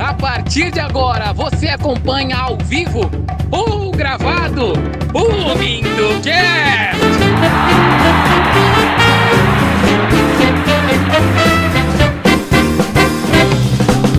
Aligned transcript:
a 0.00 0.12
partir 0.12 0.72
de 0.72 0.80
agora 0.80 1.32
você 1.32 1.68
acompanha 1.68 2.36
ao 2.36 2.58
vivo 2.58 3.08
ou 3.52 3.92
gravado 3.92 4.72
o 5.12 5.56
MindoCast! 5.56 6.98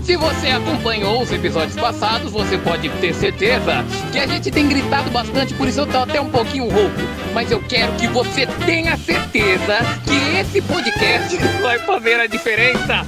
Se 0.04 0.16
você 0.16 0.52
acompanhou 0.52 1.21
os 1.21 1.32
episódios 1.34 1.76
passados, 1.76 2.31
você 2.31 2.58
pode 2.58 2.88
ter 2.88 3.13
certeza 3.13 3.84
que 4.13 4.20
a 4.20 4.26
gente 4.26 4.49
tem 4.49 4.70
gritado 4.70 5.09
bastante, 5.09 5.54
por 5.55 5.67
isso 5.67 5.81
eu 5.81 5.86
tô 5.86 5.98
até 5.98 6.22
um 6.22 6.30
pouquinho 6.30 6.70
rouco. 6.70 6.95
Mas 7.34 7.52
eu 7.52 7.59
quero 7.59 7.91
que 7.94 8.08
você 8.08 8.48
tenha 8.66 8.95
certeza 8.95 9.80
que 10.05 10.38
esse 10.40 10.62
podcast 10.62 11.36
vai 11.62 11.77
fazer 11.80 12.22
a 12.22 12.27
diferença 12.27 13.05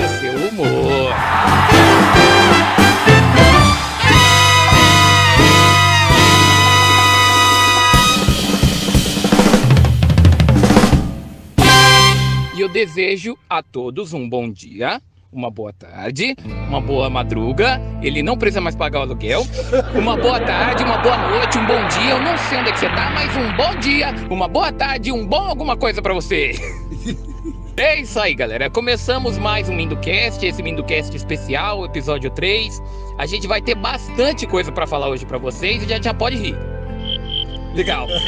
no 0.00 0.08
seu 0.08 0.32
humor. 0.48 1.14
E 12.56 12.60
eu 12.60 12.68
desejo 12.68 13.36
a 13.48 13.62
todos 13.62 14.12
um 14.12 14.28
bom 14.28 14.50
dia, 14.50 15.00
uma 15.32 15.50
boa 15.50 15.72
tarde, 15.72 16.34
uma 16.68 16.80
boa 16.80 17.08
madruga. 17.08 17.80
Ele 18.02 18.22
não 18.22 18.36
precisa 18.36 18.60
mais 18.60 18.74
pagar 18.74 19.00
o 19.00 19.02
aluguel. 19.02 19.46
Uma 19.94 20.16
boa 20.16 20.40
tarde, 20.40 20.82
uma 20.82 20.98
boa 20.98 21.16
noite, 21.16 21.58
um 21.58 21.66
bom 21.66 21.88
dia. 21.88 22.10
Eu 22.10 22.22
não 22.22 22.36
sei 22.36 22.58
onde 22.58 22.70
é 22.70 22.72
que 22.72 22.78
você 22.78 22.88
tá, 22.88 23.10
mas 23.14 23.36
um 23.36 23.56
bom 23.56 23.78
dia, 23.78 24.14
uma 24.30 24.48
boa 24.48 24.72
tarde, 24.72 25.12
um 25.12 25.26
bom 25.26 25.46
alguma 25.46 25.76
coisa 25.76 26.02
pra 26.02 26.12
você. 26.12 26.52
É 27.76 28.00
isso 28.00 28.18
aí, 28.20 28.34
galera. 28.34 28.68
Começamos 28.68 29.38
mais 29.38 29.68
um 29.68 29.74
Mindocast, 29.74 30.44
esse 30.44 30.62
Mindocast 30.62 31.16
especial, 31.16 31.84
episódio 31.84 32.30
3. 32.30 32.80
A 33.18 33.26
gente 33.26 33.46
vai 33.46 33.62
ter 33.62 33.74
bastante 33.74 34.46
coisa 34.46 34.70
pra 34.70 34.86
falar 34.86 35.08
hoje 35.08 35.24
pra 35.24 35.38
vocês 35.38 35.82
e 35.82 35.88
já 35.88 36.00
já 36.00 36.12
pode 36.12 36.36
rir. 36.36 36.56
Legal. 37.74 38.08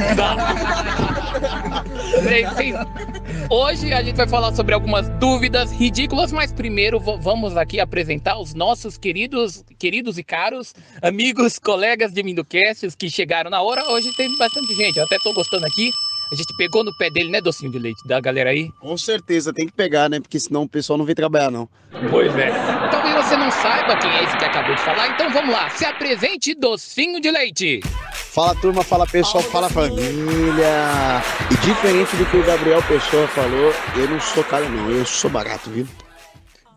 Hoje 3.50 3.92
a 3.92 4.02
gente 4.02 4.14
vai 4.16 4.28
falar 4.28 4.54
sobre 4.54 4.72
algumas 4.72 5.08
dúvidas 5.18 5.72
ridículas, 5.72 6.30
mas 6.30 6.52
primeiro 6.52 7.00
vamos 7.00 7.56
aqui 7.56 7.80
apresentar 7.80 8.38
os 8.38 8.54
nossos 8.54 8.96
queridos, 8.96 9.64
queridos 9.78 10.16
e 10.16 10.22
caros 10.22 10.72
amigos, 11.02 11.58
colegas 11.58 12.12
de 12.12 12.22
Mindocast 12.22 12.96
que 12.96 13.10
chegaram 13.10 13.50
na 13.50 13.60
hora. 13.60 13.84
Hoje 13.90 14.14
tem 14.16 14.28
bastante 14.38 14.72
gente, 14.74 14.96
eu 14.96 15.04
até 15.04 15.18
tô 15.18 15.32
gostando 15.32 15.66
aqui. 15.66 15.90
A 16.32 16.34
gente 16.34 16.56
pegou 16.56 16.82
no 16.82 16.96
pé 16.96 17.10
dele, 17.10 17.28
né, 17.28 17.42
docinho 17.42 17.70
de 17.70 17.78
leite, 17.78 18.08
da 18.08 18.18
galera 18.18 18.48
aí? 18.48 18.72
Com 18.80 18.96
certeza, 18.96 19.52
tem 19.52 19.66
que 19.66 19.72
pegar, 19.72 20.08
né? 20.08 20.18
Porque 20.18 20.40
senão 20.40 20.62
o 20.62 20.68
pessoal 20.68 20.96
não 20.96 21.04
vem 21.04 21.14
trabalhar, 21.14 21.50
não. 21.50 21.68
Pois 22.08 22.34
é. 22.38 22.50
Talvez 22.90 23.14
você 23.16 23.36
não 23.36 23.50
saiba 23.50 23.98
quem 23.98 24.10
é 24.10 24.24
esse 24.24 24.38
que 24.38 24.44
acabou 24.46 24.74
de 24.74 24.80
falar, 24.80 25.08
então 25.08 25.30
vamos 25.30 25.52
lá. 25.52 25.68
Se 25.68 25.84
apresente, 25.84 26.54
docinho 26.54 27.20
de 27.20 27.30
leite. 27.30 27.80
Fala 28.14 28.54
turma, 28.54 28.82
fala 28.82 29.06
pessoal, 29.06 29.44
fala 29.44 29.68
família. 29.68 31.20
E 31.50 31.66
diferente 31.66 32.16
do 32.16 32.24
que 32.24 32.38
o 32.38 32.46
Gabriel 32.46 32.82
Pessoa 32.84 33.28
falou, 33.28 33.74
eu 33.94 34.08
não 34.08 34.18
sou 34.18 34.42
caro 34.42 34.66
não, 34.70 34.90
eu 34.90 35.04
sou 35.04 35.28
barato, 35.28 35.68
viu? 35.68 35.86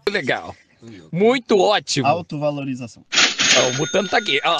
Legal. 0.09 0.53
Muito 1.13 1.57
ótimo. 1.57 2.05
Autovalorização. 2.05 3.05
Ó, 3.57 3.69
o 3.69 3.73
Mutano 3.75 4.09
tá 4.09 4.17
aqui, 4.17 4.41
ó. 4.43 4.59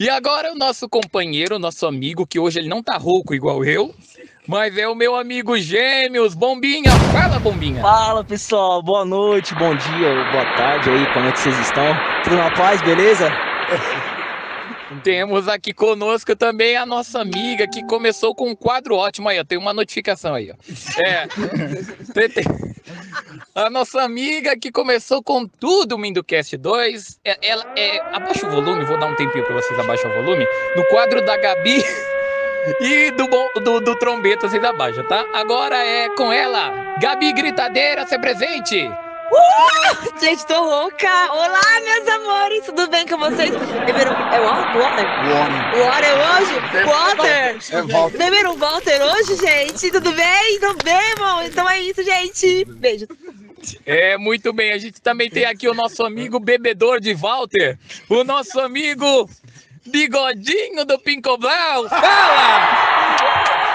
E 0.00 0.08
agora 0.08 0.52
o 0.52 0.54
nosso 0.54 0.88
companheiro, 0.88 1.56
o 1.56 1.58
nosso 1.58 1.84
amigo, 1.84 2.24
que 2.24 2.38
hoje 2.38 2.60
ele 2.60 2.68
não 2.68 2.80
tá 2.80 2.96
rouco 2.96 3.34
igual 3.34 3.64
eu, 3.64 3.92
mas 4.46 4.78
é 4.78 4.86
o 4.86 4.94
meu 4.94 5.16
amigo 5.16 5.58
Gêmeos, 5.58 6.34
Bombinha. 6.34 6.92
Fala, 7.10 7.40
Bombinha. 7.40 7.82
Fala 7.82 8.22
pessoal, 8.22 8.80
boa 8.80 9.04
noite, 9.04 9.56
bom 9.56 9.74
dia, 9.74 10.30
boa 10.30 10.44
tarde 10.54 10.88
aí, 10.88 11.12
como 11.12 11.26
é 11.26 11.32
que 11.32 11.40
vocês 11.40 11.58
estão? 11.58 11.96
Tudo 12.22 12.36
na 12.36 12.48
paz, 12.52 12.80
beleza? 12.82 13.28
Temos 15.04 15.48
aqui 15.48 15.72
conosco 15.72 16.34
também 16.34 16.76
a 16.76 16.86
nossa 16.86 17.20
amiga 17.20 17.66
que 17.68 17.84
começou 17.84 18.34
com 18.34 18.48
um 18.50 18.56
quadro 18.56 18.94
ótimo 18.96 19.28
aí, 19.28 19.38
ó. 19.38 19.44
Tem 19.44 19.58
uma 19.58 19.72
notificação 19.74 20.34
aí, 20.34 20.50
ó. 20.50 20.54
É. 21.04 21.28
A 23.54 23.68
nossa 23.68 24.02
amiga 24.02 24.56
que 24.58 24.70
começou 24.72 25.22
com 25.22 25.46
tudo 25.46 25.94
o 25.94 25.98
Mindocast 25.98 26.56
2. 26.56 27.20
é- 27.24 27.38
Ela 27.42 27.64
é. 27.76 27.98
Abaixa 28.14 28.46
o 28.46 28.50
volume, 28.50 28.84
vou 28.84 28.98
dar 28.98 29.06
um 29.06 29.14
tempinho 29.16 29.44
pra 29.44 29.54
vocês 29.54 29.78
abaixar 29.78 30.10
o 30.10 30.22
volume. 30.24 30.46
No 30.76 30.84
quadro 30.86 31.24
da 31.24 31.36
Gabi 31.36 31.82
e 32.80 33.10
do, 33.12 33.28
bom- 33.28 33.48
do, 33.62 33.80
do 33.80 33.94
trombeta, 33.96 34.48
vocês 34.48 34.62
abaixam, 34.64 35.06
tá? 35.06 35.24
Agora 35.34 35.76
é 35.76 36.08
com 36.10 36.32
ela. 36.32 36.96
Gabi 37.00 37.32
Gritadeira, 37.32 38.06
se 38.06 38.18
presente. 38.18 38.88
Gente, 40.20 40.46
tô 40.46 40.60
louca! 40.64 41.32
Olá, 41.32 41.80
meus 41.84 42.08
amores! 42.08 42.64
Tudo 42.66 42.88
bem 42.88 43.06
com 43.06 43.18
vocês? 43.18 43.50
Beberam. 43.86 44.12
É 44.12 44.40
Walter? 44.40 44.78
Water? 44.78 45.06
Water 45.86 46.14
hoje? 46.18 46.84
Walter! 46.86 47.58
É 47.70 47.82
volta. 47.82 48.18
Beberam 48.18 48.56
Walter 48.56 49.00
hoje, 49.02 49.36
gente? 49.36 49.90
Tudo 49.90 50.12
bem? 50.12 50.60
Tudo 50.60 50.82
bem, 50.82 51.14
bom? 51.16 51.42
Então 51.42 51.68
é 51.68 51.80
isso, 51.80 52.02
gente. 52.02 52.64
Beijo. 52.64 53.06
É, 53.86 54.16
muito 54.18 54.52
bem. 54.52 54.72
A 54.72 54.78
gente 54.78 55.00
também 55.00 55.30
tem 55.30 55.44
aqui 55.44 55.68
o 55.68 55.74
nosso 55.74 56.04
amigo 56.04 56.40
bebedor 56.40 57.00
de 57.00 57.14
Walter, 57.14 57.78
o 58.08 58.24
nosso 58.24 58.58
amigo 58.60 59.28
Bigodinho 59.86 60.84
do 60.84 60.98
Pincoblau. 60.98 61.88
Fala! 61.88 62.97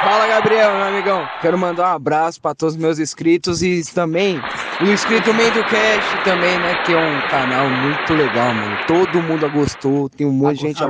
Fala 0.04 0.28
Gabriel, 0.28 0.74
meu 0.76 0.84
amigão. 0.84 1.30
Quero 1.42 1.58
mandar 1.58 1.94
um 1.94 1.96
abraço 1.96 2.42
para 2.42 2.54
todos 2.54 2.76
os 2.76 2.82
meus 2.82 3.00
inscritos 3.00 3.64
e 3.64 3.82
também 3.94 4.38
o 4.82 4.84
inscrito 4.84 5.34
Mendocast 5.34 6.24
também, 6.26 6.60
né? 6.60 6.76
Que 6.84 6.92
é 6.92 6.98
um 6.98 7.22
canal 7.30 7.70
muito 7.70 8.14
legal, 8.14 8.54
mano. 8.54 8.78
Todo 8.86 9.22
mundo 9.22 9.50
gostou, 9.50 10.10
tem 10.10 10.28
um 10.28 10.32
monte 10.32 10.56
de 10.56 10.62
gente. 10.64 10.84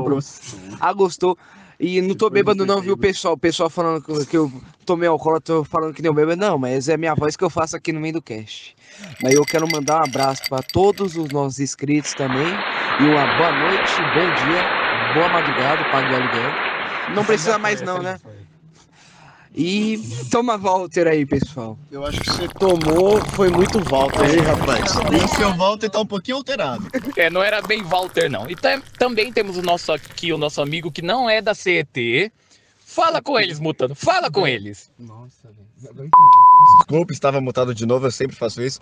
Ah, 0.79 0.91
gostou. 0.93 1.37
E 1.79 2.01
não 2.01 2.15
tô 2.15 2.27
bêbado 2.27 2.65
não, 2.65 2.81
viu, 2.81 2.97
pessoal? 2.97 3.35
O 3.35 3.37
pessoal 3.37 3.69
falando 3.69 4.01
que 4.25 4.35
eu 4.35 4.51
tomei 4.83 5.07
álcool, 5.07 5.35
eu 5.35 5.41
tô 5.41 5.63
falando 5.63 5.93
que 5.93 6.01
nem 6.01 6.11
bêbado. 6.11 6.41
Não, 6.41 6.57
mas 6.57 6.89
é 6.89 6.97
minha 6.97 7.13
voz 7.13 7.37
que 7.37 7.43
eu 7.43 7.51
faço 7.51 7.75
aqui 7.75 7.93
no 7.93 7.99
Mendocast. 7.99 8.75
Mas 9.21 9.35
eu 9.35 9.43
quero 9.43 9.67
mandar 9.71 9.99
um 9.99 10.05
abraço 10.05 10.41
para 10.49 10.63
todos 10.63 11.15
os 11.15 11.29
nossos 11.29 11.59
inscritos 11.59 12.15
também. 12.15 12.47
E 12.99 13.03
uma 13.03 13.37
boa 13.37 13.51
noite, 13.51 13.93
bom 13.95 14.33
dia, 14.33 15.13
boa 15.13 15.29
madrugada, 15.29 15.83
pague 15.91 16.11
o 16.11 16.15
aluguel. 16.15 16.51
Não 17.13 17.23
precisa 17.23 17.59
mais 17.59 17.79
não, 17.81 18.01
né? 18.01 18.17
E 19.55 19.99
toma 20.31 20.57
Walter 20.57 21.07
aí, 21.07 21.25
pessoal. 21.27 21.77
Eu 21.91 22.03
acho 22.05 22.19
que 22.19 22.29
você 22.31 22.47
tomou, 22.47 23.23
foi 23.31 23.49
muito 23.49 23.79
Walter 23.83 24.21
aí, 24.23 24.39
rapaz. 24.39 24.91
E 25.11 25.23
o 25.23 25.27
seu 25.35 25.53
Walter 25.55 25.89
tá 25.89 25.99
um 25.99 26.05
pouquinho 26.07 26.37
alterado. 26.37 26.87
É, 27.15 27.29
não 27.29 27.43
era 27.43 27.61
bem 27.61 27.83
Walter, 27.83 28.29
não. 28.31 28.49
E 28.49 28.55
tam- 28.55 28.81
também 28.97 29.31
temos 29.31 29.55
o 29.57 29.61
nosso 29.61 29.91
aqui, 29.91 30.33
o 30.33 30.37
nosso 30.39 30.59
amigo 30.59 30.91
que 30.91 31.03
não 31.03 31.29
é 31.29 31.39
da 31.41 31.53
CET. 31.53 32.31
Fala 32.83 33.21
com 33.21 33.39
eles, 33.39 33.59
Mutano. 33.59 33.93
Fala 33.95 34.29
com 34.31 34.47
eles. 34.47 34.89
Desculpa, 36.79 37.13
estava 37.13 37.41
mutado 37.41 37.73
de 37.75 37.85
novo, 37.85 38.07
eu 38.07 38.11
sempre 38.11 38.35
faço 38.35 38.61
isso. 38.61 38.79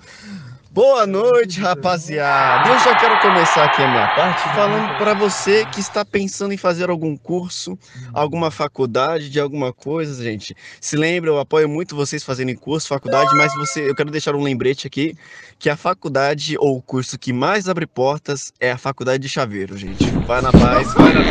Boa 0.74 1.06
noite, 1.06 1.60
rapaziada. 1.60 2.70
Eu 2.70 2.80
já 2.80 2.96
quero 2.96 3.20
começar 3.20 3.66
aqui 3.66 3.82
a 3.82 3.90
minha 3.90 4.08
parte 4.16 4.42
falando 4.56 4.98
para 4.98 5.14
você 5.14 5.66
que 5.66 5.82
está 5.82 6.06
pensando 6.06 6.54
em 6.54 6.58
fazer 6.58 6.90
algum 6.90 7.18
curso, 7.18 7.78
alguma 8.14 8.50
faculdade 8.50 9.30
de 9.30 9.38
alguma 9.38 9.74
coisa, 9.74 10.24
gente. 10.24 10.56
Se 10.80 10.96
lembra, 10.96 11.30
eu 11.30 11.38
apoio 11.42 11.68
muito 11.68 11.94
vocês 11.94 12.24
fazerem 12.24 12.56
curso, 12.56 12.88
faculdade, 12.88 13.36
mas 13.36 13.54
você, 13.56 13.90
eu 13.90 13.94
quero 13.94 14.10
deixar 14.10 14.34
um 14.34 14.42
lembrete 14.42 14.88
aqui 14.88 15.14
que 15.60 15.70
a 15.70 15.76
faculdade 15.76 16.56
ou 16.58 16.78
o 16.78 16.82
curso 16.82 17.20
que 17.20 17.34
mais 17.34 17.68
abre 17.68 17.86
portas 17.86 18.54
é 18.58 18.72
a 18.72 18.78
faculdade 18.78 19.22
de 19.22 19.28
chaveiro, 19.28 19.76
gente. 19.76 20.10
Vai 20.26 20.42
na 20.42 20.54
paz, 20.54 20.94
vai 20.94 21.14
na 21.14 21.22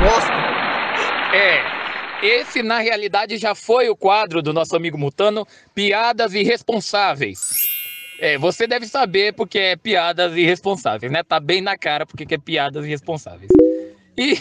paz. 0.00 0.24
É. 1.34 1.80
Esse, 2.22 2.62
na 2.62 2.78
realidade, 2.78 3.36
já 3.36 3.54
foi 3.54 3.88
o 3.88 3.96
quadro 3.96 4.42
do 4.42 4.52
nosso 4.52 4.76
amigo 4.76 4.96
Mutano, 4.96 5.44
Piadas 5.74 6.34
Irresponsáveis. 6.34 7.79
É, 8.20 8.36
você 8.36 8.66
deve 8.66 8.86
saber 8.86 9.32
porque 9.32 9.58
é 9.58 9.76
piadas 9.76 10.36
irresponsáveis, 10.36 11.10
né? 11.10 11.22
Tá 11.22 11.40
bem 11.40 11.62
na 11.62 11.76
cara 11.78 12.04
porque 12.04 12.26
que 12.26 12.34
é 12.34 12.38
piadas 12.38 12.84
irresponsáveis. 12.84 13.50
E. 14.14 14.38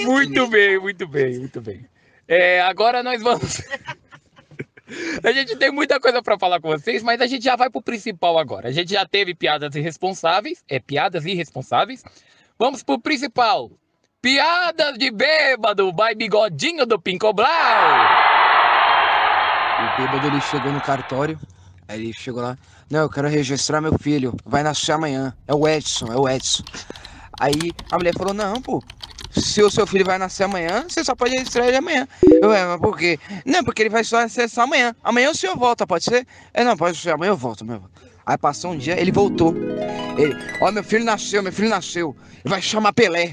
muito 0.02 0.46
bem, 0.46 0.78
muito 0.80 1.06
bem, 1.06 1.38
muito 1.38 1.60
bem. 1.60 1.84
É, 2.26 2.62
agora 2.62 3.02
nós 3.02 3.22
vamos. 3.22 3.60
A 5.22 5.32
gente 5.32 5.54
tem 5.56 5.70
muita 5.70 6.00
coisa 6.00 6.22
para 6.22 6.38
falar 6.38 6.62
com 6.62 6.68
vocês, 6.68 7.02
mas 7.02 7.20
a 7.20 7.26
gente 7.26 7.44
já 7.44 7.54
vai 7.56 7.68
pro 7.68 7.82
principal 7.82 8.38
agora. 8.38 8.68
A 8.68 8.72
gente 8.72 8.94
já 8.94 9.04
teve 9.04 9.34
piadas 9.34 9.74
irresponsáveis, 9.74 10.64
é 10.66 10.80
piadas 10.80 11.26
irresponsáveis. 11.26 12.02
Vamos 12.58 12.82
pro 12.82 12.98
principal. 12.98 13.70
Piadas 14.22 14.96
de 14.96 15.10
bêbado, 15.10 15.92
by 15.92 16.14
bigodinho 16.16 16.86
do 16.86 16.98
Pincoblau. 16.98 17.46
O 19.78 20.00
bêbado 20.00 20.26
ele 20.26 20.40
chegou 20.40 20.72
no 20.72 20.80
cartório, 20.80 21.38
aí 21.88 22.00
ele 22.00 22.12
chegou 22.12 22.42
lá, 22.42 22.56
não, 22.90 23.00
eu 23.00 23.10
quero 23.10 23.28
registrar 23.28 23.80
meu 23.80 23.98
filho, 23.98 24.34
vai 24.44 24.62
nascer 24.62 24.92
amanhã. 24.92 25.34
É 25.46 25.54
o 25.54 25.66
Edson, 25.66 26.12
é 26.12 26.16
o 26.16 26.28
Edson. 26.28 26.62
Aí 27.40 27.72
a 27.90 27.96
mulher 27.96 28.14
falou, 28.16 28.34
não, 28.34 28.60
pô, 28.60 28.82
se 29.30 29.62
o 29.62 29.70
seu 29.70 29.86
filho 29.86 30.04
vai 30.04 30.18
nascer 30.18 30.44
amanhã, 30.44 30.84
você 30.88 31.04
só 31.04 31.14
pode 31.14 31.34
registrar 31.34 31.66
ele 31.66 31.78
amanhã. 31.78 32.06
Eu, 32.22 32.52
é, 32.52 32.66
mas 32.66 32.80
por 32.80 32.96
quê? 32.96 33.18
Não, 33.44 33.64
porque 33.64 33.82
ele 33.82 33.90
vai 33.90 34.04
só 34.04 34.18
acessar 34.18 34.64
amanhã. 34.64 34.94
Amanhã 35.02 35.30
o 35.30 35.34
senhor 35.34 35.56
volta, 35.56 35.86
pode 35.86 36.04
ser? 36.04 36.26
É, 36.52 36.62
não, 36.62 36.76
pode 36.76 36.98
ser, 36.98 37.10
amanhã 37.10 37.30
eu 37.30 37.36
volto, 37.36 37.62
amanhã 37.62 37.76
eu 37.76 37.80
volto. 37.80 38.02
Aí 38.26 38.36
passou 38.36 38.72
um 38.72 38.76
dia, 38.76 39.00
ele 39.00 39.10
voltou. 39.10 39.54
Ele, 40.18 40.36
ó, 40.60 40.70
meu 40.70 40.84
filho 40.84 41.04
nasceu, 41.04 41.42
meu 41.42 41.52
filho 41.52 41.70
nasceu. 41.70 42.14
Ele 42.44 42.50
vai 42.50 42.60
chamar 42.60 42.92
Pelé. 42.92 43.30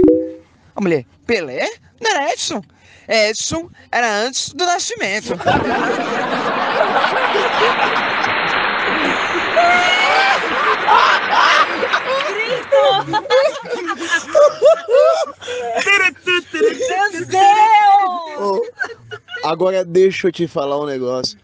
A 0.76 0.82
mulher, 0.82 1.06
Pelé? 1.26 1.70
Não 2.00 2.12
era 2.12 2.32
Edson? 2.32 2.62
Edson 3.08 3.70
era 3.92 4.22
antes 4.22 4.54
do 4.54 4.66
nascimento. 4.66 5.34
Meu 16.56 17.26
Deus! 17.26 18.40
Ô, 18.40 18.62
agora 19.44 19.86
deixa 19.86 20.28
eu 20.28 20.32
te 20.32 20.48
falar 20.48 20.80
um 20.80 20.86
negócio. 20.86 21.38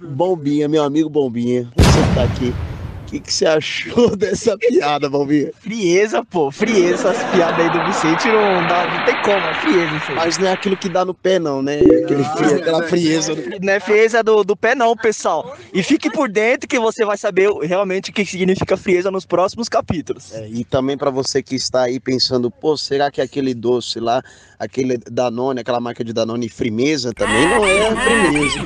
Bombinha, 0.00 0.68
meu 0.68 0.82
amigo 0.82 1.08
Bombinha, 1.08 1.70
você 1.76 2.08
que 2.08 2.14
tá 2.14 2.24
aqui. 2.24 2.75
Que, 3.16 3.20
que 3.20 3.32
você 3.32 3.46
achou 3.46 4.14
dessa 4.16 4.56
piada, 4.58 5.08
Bombinha? 5.08 5.50
Frieza, 5.60 6.24
pô. 6.24 6.50
Frieza. 6.50 7.08
Essas 7.08 7.34
piadas 7.34 7.58
aí 7.60 7.72
do 7.72 7.86
Vicente 7.86 8.28
não, 8.28 8.66
dá, 8.66 8.86
não 8.86 9.04
tem 9.04 9.22
como. 9.22 9.36
É 9.36 9.54
frieza 9.54 9.96
isso 9.96 10.10
aí. 10.10 10.16
Mas 10.16 10.38
não 10.38 10.48
é 10.48 10.52
aquilo 10.52 10.76
que 10.76 10.88
dá 10.88 11.04
no 11.04 11.14
pé, 11.14 11.38
não, 11.38 11.62
né? 11.62 11.78
Aquele 11.78 12.24
frio, 12.24 12.56
aquela 12.56 12.82
frieza. 12.82 13.34
Não 13.62 13.72
é 13.72 13.80
frieza 13.80 14.22
do, 14.22 14.44
do 14.44 14.56
pé 14.56 14.74
não, 14.74 14.96
pessoal. 14.96 15.56
E 15.72 15.82
fique 15.82 16.10
por 16.10 16.28
dentro 16.28 16.68
que 16.68 16.78
você 16.78 17.04
vai 17.04 17.16
saber 17.16 17.50
realmente 17.62 18.10
o 18.10 18.12
que 18.12 18.24
significa 18.24 18.76
frieza 18.76 19.10
nos 19.10 19.24
próximos 19.24 19.68
capítulos. 19.68 20.34
É, 20.34 20.48
e 20.48 20.64
também 20.64 20.96
pra 20.96 21.10
você 21.10 21.42
que 21.42 21.54
está 21.54 21.82
aí 21.82 21.98
pensando, 21.98 22.50
pô, 22.50 22.76
será 22.76 23.10
que 23.10 23.20
aquele 23.20 23.54
doce 23.54 24.00
lá, 24.00 24.22
aquele 24.58 24.98
Danone, 24.98 25.60
aquela 25.60 25.80
marca 25.80 26.04
de 26.04 26.12
Danone 26.12 26.48
Frimeza 26.48 27.12
também 27.12 27.48
não 27.48 27.64
é 27.64 27.96
Frimeza. 27.96 28.60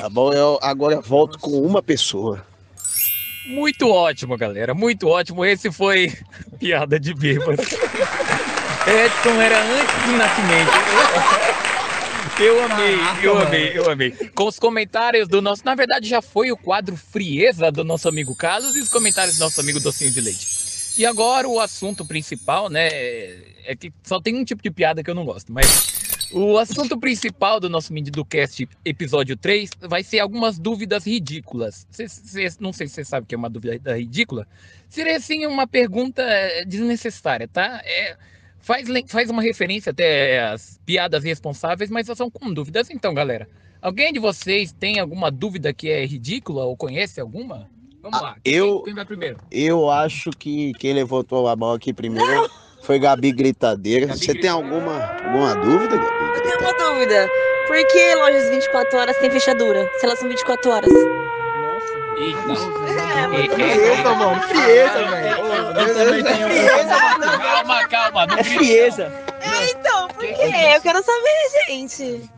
Tá 0.00 0.08
bom? 0.08 0.32
Eu 0.32 0.58
agora 0.62 1.00
volto 1.00 1.38
com 1.38 1.50
uma 1.50 1.82
pessoa. 1.82 2.51
Muito 3.46 3.88
ótimo, 3.88 4.36
galera. 4.36 4.74
Muito 4.74 5.08
ótimo. 5.08 5.44
Esse 5.44 5.70
foi 5.70 6.12
piada 6.58 6.98
de 6.98 7.14
bêbado. 7.14 7.60
Edson 7.62 9.40
era 9.40 9.62
antes 9.62 10.06
do 10.06 10.12
nascimento. 10.16 10.72
Eu 12.40 12.64
amei, 12.64 12.96
eu 13.22 13.38
amei, 13.38 13.78
eu 13.78 13.90
amei. 13.90 14.10
Com 14.34 14.46
os 14.48 14.58
comentários 14.58 15.28
do 15.28 15.40
nosso. 15.42 15.62
Na 15.64 15.74
verdade, 15.74 16.08
já 16.08 16.20
foi 16.22 16.50
o 16.50 16.56
quadro 16.56 16.96
Frieza 16.96 17.70
do 17.70 17.84
nosso 17.84 18.08
amigo 18.08 18.34
Carlos 18.34 18.74
e 18.74 18.80
os 18.80 18.88
comentários 18.88 19.36
do 19.36 19.40
nosso 19.40 19.60
amigo 19.60 19.78
Docinho 19.78 20.10
de 20.10 20.20
Leite. 20.20 20.46
E 20.96 21.06
agora 21.06 21.48
o 21.48 21.60
assunto 21.60 22.04
principal, 22.04 22.68
né? 22.68 22.88
É 23.64 23.76
que 23.78 23.92
só 24.02 24.20
tem 24.20 24.34
um 24.34 24.44
tipo 24.44 24.62
de 24.62 24.70
piada 24.70 25.02
que 25.04 25.10
eu 25.10 25.14
não 25.14 25.24
gosto, 25.24 25.52
mas 25.52 26.01
o 26.32 26.58
assunto 26.58 26.98
principal 26.98 27.60
do 27.60 27.68
nosso 27.68 27.92
Mini 27.92 28.10
do 28.10 28.24
Cast 28.24 28.68
episódio 28.84 29.36
3 29.36 29.70
vai 29.80 30.02
ser 30.02 30.20
algumas 30.20 30.58
dúvidas 30.58 31.06
ridículas. 31.06 31.86
Cê, 31.90 32.08
cê, 32.08 32.48
não 32.60 32.72
sei 32.72 32.86
se 32.88 32.94
você 32.94 33.04
sabe 33.04 33.24
o 33.24 33.26
que 33.26 33.34
é 33.34 33.38
uma 33.38 33.50
dúvida 33.50 33.96
ridícula. 33.96 34.46
Seria 34.88 35.16
assim 35.16 35.46
uma 35.46 35.66
pergunta 35.66 36.22
eh, 36.22 36.64
desnecessária, 36.64 37.48
tá? 37.48 37.80
É, 37.84 38.16
faz, 38.58 38.88
faz 39.08 39.30
uma 39.30 39.42
referência 39.42 39.90
até 39.90 40.40
às 40.42 40.80
piadas 40.84 41.24
responsáveis, 41.24 41.90
mas 41.90 42.06
são 42.06 42.30
com 42.30 42.52
dúvidas. 42.52 42.90
Então, 42.90 43.12
galera, 43.14 43.48
alguém 43.80 44.12
de 44.12 44.18
vocês 44.18 44.72
tem 44.72 44.98
alguma 44.98 45.30
dúvida 45.30 45.72
que 45.72 45.88
é 45.88 46.04
ridícula 46.06 46.64
ou 46.64 46.76
conhece 46.76 47.20
alguma? 47.20 47.70
Vamos 48.02 48.18
Ah, 48.18 48.22
lá. 48.22 48.36
eu- 48.44 48.76
Quem, 48.78 48.84
quem 48.86 48.94
vai 48.94 49.04
primeiro? 49.04 49.38
Eu 49.50 49.88
acho 49.88 50.30
que 50.30 50.72
quem 50.74 50.92
levantou 50.92 51.46
a 51.46 51.54
mão 51.54 51.72
aqui 51.72 51.92
primeiro 51.92 52.50
foi 52.82 52.98
Gabi 52.98 53.32
Gritadeira. 53.32 54.06
Gabi 54.06 54.18
Você 54.18 54.34
tem 54.34 54.50
alguma, 54.50 55.04
alguma 55.24 55.54
dúvida, 55.54 55.96
Gabi? 55.96 56.36
Eu 56.36 56.42
tenho 56.42 56.60
uma 56.60 56.72
dúvida. 56.74 57.28
Por 57.66 57.86
que 57.86 58.14
lojas 58.16 58.50
24 58.50 58.98
horas 58.98 59.16
têm 59.18 59.30
fechadura? 59.30 59.88
Se 59.98 60.04
elas 60.06 60.18
são 60.18 60.28
24 60.28 60.70
horas. 60.70 60.90
Eita. 62.18 62.52
É, 63.22 63.48
Frieza, 63.48 64.14
mano. 64.14 64.42
Frieza, 64.42 65.04
velho. 65.10 65.36
Calma, 67.40 67.88
calma. 67.88 68.26
Não 68.26 68.36
É 68.38 68.44
frieza. 68.44 69.12
Então, 69.70 70.08
por 70.08 70.20
quê? 70.20 70.52
Eu 70.74 70.80
quero 70.80 71.02
saber, 71.02 71.66
gente. 71.66 72.30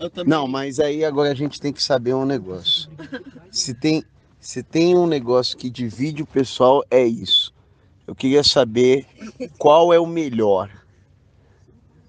Eu 0.00 0.10
também. 0.10 0.28
Não, 0.28 0.48
mas 0.48 0.80
aí 0.80 1.04
agora 1.04 1.30
a 1.30 1.34
gente 1.34 1.60
tem 1.60 1.72
que 1.72 1.82
saber 1.82 2.14
um 2.14 2.24
negócio. 2.24 2.90
Se 3.50 3.72
tem, 3.72 4.04
se 4.42 4.60
tem 4.60 4.96
um 4.96 5.06
negócio 5.06 5.56
que 5.56 5.70
divide 5.70 6.24
o 6.24 6.26
pessoal, 6.26 6.82
é 6.90 7.04
isso. 7.04 7.54
Eu 8.08 8.12
queria 8.12 8.42
saber 8.42 9.06
qual 9.56 9.92
é 9.92 10.00
o 10.00 10.06
melhor. 10.06 10.68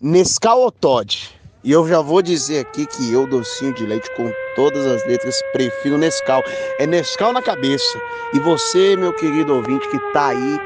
Nescau 0.02 0.62
ou 0.62 0.72
Todd? 0.72 1.30
E 1.64 1.72
eu 1.72 1.88
já 1.88 2.02
vou 2.02 2.24
dizer 2.24 2.62
aqui 2.62 2.88
que 2.88 3.14
eu, 3.14 3.28
docinho 3.28 3.72
de 3.76 3.86
leite, 3.86 4.10
com 4.16 4.32
todas 4.56 4.84
as 4.84 5.06
letras, 5.06 5.40
prefiro 5.54 5.96
Nescau. 6.00 6.42
É 6.80 6.88
Nescau 6.88 7.32
na 7.32 7.42
cabeça. 7.42 8.02
E 8.34 8.40
você, 8.40 8.98
meu 8.98 9.14
querido 9.14 9.54
ouvinte 9.54 9.88
que 9.90 10.00
tá 10.12 10.30
aí, 10.30 10.60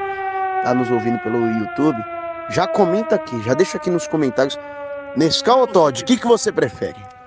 tá 0.64 0.72
nos 0.72 0.90
ouvindo 0.90 1.18
pelo 1.18 1.46
YouTube, 1.46 2.02
já 2.48 2.66
comenta 2.66 3.16
aqui, 3.16 3.42
já 3.42 3.52
deixa 3.52 3.76
aqui 3.76 3.90
nos 3.90 4.06
comentários. 4.06 4.58
Nescau 5.14 5.60
ou 5.60 5.66
Todd? 5.66 6.02
O 6.02 6.06
que, 6.06 6.16
que 6.16 6.26
você 6.26 6.50
prefere? 6.50 7.17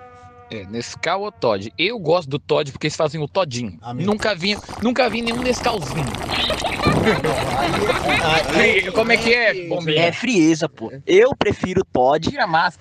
É, 0.51 0.65
Nescau 0.65 1.21
ou 1.21 1.31
Todd? 1.31 1.71
Eu 1.77 1.97
gosto 1.97 2.29
do 2.29 2.37
Todd 2.37 2.73
porque 2.73 2.87
eles 2.87 2.95
fazem 2.97 3.23
o 3.23 3.27
Todinho. 3.27 3.77
Amigo. 3.81 4.11
Nunca 4.11 4.35
vi, 4.35 4.57
nunca 4.83 5.09
vi 5.09 5.21
nenhum 5.21 5.41
Nescauzinho. 5.41 6.03
Como 8.93 9.13
é 9.13 9.17
que 9.17 9.33
é, 9.33 9.69
bombinha? 9.69 10.07
É 10.07 10.11
frieza, 10.11 10.67
pô. 10.67 10.91
Eu 11.07 11.33
prefiro 11.33 11.85
Todd 11.85 12.29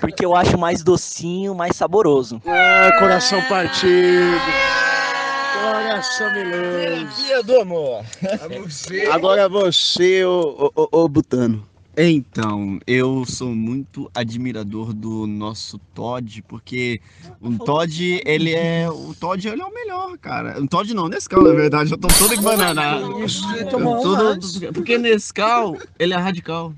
porque 0.00 0.24
eu 0.24 0.34
acho 0.34 0.58
mais 0.58 0.82
docinho, 0.82 1.54
mais 1.54 1.76
saboroso. 1.76 2.42
Ah, 2.44 2.90
coração 2.98 3.40
partido. 3.42 4.36
Coração 5.62 6.32
meloso. 6.32 7.06
Dia 7.22 7.40
do 7.44 7.60
amor. 7.60 8.04
Agora 9.12 9.48
você, 9.48 10.24
ô, 10.24 10.72
ô, 10.74 10.88
ô, 10.90 11.04
ô 11.04 11.08
Butano. 11.08 11.69
Então, 12.02 12.78
eu 12.86 13.24
sou 13.26 13.54
muito 13.54 14.10
admirador 14.14 14.92
do 14.94 15.26
nosso 15.26 15.78
Todd, 15.94 16.42
porque 16.48 17.00
o 17.40 17.58
Todd, 17.58 18.22
ele 18.24 18.54
é. 18.54 18.88
O 18.88 19.14
Todd 19.14 19.46
ele 19.48 19.60
é 19.60 19.64
o 19.64 19.74
melhor, 19.74 20.16
cara. 20.18 20.60
O 20.62 20.66
Todd 20.66 20.94
não, 20.94 21.08
Nescau, 21.08 21.42
na 21.42 21.52
verdade. 21.52 21.92
Eu 21.92 21.98
tô 21.98 22.08
todo 22.08 22.34
embananado. 22.34 23.06
Tô- 23.70 24.72
Porque 24.72 24.96
Nescau, 24.98 25.76
ele 25.98 26.14
é 26.14 26.16
radical. 26.16 26.72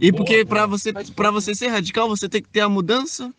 E 0.00 0.12
porque 0.12 0.44
pra 0.44 0.66
você, 0.66 0.92
pra 1.16 1.30
você 1.30 1.54
ser 1.54 1.68
radical, 1.68 2.08
você 2.08 2.28
tem 2.28 2.42
que 2.42 2.48
ter 2.48 2.60
a 2.60 2.68
mudança. 2.68 3.32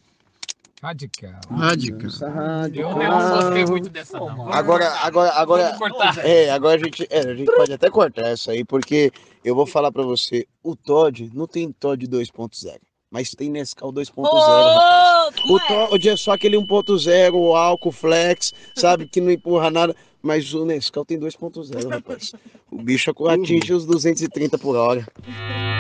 Radical. 0.82 1.40
Radical. 1.48 2.70
Eu 2.74 2.96
não 2.96 3.30
gostei 3.38 3.66
muito 3.66 3.90
dessa 3.90 4.18
não. 4.18 4.52
Agora, 4.52 4.90
agora, 5.04 5.32
agora. 5.34 5.64
Vamos 5.78 5.78
cortar. 5.78 6.26
É, 6.26 6.50
agora 6.50 6.82
a 6.82 6.84
gente, 6.84 7.08
é, 7.08 7.20
a 7.20 7.36
gente 7.36 7.52
pode 7.56 7.72
até 7.72 7.88
cortar 7.88 8.26
essa 8.26 8.52
aí, 8.52 8.66
porque 8.66 9.12
eu 9.46 9.54
vou 9.54 9.68
falar 9.68 9.92
pra 9.92 10.02
você, 10.02 10.48
o 10.64 10.76
Todd 10.76 11.30
não 11.36 11.46
tem 11.46 11.72
Todd 11.72 12.08
2.0, 12.08 12.80
mas 13.12 13.32
tem 13.32 13.50
Nescau 13.50 13.92
2.0. 13.92 14.24
rapaz. 14.24 15.44
Ô, 15.46 15.56
O 15.56 15.60
Todd 15.60 16.10
é 16.10 16.16
só 16.16 16.32
aquele 16.32 16.56
1.0, 16.58 17.34
o 17.34 17.56
álcool 17.56 17.92
flex, 17.92 18.54
sabe, 18.74 19.06
que 19.06 19.20
não 19.20 19.30
empurra 19.30 19.70
nada, 19.70 19.94
mas 20.22 20.54
o 20.54 20.66
Nescau 20.66 21.04
tem 21.04 21.20
2.0, 21.20 21.90
rapaz. 21.90 22.34
O 22.72 22.82
bicho 22.82 23.12
atinge 23.28 23.74
os 23.74 23.86
230 23.86 24.58
por 24.58 24.78
hora. 24.78 25.06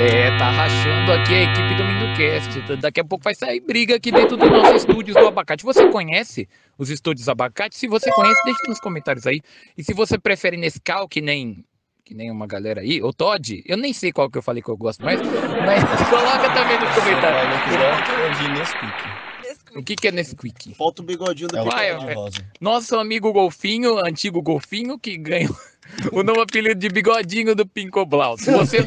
É, 0.01 0.38
tá 0.38 0.51
rachando 0.51 1.13
aqui 1.13 1.33
a 1.33 1.43
equipe 1.43 1.75
do 1.75 1.83
Minducast. 1.85 2.81
Daqui 2.81 3.00
a 3.00 3.05
pouco 3.05 3.23
vai 3.23 3.33
sair 3.33 3.61
briga 3.61 3.95
aqui 3.95 4.11
dentro 4.11 4.35
dos 4.35 4.50
nossos 4.50 4.83
estúdios 4.83 5.15
do 5.15 5.25
Abacate. 5.25 5.63
Você 5.63 5.88
conhece 5.89 6.50
os 6.77 6.89
estúdios 6.89 7.29
Abacate? 7.29 7.77
Se 7.77 7.88
você 7.88 8.11
conhece, 8.11 8.43
deixe 8.43 8.67
nos 8.67 8.79
comentários 8.79 9.25
aí. 9.25 9.41
E 9.77 9.83
se 9.83 9.93
você 9.93 10.17
prefere 10.17 10.57
Nescau, 10.57 11.07
que 11.07 11.21
nem 11.21 11.63
que 12.11 12.15
nem 12.17 12.29
uma 12.29 12.45
galera 12.45 12.81
aí, 12.81 13.01
ou 13.01 13.13
Todd, 13.13 13.63
eu 13.65 13.77
nem 13.77 13.93
sei 13.93 14.11
qual 14.11 14.29
que 14.29 14.37
eu 14.37 14.41
falei 14.41 14.61
que 14.61 14.67
eu 14.67 14.75
gosto 14.75 15.01
mais, 15.01 15.21
mas 15.65 15.81
coloca 16.09 16.49
também 16.51 16.77
nos 16.77 16.93
comentários. 16.93 17.57
O 19.73 19.81
que 19.81 19.95
que 19.95 20.09
é 20.09 20.11
Nesquik? 20.11 20.73
Falta 20.75 21.01
o 21.01 21.05
bigodinho 21.05 21.47
do 21.47 21.57
É 21.57 21.61
o 21.61 21.65
Vai, 21.65 21.89
é. 21.89 22.13
rosa. 22.13 22.45
Nosso 22.59 22.97
amigo 22.97 23.31
Golfinho, 23.31 23.97
antigo 23.97 24.41
Golfinho, 24.41 24.99
que 24.99 25.15
ganhou 25.17 25.55
o 26.11 26.21
novo 26.21 26.41
apelido 26.41 26.77
de 26.77 26.89
bigodinho 26.89 27.55
do 27.55 27.65
Pincoblau. 27.65 28.37
Se 28.37 28.51
você, 28.51 28.79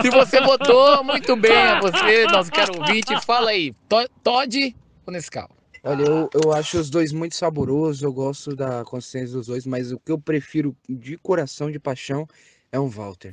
se 0.00 0.10
você 0.10 0.40
votou, 0.40 1.04
muito 1.04 1.36
bem 1.36 1.52
a 1.54 1.78
você, 1.78 2.24
nosso 2.24 2.50
caro 2.50 2.72
ouvinte. 2.80 3.20
Fala 3.26 3.50
aí, 3.50 3.74
To- 3.86 4.08
Todd 4.24 4.74
ou 5.06 5.12
Nescau? 5.12 5.50
Olha, 5.86 6.02
eu, 6.02 6.28
eu 6.34 6.52
acho 6.52 6.80
os 6.80 6.90
dois 6.90 7.12
muito 7.12 7.36
saborosos, 7.36 8.02
eu 8.02 8.12
gosto 8.12 8.56
da 8.56 8.84
consistência 8.84 9.36
dos 9.36 9.46
dois, 9.46 9.64
mas 9.64 9.92
o 9.92 10.00
que 10.00 10.10
eu 10.10 10.18
prefiro 10.18 10.76
de 10.88 11.16
coração, 11.16 11.70
de 11.70 11.78
paixão, 11.78 12.26
é 12.72 12.80
um 12.80 12.88
Walter. 12.88 13.32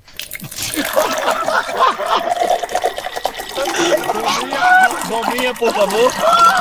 Bombinha, 5.09 5.53
por 5.55 5.73
favor. 5.73 6.11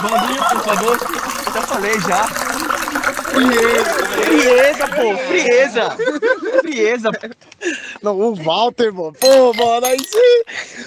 Bombinha, 0.01 0.43
por 0.49 0.65
favor. 0.65 0.99
Já 1.53 1.63
falei 1.63 2.01
já. 2.01 2.27
Frieza, 4.25 4.89
pô, 4.89 5.17
frieza. 5.29 5.91
Frieza. 6.63 7.11
Não, 8.03 8.19
o 8.19 8.35
Walter, 8.35 8.95
mano. 8.95 9.13
Pô, 9.13 9.53
mano, 9.53 9.85
aí 9.85 9.99
você. 9.99 10.45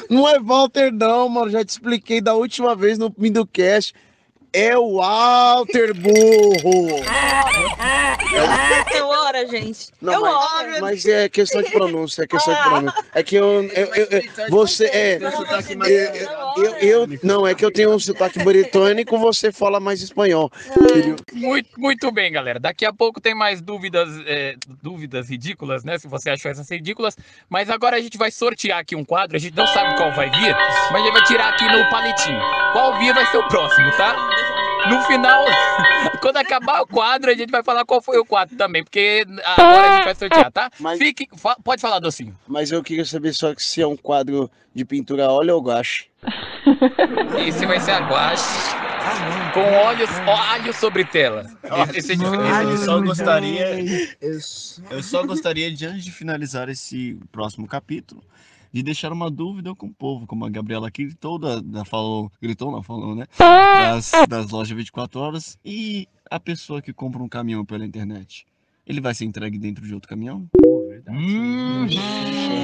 Não 0.09 0.27
é 0.27 0.39
Walter, 0.39 0.91
não, 0.91 1.29
mano. 1.29 1.51
Já 1.51 1.63
te 1.63 1.69
expliquei 1.69 2.19
da 2.21 2.33
última 2.33 2.75
vez 2.75 2.97
no 2.97 3.13
Mindocast. 3.15 3.93
É 4.57 4.77
o 4.77 4.95
Walter 4.99 5.93
Burro. 5.93 6.87
É 8.93 9.01
hora, 9.03 9.45
gente. 9.47 9.89
Não, 10.01 10.13
eu 10.13 10.21
mas, 10.21 10.33
oro. 10.33 10.81
mas 10.81 11.05
é 11.05 11.27
questão 11.27 11.61
de 11.61 11.69
pronúncia, 11.71 12.23
é 12.23 12.27
questão 12.27 12.53
de 12.53 12.61
pronúncia. 12.61 13.03
É 13.13 13.21
que 13.23 13.35
eu. 13.35 13.63
eu, 13.63 13.85
eu- 13.95 14.07
eu- 14.11 14.49
você 14.49 14.85
é. 14.85 15.19
Eu, 16.57 16.63
eu, 16.63 16.75
eu- 16.79 17.19
não, 17.21 17.45
é 17.45 17.53
que 17.53 17.65
eu 17.65 17.71
tenho 17.71 17.93
um 17.93 17.99
sotaque 17.99 18.41
britânico, 18.43 19.17
você 19.17 19.51
fala 19.51 19.79
mais 19.79 20.01
espanhol. 20.01 20.49
Muito, 21.33 21.69
muito 21.79 22.11
bem, 22.11 22.31
galera. 22.31 22.59
Daqui 22.59 22.85
a 22.85 22.93
pouco 22.93 23.19
tem 23.19 23.35
mais 23.35 23.61
dúvidas, 23.61 24.09
é, 24.25 24.55
dúvidas 24.81 25.29
ridículas, 25.29 25.83
né? 25.83 25.97
Se 25.97 26.07
você 26.07 26.29
achou 26.29 26.49
essas 26.49 26.69
ridículas. 26.69 27.17
Mas 27.49 27.69
agora 27.69 27.97
a 27.97 28.01
gente 28.01 28.17
vai 28.17 28.31
sortear 28.31 28.79
aqui 28.79 28.95
um 28.95 29.03
quadro. 29.03 29.35
A 29.35 29.39
gente 29.39 29.55
não 29.55 29.67
sabe 29.67 29.97
qual 29.97 30.13
vai 30.13 30.29
vir, 30.29 30.55
mas 30.91 31.01
a 31.01 31.05
gente 31.05 31.13
vai 31.13 31.23
tirar 31.23 31.49
aqui 31.49 31.65
no 31.65 31.89
palitinho. 31.89 32.39
Qual 32.71 32.97
vir 32.99 33.13
vai 33.13 33.25
ser 33.27 33.37
o 33.37 33.47
próximo, 33.47 33.91
tá? 33.97 34.15
No 34.89 35.01
final, 35.03 35.45
quando 36.21 36.37
acabar 36.37 36.81
o 36.81 36.87
quadro, 36.87 37.31
a 37.31 37.33
gente 37.33 37.49
vai 37.51 37.63
falar 37.63 37.85
qual 37.85 38.01
foi 38.01 38.17
o 38.17 38.25
quadro 38.25 38.55
também, 38.55 38.83
porque 38.83 39.25
agora 39.57 39.87
a 39.87 39.95
gente 39.95 40.03
vai 40.05 40.15
sortear, 40.15 40.51
tá? 40.51 40.69
Mas- 40.79 40.97
Fique, 40.99 41.27
fa- 41.35 41.57
pode 41.63 41.81
falar, 41.81 41.99
docinho. 41.99 42.37
Mas 42.47 42.71
eu 42.71 42.83
queria 42.83 43.05
saber 43.05 43.33
só 43.33 43.53
se 43.57 43.81
é 43.81 43.87
um 43.87 43.97
quadro 43.97 44.49
de 44.73 44.85
pintura 44.85 45.25
a 45.25 45.31
óleo 45.31 45.55
ou 45.55 45.61
guache. 45.61 46.05
Esse 47.47 47.65
vai 47.65 47.79
ser 47.79 47.91
a 47.91 47.99
guache 47.99 48.75
com 49.53 49.61
olhos, 49.61 50.09
alho 50.49 50.73
sobre 50.73 51.05
tela. 51.05 51.45
Esse 51.93 52.13
é 52.13 52.15
diferente. 52.15 52.71
Eu 52.71 52.77
só 52.77 52.99
gostaria, 53.01 53.79
Eu... 54.21 54.39
eu 54.89 55.03
só 55.03 55.23
gostaria 55.25 55.71
de 55.71 55.85
antes 55.85 56.03
de 56.03 56.11
finalizar 56.11 56.67
esse 56.69 57.17
próximo 57.31 57.67
capítulo, 57.67 58.23
de 58.75 58.83
deixar 58.83 59.13
uma 59.13 59.31
dúvida 59.31 59.73
com 59.73 59.87
o 59.87 59.93
povo, 59.93 60.27
como 60.27 60.43
a 60.43 60.49
Gabriela 60.49 60.89
aqui 60.89 61.05
gritou, 61.05 61.39
da, 61.39 61.61
da- 61.61 61.85
falou, 61.85 62.29
gritou 62.41 62.69
não, 62.69 62.83
falou, 62.83 63.15
né? 63.15 63.25
Das, 63.39 64.11
das 64.27 64.49
lojas 64.49 64.75
24 64.75 65.17
horas 65.17 65.57
e 65.63 66.05
a 66.29 66.37
pessoa 66.41 66.81
que 66.81 66.91
compra 66.91 67.23
um 67.23 67.29
caminhão 67.29 67.63
pela 67.63 67.85
internet. 67.85 68.45
Ele 68.85 68.99
vai 68.99 69.15
ser 69.15 69.23
entregue 69.23 69.57
dentro 69.57 69.87
de 69.87 69.93
outro 69.93 70.09
caminhão? 70.09 70.45
Hum, 71.09 71.87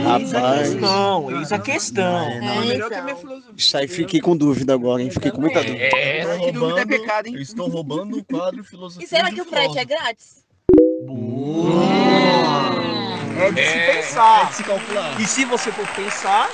Rapaz, 0.04 0.76
Não, 0.76 1.42
isso 1.42 1.54
é 1.54 1.60
questão. 1.60 2.42
Não, 2.42 2.66
melhor 2.66 2.90
que 2.90 2.96
a 2.96 3.04
minha 3.04 3.14
então. 3.14 3.22
filosofia. 3.30 3.56
isso 3.56 3.78
aí 3.78 3.88
fiquei 3.88 4.20
com 4.20 4.36
dúvida 4.36 4.74
agora, 4.74 5.02
hein? 5.02 5.10
Fiquei 5.10 5.32
com 5.32 5.40
muita 5.40 5.64
dúvida. 5.64 5.82
é, 5.82 6.40
que 6.40 6.52
dúvida 6.52 6.82
é 6.82 6.86
pecado, 6.86 7.28
hein? 7.28 7.36
eu 7.36 7.42
estou 7.42 7.70
roubando 7.70 8.18
o 8.18 8.24
quadro 8.26 8.66
filosofia. 8.66 9.06
E 9.06 9.08
será 9.08 9.32
que 9.32 9.40
o 9.40 9.46
frete 9.46 9.78
é 9.78 9.86
grátis? 9.86 10.44
É 13.42 13.52
de 13.52 13.62
se 13.62 13.78
É, 13.78 13.96
pensar. 13.96 14.42
É 14.42 14.46
de 14.46 14.56
se 14.56 14.64
calcular. 14.64 15.22
E 15.22 15.26
se 15.28 15.46
você 15.46 15.72
for 15.72 15.88
pensar, 15.96 16.50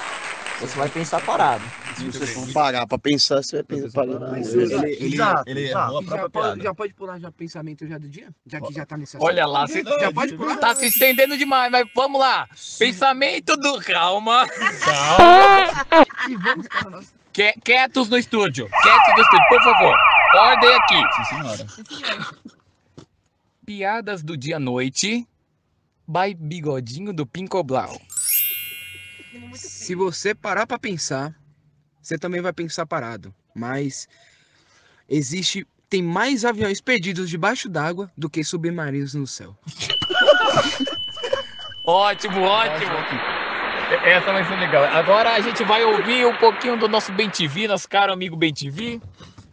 você 0.60 0.77
vai 0.77 0.89
pensar 0.89 1.22
parado. 1.22 1.63
Se 1.98 2.06
você 2.06 2.27
for 2.27 2.51
parar 2.53 2.86
pra 2.86 2.98
pensar, 3.00 3.41
você 3.44 3.58
vai 3.58 3.63
pensar. 3.63 4.03
Ele, 4.03 4.96
ele, 4.96 5.15
Exato, 5.15 5.44
ele 5.50 5.65
exato. 5.67 5.88
errou 5.91 6.00
a 6.00 6.03
Já 6.03 6.29
pode, 6.29 6.32
piada. 6.32 6.63
já 6.63 6.74
pode 6.74 6.94
pular 6.94 7.20
já 7.20 7.32
pensamento 7.32 7.88
já 7.88 7.98
do 7.98 8.08
dia? 8.08 8.29
Já 8.46 8.62
que 8.62 8.74
já 8.74 8.86
tá 8.86 8.98
nesse 8.98 9.17
olha 9.20 9.46
lá, 9.48 9.67
cê- 9.67 9.84
Já 9.84 10.12
pode 10.12 10.34
pular? 10.36 10.58
tá 10.58 10.75
se 10.75 10.86
estendendo 10.88 11.36
demais, 11.38 11.72
mas 11.72 11.88
vamos 11.96 12.20
lá. 12.20 12.48
Pensamento 12.77 13.58
do. 13.58 13.79
Calma. 13.82 14.48
Calma. 14.48 16.06
E 16.29 16.36
vamos 16.36 16.67
para. 16.67 17.00
Que- 17.34 17.53
Quietos 17.63 18.10
no 18.10 18.17
estúdio. 18.17 18.67
Quietos 18.82 19.13
no 19.15 19.22
estúdio, 19.24 19.46
por 19.50 19.63
favor. 19.63 19.96
Ordem 20.36 20.74
aqui. 20.75 21.01
Sim, 21.15 21.24
senhora. 21.25 21.67
Piadas 23.65 24.24
do 24.24 24.38
dia 24.38 24.58
à 24.58 24.60
noite. 24.60 25.27
By 26.07 26.33
Bigodinho 26.33 27.11
do 27.11 27.25
Pincoblau. 27.25 27.99
Se 29.53 29.93
você 29.93 30.33
parar 30.33 30.65
pra 30.65 30.79
pensar, 30.79 31.35
você 32.01 32.17
também 32.17 32.41
vai 32.41 32.53
pensar 32.53 32.85
parado. 32.85 33.33
Mas 33.53 34.07
existe. 35.09 35.67
Tem 35.89 36.01
mais 36.01 36.43
aviões 36.43 36.81
perdidos 36.81 37.29
debaixo 37.29 37.69
d'água 37.69 38.11
do 38.17 38.29
que 38.29 38.43
submarinos 38.43 39.13
no 39.13 39.25
céu. 39.25 39.57
Ótimo, 41.87 42.41
ótimo. 42.41 42.91
Essa 44.03 44.33
vai 44.33 44.43
ser 44.43 44.57
legal. 44.57 44.83
Agora 44.83 45.31
a 45.35 45.39
gente 45.39 45.63
vai 45.63 45.85
ouvir 45.85 46.25
um 46.25 46.35
pouquinho 46.35 46.75
do 46.75 46.89
nosso 46.89 47.13
Ben 47.13 47.29
TV, 47.29 47.65
nosso 47.65 47.87
caro 47.87 48.11
amigo 48.11 48.35
Ben 48.35 48.53
TV, 48.53 48.99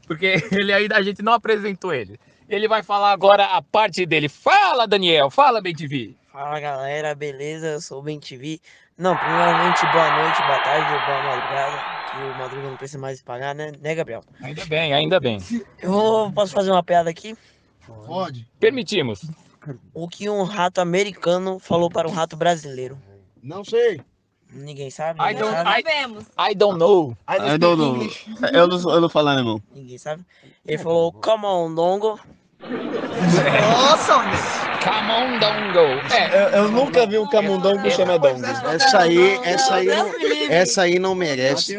porque 0.05 0.43
ele 0.51 0.73
ainda 0.73 0.97
a 0.97 1.03
gente 1.03 1.23
não 1.23 1.33
apresentou 1.33 1.95
ele. 1.95 2.19
Ele 2.49 2.67
vai 2.67 2.83
falar 2.83 3.13
agora 3.13 3.45
a 3.45 3.63
parte 3.63 4.05
dele. 4.05 4.29
Fala, 4.29 4.85
Daniel. 4.85 5.31
Fala, 5.31 5.63
Ben 5.63 5.73
TV. 5.73 6.17
Fala 6.35 6.59
galera, 6.59 7.15
beleza? 7.15 7.69
Eu 7.69 7.81
sou 7.81 8.01
o 8.01 8.03
Ben 8.03 8.19
TV. 8.19 8.59
Não, 8.99 9.17
primeiramente, 9.17 9.87
boa 9.87 10.11
noite, 10.11 10.43
boa 10.43 10.59
tarde, 10.59 10.99
boa 10.99 11.23
madrugada. 11.23 11.81
Que 12.05 12.25
o 12.25 12.35
Madruga 12.35 12.69
não 12.69 12.77
precisa 12.77 12.99
mais 12.99 13.23
pagar, 13.23 13.55
né, 13.55 13.71
né 13.81 13.95
Gabriel? 13.95 14.21
Ainda 14.43 14.67
bem, 14.67 14.93
ainda 14.93 15.21
bem. 15.21 15.39
Eu 15.81 15.93
vou- 15.93 16.33
posso 16.33 16.53
fazer 16.53 16.73
uma 16.73 16.83
piada 16.83 17.09
aqui? 17.09 17.37
Pode? 17.87 18.49
Permitimos. 18.59 19.21
O 19.95 20.09
que 20.09 20.29
um 20.29 20.43
rato 20.43 20.81
americano 20.81 21.61
falou 21.61 21.89
para 21.89 22.09
um 22.09 22.13
rato 22.13 22.37
brasileiro? 22.37 22.99
Não 23.41 23.65
sei. 23.65 24.01
Ninguém 24.51 24.91
sabe? 24.91 25.21
I 25.21 25.27
Ninguém 25.35 25.39
don't- 25.41 25.53
sabe? 25.55 25.71
I-. 25.71 26.51
I 26.51 26.55
don't 26.57 26.79
know. 26.81 27.17
I 27.29 27.59
don't 27.59 27.77
know. 27.77 28.09
Eu 28.53 28.67
não, 28.67 28.91
eu 28.91 29.01
não 29.01 29.09
falo 29.09 29.29
alemão. 29.29 29.63
Ninguém 29.73 29.99
sabe? 29.99 30.25
Ele 30.67 30.79
falou, 30.79 31.13
come 31.13 31.47
on, 31.47 31.73
dongo. 31.73 32.19
Nossa, 33.71 34.15
velho. 34.85 34.97
Come 34.97 35.11
on, 35.11 35.39
don't 35.39 35.73
go. 35.73 36.15
É, 36.15 36.35
Eu, 36.35 36.65
eu 36.65 36.71
nunca 36.71 37.07
vi 37.07 37.19
um 37.19 37.29
camundão 37.29 37.81
que 37.83 37.91
chama 37.91 38.19
dongo. 38.19 38.45
Essa 38.45 38.99
aí, 39.01 39.41
essa 39.45 39.75
aí, 39.77 39.87
não, 39.87 40.11
essa 40.49 40.83
aí 40.83 40.99
não 40.99 41.15
merece. 41.15 41.77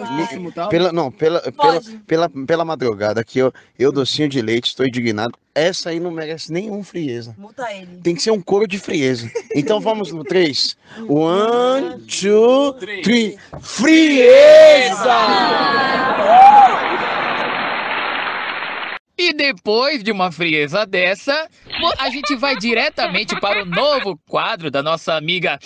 Pela, 0.69 0.91
não, 0.91 1.11
pela, 1.11 1.41
pela, 1.41 1.81
pela, 2.07 2.29
pela 2.29 2.65
madrugada 2.65 3.23
que 3.23 3.39
eu, 3.39 3.53
eu 3.77 3.91
docinho 3.91 4.27
de 4.27 4.41
leite, 4.41 4.67
estou 4.67 4.85
indignado. 4.85 5.37
Essa 5.53 5.91
aí 5.91 5.99
não 6.01 6.11
merece 6.11 6.51
nenhum 6.51 6.83
frieza. 6.83 7.33
Multa 7.37 7.71
ele. 7.71 8.01
Tem 8.03 8.13
que 8.13 8.21
ser 8.21 8.31
um 8.31 8.41
couro 8.41 8.67
de 8.67 8.77
frieza. 8.77 9.31
Então 9.55 9.79
vamos 9.79 10.11
no 10.11 10.23
3. 10.23 10.75
One, 11.07 12.01
two, 12.01 12.73
three. 12.73 13.37
Frieza! 13.61 14.95
E 19.17 19.33
depois 19.33 20.03
de 20.03 20.11
uma 20.11 20.31
frieza 20.31 20.85
dessa, 20.85 21.47
a 21.99 22.09
gente 22.09 22.35
vai 22.35 22.55
diretamente 22.57 23.39
para 23.39 23.63
o 23.63 23.65
novo 23.65 24.19
quadro 24.27 24.69
da 24.69 24.83
nossa 24.83 25.15
amiga 25.15 25.57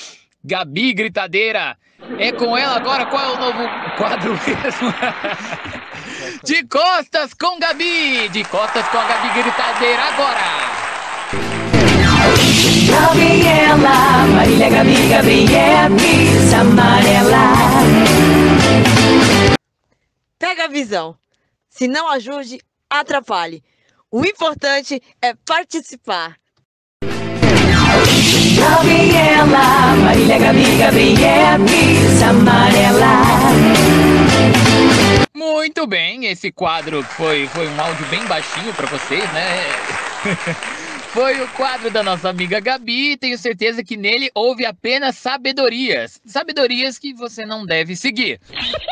Gabi 0.44 0.94
Gritadeira. 0.94 1.76
É 2.20 2.32
com 2.32 2.56
ela 2.56 2.76
agora, 2.76 3.06
qual 3.08 3.24
é 3.24 3.30
o 3.30 3.40
novo 3.40 3.70
quadro 3.98 4.32
mesmo? 4.34 4.94
De 6.44 6.64
costas 6.68 7.34
com 7.34 7.60
Gabi! 7.60 8.30
De 8.30 8.44
costas 8.46 8.88
com 8.88 8.98
a 8.98 9.08
Gabi 9.08 9.42
Gritadeira 9.42 10.04
agora! 10.04 10.70
Gabriela, 12.90 14.28
Marília, 14.28 14.70
Gabi, 14.70 15.08
Gabriela, 15.10 15.90
Miss 15.90 16.54
Amarela. 16.54 17.54
Pega 20.38 20.66
a 20.66 20.68
visão. 20.68 21.18
Se 21.70 21.88
não 21.88 22.10
ajude, 22.10 22.60
atrapalhe. 22.90 23.64
O 24.12 24.26
importante 24.26 25.02
é 25.22 25.34
participar. 25.46 26.36
Gabriela, 28.56 29.96
Marília, 30.04 30.40
Gabi, 30.40 30.78
Gabriela, 30.78 31.56
Amarela. 32.30 33.20
Muito 35.34 35.88
bem, 35.88 36.26
esse 36.26 36.52
quadro 36.52 37.04
foi, 37.04 37.48
foi 37.48 37.68
um 37.68 37.82
áudio 37.82 38.06
bem 38.08 38.26
baixinho 38.26 38.74
para 38.74 38.88
vocês, 38.88 39.24
né? 39.32 39.66
Foi 41.14 41.42
o 41.42 41.48
quadro 41.50 41.90
da 41.90 42.04
nossa 42.04 42.30
amiga 42.30 42.60
Gabi. 42.60 43.18
Tenho 43.18 43.38
certeza 43.38 43.84
que 43.84 43.98
nele 43.98 44.30
houve 44.36 44.64
apenas 44.64 45.18
sabedorias. 45.18 46.22
Sabedorias 46.24 47.00
que 47.00 47.14
você 47.14 47.46
não 47.48 47.66
deve 47.66 47.96
seguir. 47.96 48.40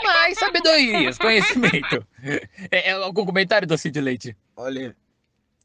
Mas 0.04 0.40
sabedorias, 0.40 1.18
conhecimento. 1.20 2.06
É, 2.72 2.90
é 2.90 2.92
algum 2.94 3.24
comentário, 3.24 3.68
Doce 3.68 3.92
de 3.92 4.02
Leite? 4.02 4.36
Olha, 4.56 4.96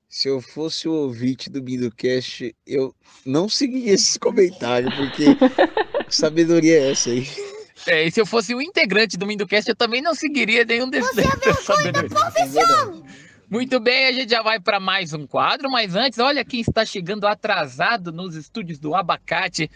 se 0.07 0.29
eu 0.29 0.43
fosse 0.43 0.87
o 0.87 0.93
ouvinte 0.93 1.49
do 1.49 1.63
Mindocast, 1.63 2.55
eu 2.67 2.95
não 3.25 3.49
seguiria 3.49 3.95
esses 3.95 4.19
comentários, 4.19 4.95
porque 4.95 5.35
que 6.05 6.15
sabedoria 6.15 6.81
é 6.81 6.91
essa 6.91 7.09
aí? 7.09 7.27
É, 7.87 8.07
e 8.07 8.11
se 8.11 8.21
eu 8.21 8.27
fosse 8.27 8.55
o 8.55 8.61
integrante 8.61 9.17
do 9.17 9.27
Mindocast, 9.27 9.71
eu 9.71 9.75
também 9.75 10.03
não 10.03 10.15
seguiria 10.15 10.67
nenhum 10.67 10.91
desses 10.91 11.11
sabedorias. 11.65 12.13
É 12.37 12.47
verdade. 12.47 13.03
Muito 13.53 13.79
bem, 13.79 14.07
a 14.07 14.13
gente 14.13 14.31
já 14.31 14.41
vai 14.41 14.59
para 14.59 14.81
mais 14.81 15.13
um 15.13 15.27
quadro, 15.27 15.71
mas 15.71 15.95
antes, 15.95 16.19
olha 16.19 16.43
quem 16.43 16.63
está 16.63 16.87
chegando 16.87 17.27
atrasado 17.27 18.11
nos 18.11 18.35
estúdios 18.35 18.79
do 18.79 18.95
Abacate 18.95 19.71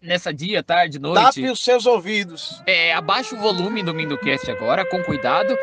nessa 0.00 0.32
dia, 0.32 0.62
tarde, 0.62 1.00
noite. 1.00 1.20
Tape 1.20 1.50
os 1.50 1.58
seus 1.58 1.84
ouvidos. 1.84 2.62
É, 2.64 2.94
abaixa 2.94 3.34
o 3.34 3.40
volume 3.40 3.82
do 3.82 3.92
Mindocast 3.92 4.48
agora, 4.52 4.88
com 4.88 5.02
cuidado. 5.02 5.58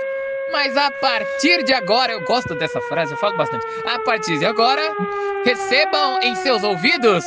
Mas 0.51 0.75
a 0.75 0.91
partir 0.91 1.63
de 1.63 1.73
agora, 1.73 2.11
eu 2.11 2.25
gosto 2.25 2.55
dessa 2.55 2.81
frase, 2.81 3.13
eu 3.13 3.17
falo 3.17 3.37
bastante. 3.37 3.65
A 3.87 3.99
partir 3.99 4.37
de 4.37 4.45
agora, 4.45 4.81
recebam 5.45 6.19
em 6.23 6.35
seus 6.35 6.61
ouvidos 6.61 7.23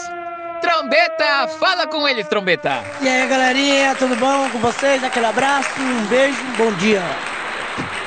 Trombeta, 0.60 1.48
fala 1.58 1.86
com 1.86 2.06
eles, 2.06 2.28
Trombeta. 2.28 2.84
E 3.00 3.08
aí, 3.08 3.26
galerinha, 3.26 3.94
tudo 3.94 4.14
bom 4.16 4.50
com 4.50 4.58
vocês? 4.58 5.02
Aquele 5.02 5.24
abraço, 5.24 5.70
um 5.80 6.06
beijo, 6.06 6.44
bom 6.58 6.70
dia. 6.74 7.00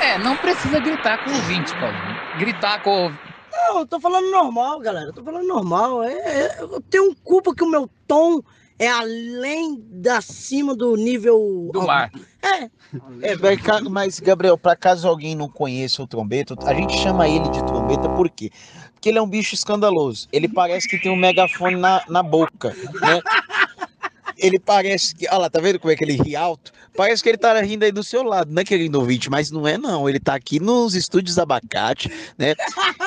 É, 0.00 0.18
não 0.18 0.36
precisa 0.36 0.80
gritar 0.80 1.18
com 1.18 1.30
o 1.30 1.34
ouvinte, 1.34 1.74
Paulinho. 1.76 2.20
Gritar 2.34 2.80
com 2.80 3.08
o... 3.08 3.18
Não, 3.52 3.80
eu 3.80 3.86
tô 3.86 4.00
falando 4.00 4.30
normal, 4.30 4.80
galera. 4.80 5.08
Eu 5.08 5.12
tô 5.12 5.22
falando 5.22 5.46
normal. 5.46 6.02
É, 6.02 6.12
é- 6.12 6.56
eu 6.60 6.80
tenho 6.88 7.14
culpa 7.22 7.54
que 7.54 7.62
o 7.64 7.70
meu 7.70 7.88
tom 8.06 8.40
é 8.78 8.88
além 8.88 9.78
da 9.90 10.20
cima 10.22 10.74
do 10.74 10.96
nível. 10.96 11.68
do 11.72 11.82
mar. 11.82 12.10
É, 12.42 12.64
É, 13.22 13.36
mas, 13.90 14.18
Gabriel, 14.18 14.56
para 14.56 14.74
caso 14.74 15.06
alguém 15.06 15.34
não 15.36 15.48
conheça 15.48 16.02
o 16.02 16.06
trombeta, 16.06 16.54
a 16.64 16.72
gente 16.72 16.96
chama 16.96 17.28
ele 17.28 17.48
de 17.50 17.62
trombeta 17.66 18.08
por 18.08 18.30
quê? 18.30 18.50
Porque 18.94 19.10
ele 19.10 19.18
é 19.18 19.22
um 19.22 19.28
bicho 19.28 19.54
escandaloso. 19.54 20.26
Ele 20.32 20.48
parece 20.48 20.88
que 20.88 20.98
tem 20.98 21.12
um 21.12 21.16
megafone 21.16 21.76
na, 21.76 22.02
na 22.08 22.22
boca, 22.22 22.74
né? 23.00 23.20
Ele 24.40 24.58
parece 24.58 25.14
que. 25.14 25.28
Olha 25.28 25.38
lá, 25.38 25.50
tá 25.50 25.60
vendo 25.60 25.78
como 25.78 25.92
é 25.92 25.96
que 25.96 26.04
ele 26.04 26.16
ri 26.16 26.34
alto? 26.34 26.72
Parece 26.96 27.22
que 27.22 27.28
ele 27.28 27.38
tá 27.38 27.60
rindo 27.60 27.84
aí 27.84 27.92
do 27.92 28.02
seu 28.02 28.22
lado, 28.22 28.52
não 28.52 28.60
é 28.60 28.64
querido 28.64 28.98
ouvinte, 28.98 29.30
mas 29.30 29.50
não 29.50 29.66
é 29.66 29.78
não. 29.78 30.08
Ele 30.08 30.18
tá 30.18 30.34
aqui 30.34 30.58
nos 30.58 30.94
estúdios 30.94 31.38
abacate, 31.38 32.10
né? 32.36 32.54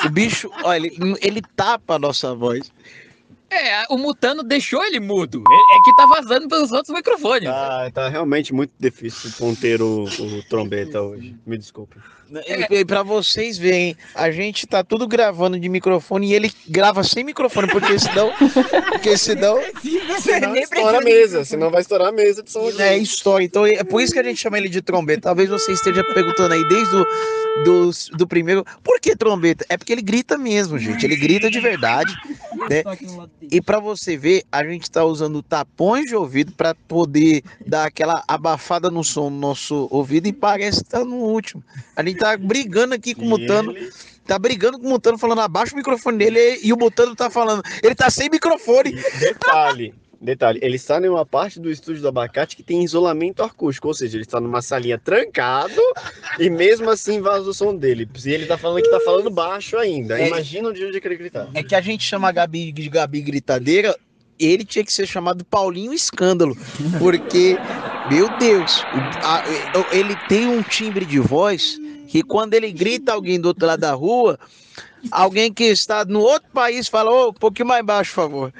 O 0.05 0.09
bicho, 0.09 0.49
olha, 0.63 0.87
ele, 0.87 1.15
ele 1.21 1.41
tapa 1.55 1.95
a 1.95 1.99
nossa 1.99 2.33
voz. 2.33 2.71
É, 3.53 3.85
o 3.89 3.97
Mutano 3.97 4.41
deixou 4.41 4.83
ele 4.83 4.99
mudo. 4.99 5.43
É, 5.47 5.77
é 5.77 5.81
que 5.83 5.95
tá 5.95 6.07
vazando 6.07 6.47
pelos 6.47 6.71
outros 6.71 6.95
microfones. 6.95 7.49
Tá, 7.49 7.91
tá 7.91 8.09
realmente 8.09 8.51
muito 8.53 8.73
difícil 8.79 9.31
conter 9.37 9.81
o, 9.81 10.05
o 10.05 10.43
trombeta 10.49 11.01
hoje. 11.01 11.35
Me 11.45 11.57
desculpe. 11.57 11.97
E, 12.69 12.79
e 12.79 12.85
pra 12.85 13.03
vocês 13.03 13.57
verem, 13.57 13.95
a 14.15 14.31
gente 14.31 14.65
tá 14.65 14.83
tudo 14.83 15.07
gravando 15.07 15.59
de 15.59 15.69
microfone 15.69 16.27
e 16.27 16.33
ele 16.33 16.51
grava 16.67 17.03
sem 17.03 17.23
microfone, 17.23 17.67
porque 17.67 17.97
senão. 17.99 18.33
Porque 18.93 19.17
senão. 19.17 19.59
Senão 20.21 20.55
estoura 20.55 20.99
a 20.99 21.01
mesa, 21.01 21.43
senão 21.43 21.69
vai 21.69 21.81
estourar 21.81 22.07
a 22.09 22.11
mesa 22.11 22.43
de. 22.43 22.81
É 22.81 22.97
história. 22.97 23.43
Então 23.43 23.65
é 23.65 23.83
por 23.83 24.01
isso 24.01 24.13
que 24.13 24.19
a 24.19 24.23
gente 24.23 24.39
chama 24.39 24.57
ele 24.57 24.69
de 24.69 24.81
trombeta. 24.81 25.21
Talvez 25.23 25.49
você 25.49 25.73
esteja 25.73 26.03
perguntando 26.03 26.53
aí 26.53 26.67
desde 26.67 26.95
o 26.95 27.05
do, 27.63 27.89
do 28.17 28.27
primeiro. 28.27 28.65
Por 28.83 28.99
que 28.99 29.15
trombeta? 29.15 29.65
É 29.69 29.77
porque 29.77 29.91
ele 29.91 30.01
grita 30.01 30.37
mesmo, 30.37 30.79
gente. 30.79 31.05
Ele 31.05 31.15
grita 31.15 31.49
de 31.49 31.59
verdade. 31.59 32.13
Né? 32.69 32.83
E 33.51 33.61
pra 33.61 33.79
você 33.79 34.17
ver, 34.17 34.43
a 34.51 34.63
gente 34.63 34.89
tá 34.89 35.03
usando 35.03 35.41
tapões 35.43 36.05
de 36.05 36.15
ouvido 36.15 36.51
pra 36.53 36.73
poder 36.87 37.43
dar 37.65 37.85
aquela 37.85 38.23
abafada 38.27 38.89
no 38.89 39.03
som 39.03 39.29
no 39.29 39.39
nosso 39.39 39.87
ouvido 39.91 40.27
e 40.27 40.33
parece 40.33 40.83
que 40.83 40.89
tá 40.89 41.03
no 41.03 41.15
último. 41.15 41.63
A 41.95 42.03
gente 42.03 42.22
tá 42.23 42.37
brigando 42.37 42.93
aqui 42.95 43.13
com 43.13 43.23
o 43.25 43.29
Mutano. 43.29 43.75
Tá 44.25 44.39
brigando 44.39 44.79
com 44.79 44.87
o 44.87 44.89
Mutano, 44.89 45.17
falando 45.17 45.41
abaixo 45.41 45.73
o 45.73 45.77
microfone 45.77 46.17
dele 46.17 46.59
e 46.63 46.71
o 46.71 46.77
Mutano 46.77 47.13
tá 47.15 47.29
falando. 47.29 47.61
Ele 47.83 47.93
tá 47.93 48.09
sem 48.09 48.29
microfone. 48.29 48.93
Detalhe, 49.19 49.93
detalhe, 50.21 50.59
ele 50.63 50.77
está 50.77 50.97
em 51.01 51.09
uma 51.09 51.25
parte 51.25 51.59
do 51.59 51.69
estúdio 51.69 52.01
do 52.01 52.07
abacate 52.07 52.55
que 52.55 52.63
tem 52.63 52.81
isolamento 52.85 53.43
acústico, 53.43 53.89
ou 53.89 53.93
seja, 53.93 54.15
ele 54.15 54.23
está 54.23 54.39
numa 54.39 54.61
salinha 54.61 54.97
trancado 54.97 55.75
e 56.39 56.49
mesmo 56.49 56.89
assim 56.89 57.19
vaza 57.19 57.49
o 57.49 57.53
som 57.53 57.75
dele. 57.75 58.07
E 58.25 58.31
ele 58.31 58.45
tá 58.45 58.57
falando 58.57 58.81
que 58.81 58.89
tá 58.89 59.01
falando 59.01 59.29
baixo 59.29 59.75
ainda. 59.77 60.17
É. 60.17 60.27
Imagina 60.29 60.69
onde 60.69 60.81
ele 60.81 60.99
gritar. 61.17 61.49
É 61.53 61.61
que 61.61 61.75
a 61.75 61.81
gente 61.81 62.05
chama 62.05 62.29
a 62.29 62.31
Gabi 62.31 62.71
de 62.71 62.87
Gabi 62.87 63.21
Gritadeira, 63.21 63.93
ele 64.39 64.63
tinha 64.63 64.85
que 64.85 64.93
ser 64.93 65.05
chamado 65.05 65.43
Paulinho 65.43 65.93
Escândalo, 65.93 66.55
porque, 66.97 67.57
meu 68.09 68.29
Deus, 68.39 68.83
o- 69.75 69.95
ele 69.95 70.15
tem 70.29 70.47
um 70.47 70.63
timbre 70.63 71.05
de 71.05 71.19
voz 71.19 71.77
que 72.13 72.21
quando 72.21 72.53
ele 72.53 72.71
grita 72.71 73.11
alguém 73.11 73.41
do 73.41 73.47
outro 73.47 73.65
lado 73.65 73.79
da 73.79 73.93
rua, 73.93 74.39
alguém 75.09 75.51
que 75.51 75.63
está 75.63 76.05
no 76.05 76.19
outro 76.19 76.47
país 76.53 76.87
fala, 76.87 77.09
ô, 77.09 77.29
um 77.29 77.33
pouquinho 77.33 77.67
mais 77.67 77.83
baixo, 77.83 78.13
por 78.13 78.21
favor. 78.21 78.53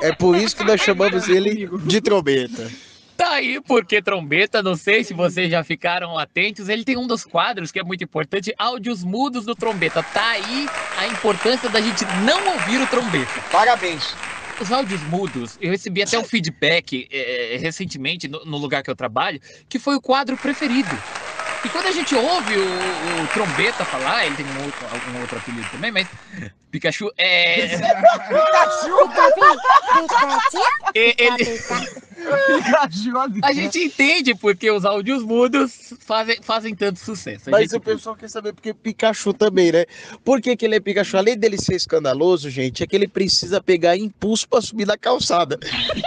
É 0.00 0.12
por 0.12 0.34
isso 0.34 0.56
que 0.56 0.64
nós 0.64 0.80
chamamos 0.80 1.28
ele 1.28 1.68
de 1.86 2.00
trombeta. 2.00 2.68
Tá 3.16 3.34
aí 3.34 3.60
porque 3.60 4.02
trombeta, 4.02 4.64
não 4.64 4.74
sei 4.74 5.04
se 5.04 5.14
vocês 5.14 5.48
já 5.48 5.62
ficaram 5.62 6.18
atentos, 6.18 6.68
ele 6.68 6.82
tem 6.82 6.96
um 6.96 7.06
dos 7.06 7.24
quadros 7.24 7.70
que 7.70 7.78
é 7.78 7.84
muito 7.84 8.02
importante, 8.02 8.52
áudios 8.58 9.04
mudos 9.04 9.44
do 9.44 9.54
trombeta. 9.54 10.02
Tá 10.02 10.30
aí 10.30 10.68
a 10.98 11.06
importância 11.06 11.68
da 11.68 11.80
gente 11.80 12.04
não 12.24 12.52
ouvir 12.54 12.80
o 12.80 12.86
trombeta. 12.88 13.44
Parabéns. 13.52 14.12
Os 14.60 14.72
áudios 14.72 15.02
mudos, 15.04 15.56
eu 15.60 15.70
recebi 15.70 16.02
até 16.02 16.18
um 16.18 16.24
feedback 16.24 17.08
eh, 17.12 17.58
recentemente 17.60 18.26
no, 18.26 18.44
no 18.44 18.56
lugar 18.56 18.82
que 18.82 18.90
eu 18.90 18.96
trabalho, 18.96 19.40
que 19.68 19.78
foi 19.78 19.94
o 19.94 20.00
quadro 20.00 20.36
preferido. 20.36 20.96
E 21.64 21.70
quando 21.70 21.86
a 21.86 21.92
gente 21.92 22.14
ouve 22.14 22.58
o, 22.58 23.22
o 23.22 23.28
trombeta 23.28 23.84
falar, 23.84 24.26
ele 24.26 24.36
tem 24.36 24.46
um 24.46 24.64
outro, 24.64 24.86
algum 24.86 25.20
outro 25.20 25.38
apelido 25.38 25.68
também, 25.70 25.90
mas 25.90 26.08
Pikachu 26.70 27.10
é. 27.16 27.68
E- 30.94 31.14
ele- 31.18 31.44
A 33.42 33.52
gente 33.52 33.78
entende 33.78 34.34
porque 34.34 34.70
os 34.70 34.84
áudios 34.84 35.22
mudos 35.22 35.94
fazem, 36.00 36.38
fazem 36.42 36.74
tanto 36.74 36.98
sucesso. 36.98 37.48
A 37.48 37.50
Mas 37.50 37.62
gente- 37.62 37.76
o 37.76 37.80
pessoal 37.80 38.16
quer 38.16 38.28
saber 38.28 38.52
porque 38.52 38.72
Pikachu 38.74 39.32
também, 39.32 39.72
né? 39.72 39.84
Por 40.24 40.40
que, 40.40 40.56
que 40.56 40.64
ele 40.64 40.76
é 40.76 40.80
Pikachu? 40.80 41.16
Além 41.16 41.36
dele 41.36 41.58
ser 41.58 41.74
escandaloso, 41.74 42.48
gente, 42.50 42.82
é 42.82 42.86
que 42.86 42.94
ele 42.96 43.08
precisa 43.08 43.60
pegar 43.62 43.96
impulso 43.96 44.48
pra 44.48 44.60
subir 44.60 44.86
na 44.86 44.96
calçada. 44.96 45.58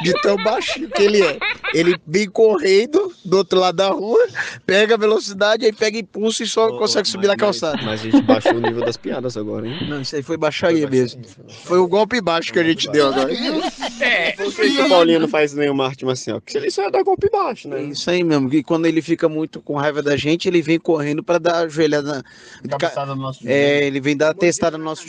De 0.04 0.13
tão 0.22 0.38
baixinho 0.38 0.89
que 0.89 1.02
ele 1.02 1.22
é. 1.22 1.38
Ele 1.74 1.96
vem 2.08 2.30
correndo 2.30 3.13
do 3.26 3.38
outro 3.38 3.60
lado 3.60 3.76
da 3.76 3.89
rua, 3.89 4.26
pega 4.65 4.96
a 4.96 4.98
velocidade, 4.98 5.65
aí 5.65 5.74
pega 5.74 5.98
impulso 6.00 6.43
e 6.43 6.48
só 6.48 6.78
consegue 6.78 7.08
subir 7.08 7.28
na 7.28 7.36
calçada. 7.36 7.78
Mas 7.84 8.02
a 8.02 8.04
gente 8.04 8.22
baixou 8.22 8.54
o 8.54 8.60
nível 8.62 8.84
das 8.86 8.98
piadas 8.98 9.36
agora, 9.38 9.67
hein? 9.67 9.88
Não, 9.89 10.02
isso 10.02 10.15
aí 10.15 10.24
foi 10.24 10.38
baixaria 10.38 10.88
mesmo. 10.89 11.24
Foi 11.65 11.78
o 11.78 11.88
golpe 11.88 12.22
baixo 12.22 12.52
que 12.54 12.60
a 12.60 12.63
gente 12.63 12.89
deu 12.89 13.08
agora. 13.08 13.32
É, 14.00 14.32
Por 14.32 14.54
que, 14.54 14.70
que 14.76 14.82
o 14.82 14.89
Paulinho 14.89 15.20
não 15.20 15.28
faz 15.28 15.54
nenhuma 15.54 15.88
arte 15.97 16.05
marcial? 16.05 16.39
Porque 16.41 16.57
ele 16.57 16.69
só 16.69 16.83
ia 16.83 16.91
dar 16.91 17.03
golpe 17.03 17.29
baixo, 17.29 17.67
É 17.67 17.71
né? 17.71 17.81
isso 17.83 18.10
aí 18.10 18.23
mesmo, 18.23 18.49
que 18.49 18.62
quando 18.63 18.86
ele 18.86 19.01
fica 19.01 19.27
muito 19.27 19.60
com 19.62 19.75
raiva 19.75 20.01
da 20.01 20.15
gente, 20.15 20.47
ele 20.47 20.62
vem 20.62 20.79
correndo 20.79 21.23
pra 21.23 21.38
dar 21.39 21.63
a 21.63 21.67
joelhada 21.67 22.23
na. 22.63 22.77
Cabeçada 22.77 23.15
no 23.15 23.21
nosso 23.21 23.47
É, 23.47 23.86
ele 23.86 23.99
vem 23.99 24.15
dar 24.15 24.33
testada 24.33 24.77
no 24.77 24.83
nosso. 24.83 25.05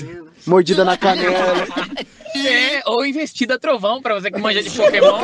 Mordida 0.46 0.84
na 0.84 0.96
canela. 0.98 1.36
é, 2.46 2.82
ou 2.86 3.04
investida 3.04 3.58
trovão 3.58 4.00
pra 4.00 4.14
você 4.14 4.30
que 4.30 4.38
manja 4.38 4.62
de 4.62 4.70
Pokémon. 4.70 5.18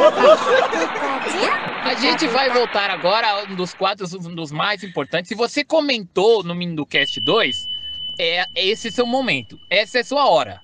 A 1.85 1.95
gente 1.95 2.27
vai 2.29 2.51
voltar 2.51 2.91
agora 2.91 3.27
a 3.29 3.43
um 3.45 3.55
dos 3.55 3.73
quadros, 3.75 4.13
um 4.15 4.35
dos 4.35 4.51
mais 4.51 4.83
importantes. 4.83 5.29
Se 5.29 5.35
você 5.35 5.65
comentou 5.65 6.43
no 6.43 6.55
Minducast 6.55 7.21
2, 7.21 7.69
é 8.19 8.45
esse 8.55 8.91
seu 8.91 9.07
momento. 9.07 9.59
Essa 9.71 9.99
é 9.99 10.03
sua 10.03 10.27
hora. 10.29 10.61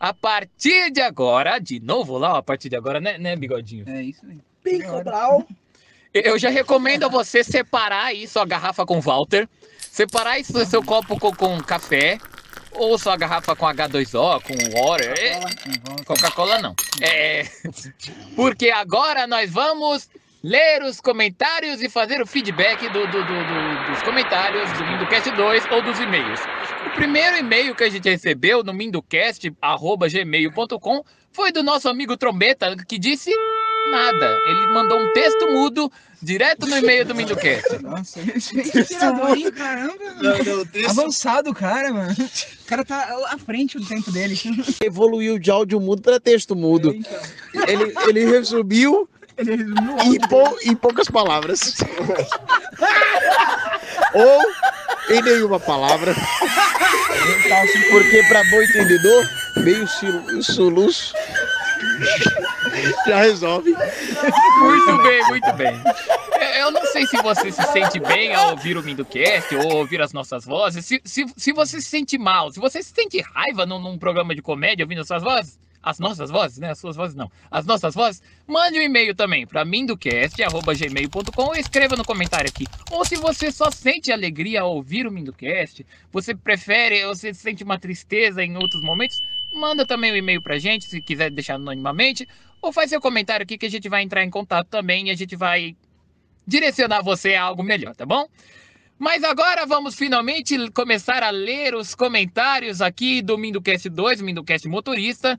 A 0.00 0.14
partir 0.14 0.90
de 0.90 1.00
agora, 1.00 1.58
de 1.58 1.80
novo 1.80 2.18
lá, 2.18 2.38
a 2.38 2.42
partir 2.42 2.68
de 2.68 2.76
agora, 2.76 3.00
né, 3.00 3.18
né 3.18 3.34
bigodinho? 3.34 3.84
É 3.88 4.02
isso 4.02 4.24
aí. 4.26 4.38
Pica 4.62 5.02
Brau. 5.02 5.46
Eu 6.14 6.38
já 6.38 6.48
recomendo 6.48 7.04
a 7.04 7.08
você 7.08 7.42
separar 7.44 8.06
aí 8.06 8.26
sua 8.26 8.44
garrafa 8.44 8.86
com 8.86 9.00
Walter, 9.00 9.48
separar 9.80 10.38
isso 10.38 10.64
seu 10.66 10.82
copo 10.82 11.18
com, 11.18 11.32
com 11.34 11.60
café, 11.60 12.18
ou 12.72 12.96
sua 12.96 13.16
garrafa 13.16 13.54
com 13.56 13.66
H2O, 13.66 14.42
com 14.42 14.54
water. 14.80 15.14
É, 15.18 16.04
Coca-Cola 16.04 16.60
não. 16.60 16.74
É, 17.00 17.44
porque 18.36 18.70
agora 18.70 19.26
nós 19.26 19.50
vamos 19.50 20.08
ler 20.42 20.82
os 20.84 21.00
comentários 21.00 21.82
e 21.82 21.88
fazer 21.88 22.20
o 22.22 22.26
feedback 22.26 22.88
do, 22.88 23.06
do- 23.06 23.24
do- 23.24 23.24
do- 23.24 23.90
dos 23.92 24.02
comentários 24.02 24.70
do 24.72 24.84
Minducast 24.86 25.30
2 25.32 25.64
ou 25.72 25.82
dos 25.82 25.98
e-mails. 25.98 26.40
O 26.86 26.90
primeiro 26.94 27.36
e-mail 27.38 27.74
que 27.74 27.82
a 27.84 27.90
gente 27.90 28.08
recebeu 28.08 28.62
no 28.62 28.72
minducast.gmail.com 28.72 31.04
foi 31.32 31.50
do 31.52 31.62
nosso 31.62 31.88
amigo 31.88 32.16
Trombeta, 32.16 32.74
que 32.86 32.98
disse 32.98 33.30
nada. 33.90 34.38
Ele 34.46 34.66
mandou 34.68 34.98
um 34.98 35.12
texto 35.12 35.50
mudo 35.50 35.90
direto 36.20 36.66
no 36.66 36.76
e-mail 36.76 37.04
do 37.04 37.14
Minducast. 37.14 37.78
Nossa, 37.82 38.18
hein? 38.20 38.32
Caramba, 39.52 39.94
mano. 40.22 40.68
Avançado 40.88 41.50
o 41.50 41.54
cara, 41.54 41.92
mano. 41.92 42.12
O 42.12 42.64
cara 42.66 42.84
tá 42.84 43.08
à 43.30 43.38
frente 43.38 43.78
do 43.78 43.86
tempo 43.86 44.10
dele. 44.10 44.36
Evoluiu 44.82 45.38
de 45.38 45.50
áudio 45.50 45.80
mudo 45.80 46.02
para 46.02 46.18
texto 46.20 46.54
mudo. 46.56 46.92
Então, 46.94 47.20
Ele, 47.68 47.94
ele 48.08 48.24
resumiu 48.26 49.08
ele 49.38 49.56
resumiu 49.56 49.98
em, 50.14 50.18
pou- 50.28 50.58
em 50.62 50.74
poucas 50.74 51.08
palavras. 51.08 51.74
Ou 54.14 55.14
em 55.16 55.22
nenhuma 55.22 55.58
palavra. 55.60 56.14
Porque 57.90 58.22
para 58.28 58.44
bom 58.44 58.62
entendedor, 58.62 59.24
meio 59.58 59.86
soluço 60.42 61.14
já 63.06 63.18
resolve. 63.20 63.74
Muito 64.60 65.02
bem, 65.02 65.26
muito 65.28 65.52
bem. 65.54 65.82
É, 66.32 66.62
Eu 66.62 66.70
não 66.70 66.84
sei 66.86 67.06
se 67.06 67.16
você 67.22 67.50
se 67.52 67.62
sente 67.72 67.98
bem 68.00 68.34
ao 68.34 68.50
ouvir 68.50 68.76
o 68.76 68.82
Minducast 68.82 69.54
ou 69.56 69.76
ouvir 69.76 70.00
as 70.00 70.12
nossas 70.12 70.44
vozes. 70.44 70.84
Se, 70.84 71.00
se, 71.04 71.26
se 71.36 71.52
você 71.52 71.80
se 71.80 71.88
sente 71.88 72.18
mal, 72.18 72.50
se 72.52 72.60
você 72.60 72.82
se 72.82 72.92
sente 72.94 73.20
raiva 73.34 73.64
num, 73.66 73.78
num 73.78 73.98
programa 73.98 74.34
de 74.34 74.42
comédia 74.42 74.84
ouvindo 74.84 75.00
as 75.00 75.06
suas 75.06 75.22
vozes, 75.22 75.58
as 75.82 75.98
nossas 75.98 76.30
vozes, 76.30 76.58
né? 76.58 76.70
As 76.70 76.78
suas 76.78 76.96
vozes 76.96 77.14
não. 77.14 77.30
As 77.50 77.64
nossas 77.64 77.94
vozes, 77.94 78.22
mande 78.46 78.78
um 78.78 78.82
e-mail 78.82 79.14
também 79.14 79.46
para 79.46 79.64
minducast.gmail.com 79.64 81.54
e 81.54 81.60
escreva 81.60 81.96
no 81.96 82.04
comentário 82.04 82.48
aqui. 82.48 82.66
Ou 82.90 83.04
se 83.04 83.16
você 83.16 83.50
só 83.50 83.70
sente 83.70 84.12
alegria 84.12 84.62
ao 84.62 84.74
ouvir 84.74 85.06
o 85.06 85.10
Minducast, 85.10 85.86
você 86.12 86.34
prefere, 86.34 87.06
você 87.06 87.32
sente 87.32 87.62
uma 87.64 87.78
tristeza 87.78 88.42
em 88.42 88.56
outros 88.56 88.82
momentos, 88.82 89.22
manda 89.52 89.86
também 89.86 90.12
um 90.12 90.16
e-mail 90.16 90.42
pra 90.42 90.58
gente, 90.58 90.86
se 90.86 91.00
quiser 91.00 91.30
deixar 91.30 91.54
anonimamente, 91.54 92.28
ou 92.60 92.72
faz 92.72 92.90
seu 92.90 93.00
comentário 93.00 93.44
aqui 93.44 93.56
que 93.56 93.66
a 93.66 93.70
gente 93.70 93.88
vai 93.88 94.02
entrar 94.02 94.24
em 94.24 94.30
contato 94.30 94.68
também 94.68 95.08
e 95.08 95.10
a 95.10 95.16
gente 95.16 95.36
vai 95.36 95.76
direcionar 96.46 97.02
você 97.02 97.34
a 97.34 97.42
algo 97.42 97.62
melhor, 97.62 97.94
tá 97.94 98.04
bom? 98.04 98.26
Mas 98.98 99.22
agora 99.22 99.64
vamos 99.64 99.94
finalmente 99.94 100.56
começar 100.72 101.22
a 101.22 101.30
ler 101.30 101.72
os 101.72 101.94
comentários 101.94 102.80
aqui 102.80 103.22
do 103.22 103.38
Mindocast 103.38 103.88
2, 103.88 104.20
Mindocast 104.20 104.66
Motorista. 104.66 105.38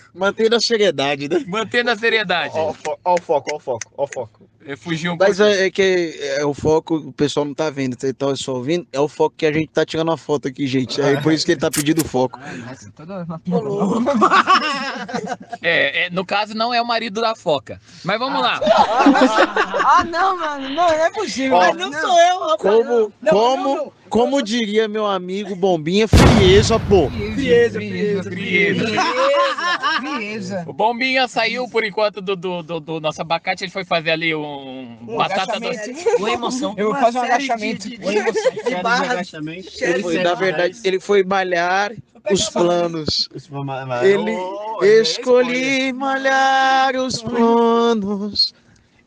Mantendo 0.13 0.55
a 0.55 0.59
seriedade, 0.59 1.27
né? 1.29 1.43
mantendo 1.47 1.89
a 1.91 1.95
seriedade. 1.95 2.53
Ó, 2.55 2.71
o 2.71 2.73
fo- 2.73 2.97
ó 3.03 3.13
o 3.15 3.21
foco, 3.21 3.49
ó 3.53 3.55
o 3.55 3.59
foco, 3.59 3.91
ó 3.97 4.03
o 4.03 4.07
foco. 4.07 4.49
É, 4.63 4.75
Fugiu 4.75 5.13
um 5.13 5.17
Mas 5.17 5.37
pouco. 5.37 5.51
é, 5.51 5.65
é 5.65 5.71
que 5.71 6.19
é, 6.37 6.45
o 6.45 6.53
foco, 6.53 6.95
o 6.95 7.11
pessoal 7.11 7.43
não 7.47 7.53
tá 7.53 7.71
vendo, 7.71 7.99
vocês 7.99 8.11
estão 8.11 8.35
só 8.35 8.53
ouvindo, 8.53 8.85
é 8.93 8.99
o 8.99 9.07
foco 9.07 9.33
que 9.35 9.45
a 9.47 9.51
gente 9.51 9.69
tá 9.69 9.83
tirando 9.83 10.11
a 10.11 10.17
foto 10.17 10.47
aqui, 10.47 10.67
gente. 10.67 11.01
É 11.01 11.19
por 11.19 11.33
isso 11.33 11.43
que 11.43 11.53
ele 11.53 11.59
tá 11.61 11.71
pedindo 11.71 12.05
foco. 12.05 12.39
É, 15.61 16.05
é, 16.05 16.09
no 16.09 16.25
caso, 16.25 16.55
não 16.55 16.73
é 16.73 16.81
o 16.81 16.85
marido 16.85 17.21
da 17.21 17.35
foca. 17.35 17.79
Mas 18.03 18.17
vamos 18.19 18.41
lá. 18.41 18.59
Ah, 18.63 20.03
não, 20.03 20.37
mano. 20.37 20.69
Não, 20.69 20.75
não 20.75 20.89
é 20.89 21.11
possível. 21.11 21.57
Ó, 21.57 21.59
Mas 21.59 21.75
não 21.77 21.91
sou 21.93 22.19
eu, 22.19 22.39
rapaz. 22.39 22.59
Como, 22.61 23.13
Não, 23.21 23.31
como, 23.31 23.63
não, 23.63 23.75
não. 23.85 23.91
como 24.09 24.41
diria 24.41 24.87
meu 24.87 25.05
amigo 25.05 25.55
Bombinha, 25.55 26.07
frieza, 26.07 26.79
pô. 26.79 27.09
Frieza, 27.09 27.79
frieza, 27.79 28.23
frieza. 28.23 28.83
Frieza. 28.87 29.01
O 30.67 30.73
Bombinha 30.73 31.27
saiu 31.27 31.67
por 31.69 31.83
enquanto 31.83 32.21
do, 32.21 32.35
do, 32.35 32.63
do- 32.63 32.79
do 32.79 32.99
nosso 32.99 33.21
abacate, 33.21 33.63
ele 33.63 33.71
foi 33.71 33.83
fazer 33.85 34.11
ali 34.11 34.33
um, 34.35 34.97
batata 35.17 35.59
doce. 35.59 35.91
Uma 36.17 36.31
emoção. 36.31 36.73
Eu 36.77 36.91
vou 36.91 36.95
fazer 37.01 37.19
um 37.19 37.23
agachamento. 37.23 37.89
De 37.89 37.97
barra. 38.81 39.21
Ele 39.81 40.03
foi, 40.03 40.17
na 40.23 40.33
verdade, 40.33 40.79
ele 40.83 40.99
foi 40.99 41.23
malhar 41.23 41.91
os 42.31 42.49
planos. 42.49 43.29
Ele 44.03 44.31
é 44.83 45.01
escolhi 45.01 45.93
malhar 45.93 46.95
os 46.95 47.21
planos. 47.21 48.53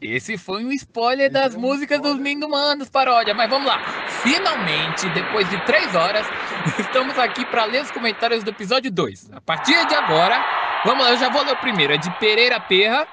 Esse 0.02 0.37
foi 0.37 0.62
um 0.62 0.70
spoiler 0.72 1.30
das 1.33 1.54
músicas 1.57 1.98
dos 1.98 2.18
Lindo 2.18 2.46
Manos 2.46 2.90
paródia. 2.90 3.33
Mas 3.33 3.48
vamos 3.48 3.66
lá. 3.66 3.78
Finalmente, 4.22 5.09
depois 5.14 5.48
de 5.48 5.59
três 5.64 5.94
horas, 5.94 6.26
estamos 6.78 7.18
aqui 7.18 7.44
para 7.46 7.64
ler 7.64 7.83
os 7.83 7.90
comentários 7.90 8.44
do 8.44 8.50
episódio 8.50 8.90
2. 8.90 9.30
A 9.33 9.40
partir 9.40 9.87
de 9.87 9.94
agora, 9.94 10.44
vamos 10.85 11.05
lá, 11.05 11.12
eu 11.12 11.18
já 11.18 11.29
vou 11.29 11.42
ler 11.42 11.53
o 11.53 11.61
primeiro. 11.61 11.92
É 11.92 11.97
de 11.97 12.11
Pereira 12.18 12.61
Perra. 12.61 13.07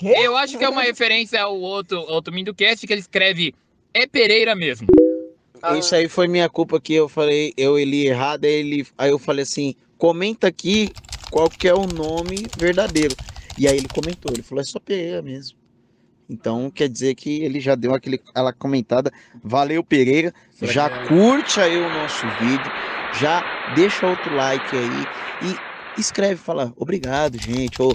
Eu 0.00 0.36
acho 0.36 0.58
que 0.58 0.64
é 0.64 0.68
uma 0.68 0.82
referência 0.82 1.42
ao 1.42 1.58
outro, 1.58 2.00
outro 2.00 2.32
Mindocast 2.32 2.86
que 2.86 2.92
ele 2.92 3.00
escreve 3.00 3.54
É 3.94 4.06
Pereira 4.06 4.54
mesmo. 4.54 4.86
Isso 5.78 5.94
aí 5.94 6.08
foi 6.08 6.28
minha 6.28 6.48
culpa 6.48 6.80
que 6.80 6.94
eu 6.94 7.08
falei, 7.08 7.52
eu 7.56 7.76
li 7.78 8.06
errado, 8.06 8.44
aí, 8.44 8.52
ele, 8.52 8.86
aí 8.96 9.10
eu 9.10 9.18
falei 9.18 9.42
assim, 9.42 9.74
comenta 9.96 10.46
aqui 10.46 10.92
qual 11.30 11.50
que 11.50 11.66
é 11.66 11.74
o 11.74 11.86
nome 11.86 12.46
verdadeiro. 12.56 13.16
E 13.58 13.66
aí 13.66 13.76
ele 13.76 13.88
comentou, 13.88 14.32
ele 14.32 14.42
falou, 14.42 14.62
é 14.62 14.64
só 14.64 14.78
Pereira 14.78 15.20
mesmo. 15.20 15.58
Então 16.30 16.70
quer 16.70 16.88
dizer 16.88 17.14
que 17.14 17.42
ele 17.42 17.58
já 17.58 17.74
deu 17.74 17.94
aquele, 17.94 18.20
aquela 18.28 18.52
comentada. 18.52 19.10
Valeu, 19.42 19.82
Pereira. 19.82 20.32
Já 20.60 21.06
curte 21.06 21.58
aí 21.58 21.78
o 21.78 21.88
nosso 21.88 22.26
vídeo. 22.38 22.72
Já 23.18 23.42
deixa 23.74 24.06
outro 24.06 24.34
like 24.36 24.76
aí. 24.76 25.06
E 25.42 25.67
escreve, 26.00 26.36
fala 26.36 26.72
obrigado, 26.76 27.38
gente. 27.40 27.80
Ou 27.80 27.94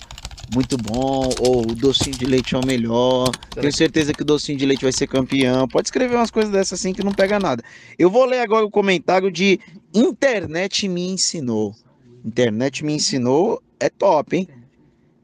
muito 0.54 0.78
bom. 0.78 1.30
Ou 1.39 1.62
o 1.62 1.76
docinho 1.76 2.18
de 2.18 2.26
leite 2.26 2.56
é 2.56 2.58
o 2.58 2.66
melhor. 2.66 3.30
Tenho 3.52 3.74
certeza 3.74 4.13
que 4.13 4.22
o 4.22 4.26
docinho 4.26 4.58
de 4.58 4.66
leite 4.66 4.84
vai 4.84 4.92
ser 4.92 5.08
campeão. 5.08 5.68
Pode 5.68 5.88
escrever 5.88 6.16
umas 6.16 6.32
coisas 6.32 6.52
dessas 6.52 6.80
assim 6.80 6.94
que 6.94 7.04
não 7.04 7.12
pega 7.12 7.39
nada. 7.39 7.63
Eu 7.98 8.10
vou 8.10 8.26
ler 8.26 8.39
agora 8.39 8.66
o 8.66 8.72
comentário 8.72 9.32
de 9.32 9.60
Internet 9.94 10.88
me 10.88 11.10
ensinou. 11.10 11.76
Internet 12.24 12.84
me 12.84 12.94
ensinou 12.94 13.62
é 13.80 13.89
top, 13.89 14.38
hein? 14.38 14.48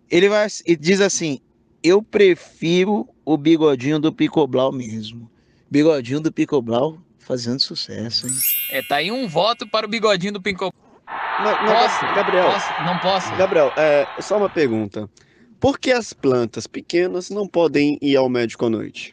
Ele 0.10 0.28
vai 0.28 0.48
e 0.65 0.76
diz 0.76 1.02
assim: 1.02 1.39
eu 1.84 2.02
prefiro 2.02 3.08
o 3.24 3.38
bigodinho 3.38 4.00
do 4.00 4.12
Picoblau 4.12 4.72
mesmo. 4.72 5.30
Bigodinho 5.70 6.20
do 6.20 6.32
Picoblau 6.32 6.98
fazendo 7.20 7.60
sucesso, 7.60 8.28
hein? 8.28 8.34
É, 8.72 8.82
tá 8.82 8.96
aí 8.98 9.12
um 9.12 9.28
voto 9.28 9.68
para 9.68 9.86
o 9.86 9.89
bigodinho 9.89 10.34
do 10.34 10.42
Pinco. 10.42 10.74
Não, 11.39 11.65
não, 11.65 11.74
Posso? 11.74 12.06
Gabriel, 12.13 12.52
Posso? 12.52 12.84
Não 12.84 13.00
posso? 13.00 13.36
Gabriel, 13.36 13.72
é 13.78 14.08
só 14.22 14.38
uma 14.38 14.50
pergunta. 14.50 15.10
Por 15.60 15.80
que 15.80 15.91
as 15.91 16.13
plantas 16.13 16.67
pequenas 16.67 17.30
não 17.30 17.48
podem 17.48 17.98
ir 18.02 18.15
ao 18.17 18.30
médico 18.30 18.65
à 18.65 18.69
noite? 18.69 19.12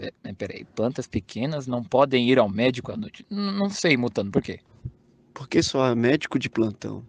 É, 0.00 0.12
é, 0.24 0.32
Peraí, 0.32 0.64
plantas 0.64 1.06
pequenas 1.06 1.66
não 1.66 1.82
podem 1.84 2.28
ir 2.28 2.38
ao 2.38 2.48
médico 2.48 2.92
à 2.92 2.96
noite? 2.96 3.24
N- 3.30 3.52
Não 3.52 3.68
sei, 3.70 3.96
Mutando, 3.96 4.30
por 4.30 4.42
quê? 4.42 4.60
Porque 5.34 5.62
só 5.62 5.84
há 5.84 5.94
médico 5.94 6.38
de 6.38 6.48
plantão. 6.48 7.04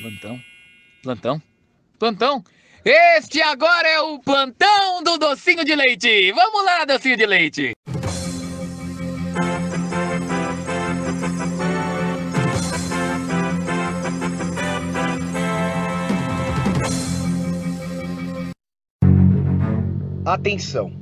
Plantão? 0.00 0.40
Plantão? 1.02 1.42
Plantão? 1.98 2.44
Este 2.84 3.42
agora 3.42 3.86
é 3.88 4.00
o 4.00 4.18
plantão 4.18 5.02
do 5.02 5.18
docinho 5.18 5.64
de 5.64 5.74
leite! 5.74 6.32
Vamos 6.32 6.64
lá, 6.64 6.84
docinho 6.86 7.16
de 7.16 7.26
leite! 7.26 7.72
Atenção! 20.32 20.92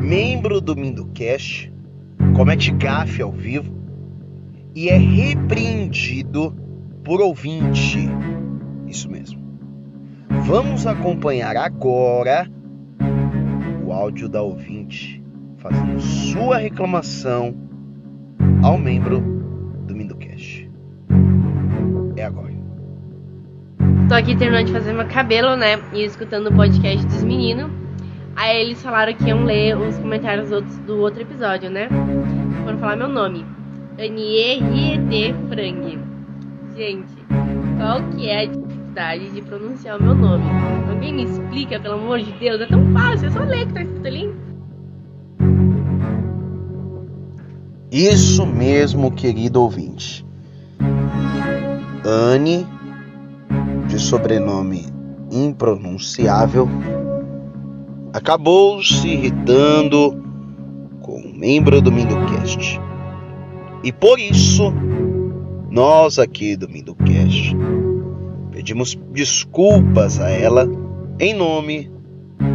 Membro 0.00 0.60
do 0.60 0.74
Mindocast 0.74 1.72
comete 2.34 2.72
gafe 2.72 3.22
ao 3.22 3.30
vivo 3.30 3.72
e 4.74 4.88
é 4.88 4.96
repreendido 4.96 6.52
por 7.04 7.20
ouvinte. 7.20 8.08
Isso 8.88 9.08
mesmo. 9.08 9.40
Vamos 10.44 10.88
acompanhar 10.88 11.56
agora 11.56 12.50
o 13.86 13.92
áudio 13.92 14.28
da 14.28 14.42
ouvinte 14.42 15.22
fazendo 15.58 16.00
sua 16.00 16.58
reclamação 16.58 17.54
ao 18.60 18.76
membro 18.76 19.20
do 19.86 19.94
Mindocast. 19.94 20.68
É 22.16 22.24
agora. 22.24 22.50
Tô 24.08 24.16
aqui 24.16 24.36
terminando 24.36 24.66
de 24.66 24.72
fazer 24.72 24.92
meu 24.94 25.06
cabelo, 25.06 25.54
né? 25.54 25.80
E 25.92 26.04
escutando 26.04 26.48
o 26.48 26.56
podcast 26.56 27.06
dos 27.06 27.22
meninos. 27.22 27.70
Aí 28.36 28.60
eles 28.60 28.82
falaram 28.82 29.12
que 29.14 29.24
iam 29.24 29.44
ler 29.44 29.76
os 29.76 29.98
comentários 29.98 30.48
do 30.48 30.56
outro, 30.56 30.80
do 30.86 30.98
outro 30.98 31.22
episódio, 31.22 31.70
né? 31.70 31.88
Foram 32.64 32.78
falar 32.78 32.96
meu 32.96 33.08
nome. 33.08 33.44
Anieriete 33.98 35.34
Frank. 35.48 35.98
Gente, 36.76 37.12
qual 37.76 38.02
que 38.10 38.28
é 38.28 38.42
a 38.42 38.46
dificuldade 38.46 39.30
de 39.30 39.42
pronunciar 39.42 39.98
o 39.98 40.02
meu 40.02 40.14
nome? 40.14 40.44
Alguém 40.88 41.12
me 41.12 41.24
explica, 41.24 41.78
pelo 41.78 41.94
amor 41.94 42.20
de 42.20 42.32
Deus? 42.32 42.60
É 42.60 42.66
tão 42.66 42.92
fácil, 42.92 43.28
é 43.28 43.30
só 43.30 43.40
ler 43.40 43.66
que 43.66 43.74
tá 43.74 43.82
escrito 43.82 44.06
ali. 44.06 44.34
Isso 47.92 48.46
mesmo, 48.46 49.10
querido 49.10 49.60
ouvinte. 49.60 50.24
Anne, 52.04 52.66
de 53.88 53.98
sobrenome 53.98 54.86
impronunciável, 55.30 56.68
acabou 58.12 58.82
se 58.82 59.08
irritando 59.08 60.22
com 61.00 61.20
um 61.20 61.32
membro 61.36 61.80
do 61.80 61.90
Mindocast. 61.92 62.80
E 63.82 63.92
por 63.92 64.18
isso, 64.18 64.72
nós 65.70 66.18
aqui 66.18 66.56
do 66.56 66.68
Mindocast 66.68 67.56
pedimos 68.50 68.98
desculpas 69.12 70.20
a 70.20 70.28
ela 70.30 70.68
em 71.18 71.34
nome 71.34 71.90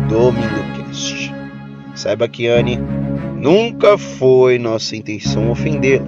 do 0.10 0.32
Mindocast. 0.32 1.34
Saiba 1.96 2.28
que 2.28 2.48
Anne 2.48 2.80
Nunca 3.46 3.96
foi 3.96 4.58
nossa 4.58 4.96
intenção 4.96 5.52
ofendê-la, 5.52 6.08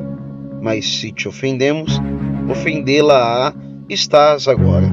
mas 0.60 1.00
se 1.00 1.12
te 1.12 1.28
ofendemos, 1.28 2.02
ofendê-la 2.50 3.54
estás 3.88 4.48
agora. 4.48 4.92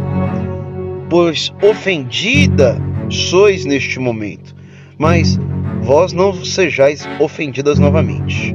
Pois 1.08 1.50
ofendida 1.62 2.76
sois 3.10 3.64
neste 3.64 3.98
momento, 3.98 4.54
mas 4.98 5.38
vós 5.82 6.12
não 6.12 6.44
sejais 6.44 7.06
ofendidas 7.20 7.78
novamente. 7.78 8.54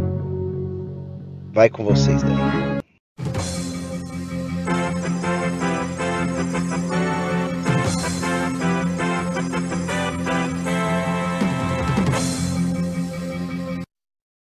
Vai 1.54 1.70
com 1.70 1.84
vocês 1.84 2.22
daí. 2.24 2.80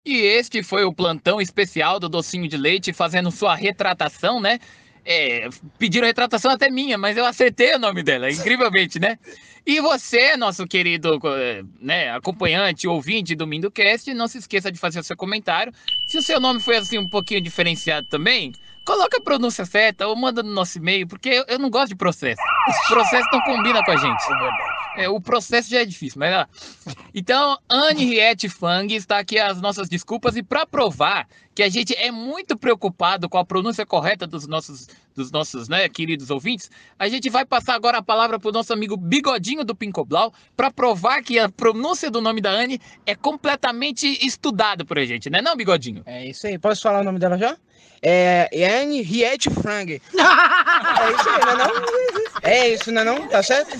E 0.05 0.21
este 0.21 0.63
foi 0.63 0.83
o 0.83 0.93
plantão 0.93 1.39
especial 1.39 1.99
do 1.99 2.09
Docinho 2.09 2.47
de 2.47 2.57
Leite 2.57 2.91
fazendo 2.91 3.29
sua 3.29 3.53
retratação, 3.53 4.41
né? 4.41 4.59
É, 5.05 5.47
pediram 5.77 6.07
retratação 6.07 6.51
até 6.51 6.69
minha, 6.69 6.97
mas 6.97 7.15
eu 7.15 7.25
acertei 7.25 7.75
o 7.75 7.79
nome 7.79 8.01
dela, 8.03 8.29
incrivelmente, 8.29 8.99
né? 8.99 9.17
E 9.65 9.79
você, 9.81 10.35
nosso 10.37 10.65
querido 10.65 11.19
eh, 11.37 11.63
né, 11.81 12.11
acompanhante, 12.11 12.87
ouvinte 12.87 13.35
do 13.35 13.45
Mindocast, 13.45 14.13
não 14.13 14.27
se 14.27 14.37
esqueça 14.37 14.71
de 14.71 14.79
fazer 14.79 14.99
o 14.99 15.03
seu 15.03 15.15
comentário. 15.15 15.73
Se 16.05 16.17
o 16.17 16.21
seu 16.21 16.39
nome 16.39 16.59
foi 16.59 16.77
assim 16.77 16.97
um 16.97 17.07
pouquinho 17.07 17.41
diferenciado 17.41 18.07
também, 18.07 18.53
coloca 18.85 19.17
a 19.17 19.21
pronúncia 19.21 19.65
certa 19.65 20.07
ou 20.07 20.15
manda 20.15 20.41
no 20.41 20.51
nosso 20.51 20.77
e-mail, 20.77 21.07
porque 21.07 21.43
eu, 21.47 21.59
não 21.59 21.69
gosto 21.69 21.89
de 21.89 21.95
processo. 21.95 22.41
Esse 22.67 22.87
processo 22.87 23.27
não 23.31 23.41
combina 23.41 23.83
com 23.83 23.91
a 23.91 23.97
gente. 23.97 24.23
É, 24.31 24.68
o 25.09 25.21
processo 25.21 25.69
já 25.69 25.81
é 25.81 25.85
difícil, 25.85 26.19
mas 26.19 26.31
lá. 26.31 26.49
Então, 27.13 27.57
Anne 27.69 28.05
Riette 28.05 28.49
Fang 28.49 28.93
está 28.93 29.19
aqui 29.19 29.37
as 29.37 29.61
nossas 29.61 29.87
desculpas 29.87 30.35
e 30.35 30.43
para 30.43 30.65
provar 30.65 31.27
que 31.53 31.63
a 31.63 31.69
gente 31.69 31.93
é 31.95 32.11
muito 32.11 32.57
preocupado 32.57 33.27
com 33.27 33.37
a 33.37 33.45
pronúncia 33.45 33.85
correta 33.85 34.25
dos 34.25 34.47
nossos, 34.47 34.87
dos 35.15 35.31
nossos 35.31 35.67
né, 35.67 35.89
queridos 35.89 36.29
ouvintes, 36.29 36.71
a 36.97 37.07
gente 37.09 37.29
vai 37.29 37.45
passar 37.45 37.75
agora 37.75 37.97
a 37.97 38.01
palavra 38.01 38.39
para 38.39 38.49
o 38.49 38.51
nosso 38.53 38.71
amigo 38.71 38.95
Bigodinho 38.95 39.65
do 39.65 39.75
Pincoblau 39.75 40.33
para 40.55 40.71
provar 40.71 41.21
que 41.21 41.37
a 41.37 41.49
pronúncia 41.49 42.09
do 42.09 42.21
nome 42.21 42.39
da 42.39 42.51
Anne 42.51 42.79
é 43.05 43.13
completamente 43.13 44.25
estudada 44.25 44.85
por 44.85 44.97
a 44.97 45.05
gente, 45.05 45.29
né 45.29 45.41
não, 45.41 45.55
Bigodinho? 45.55 46.01
É 46.05 46.25
isso 46.25 46.47
aí. 46.47 46.57
Posso 46.57 46.81
falar 46.81 47.01
o 47.01 47.03
nome 47.03 47.19
dela 47.19 47.37
já? 47.37 47.57
É 48.01 48.81
Anne 48.81 49.01
Riette 49.01 49.49
Frang. 49.49 50.01
é 50.15 51.11
isso 51.11 51.29
aí, 51.29 51.41
não 51.41 51.51
é 51.51 51.57
não? 51.57 51.71
É 52.41 52.69
isso, 52.69 52.91
não 52.91 53.01
é 53.01 53.05
não? 53.05 53.27
Tá 53.27 53.43
certo? 53.43 53.77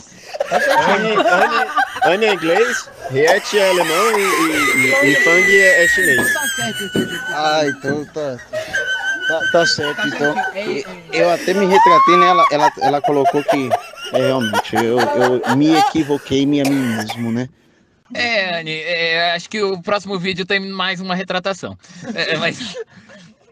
Anne, 2.04 2.26
é 2.26 2.34
inglês, 2.34 2.89
Riet 3.12 3.58
é 3.58 3.70
alemão 3.70 4.18
e, 4.18 4.22
e, 4.22 5.06
e, 5.06 5.12
e 5.12 5.15
Fang 5.24 5.58
é, 5.58 5.84
é 5.84 5.88
chinês. 5.88 6.34
Tá 6.34 6.70
entendi. 6.70 7.20
Ah, 7.30 7.62
então 7.65 8.06
tá. 8.06 8.38
Tá, 9.30 9.39
tá 9.52 9.65
certo, 9.65 10.08
então. 10.08 10.36
Eu 11.13 11.30
até 11.30 11.54
me 11.54 11.68
retratei, 11.68 12.18
né? 12.18 12.28
Ela, 12.28 12.46
ela, 12.52 12.72
ela 12.82 13.02
colocou 13.02 13.44
que. 13.44 13.70
É, 14.12 14.18
realmente, 14.18 14.76
eu, 14.76 15.00
eu 15.00 15.56
me 15.56 15.78
equivoquei 15.78 16.42
em 16.42 16.62
a 16.62 16.63
mim 16.63 16.96
mesmo, 16.96 17.32
né? 17.32 17.48
É, 18.12 18.60
Anne, 18.60 18.72
é, 18.72 19.34
acho 19.34 19.48
que 19.48 19.62
o 19.62 19.80
próximo 19.84 20.18
vídeo 20.18 20.48
tem 20.48 20.60
mais 20.60 21.00
uma 21.00 21.13
retratação. 21.13 21.78
É, 22.15 22.38
mas 22.38 22.76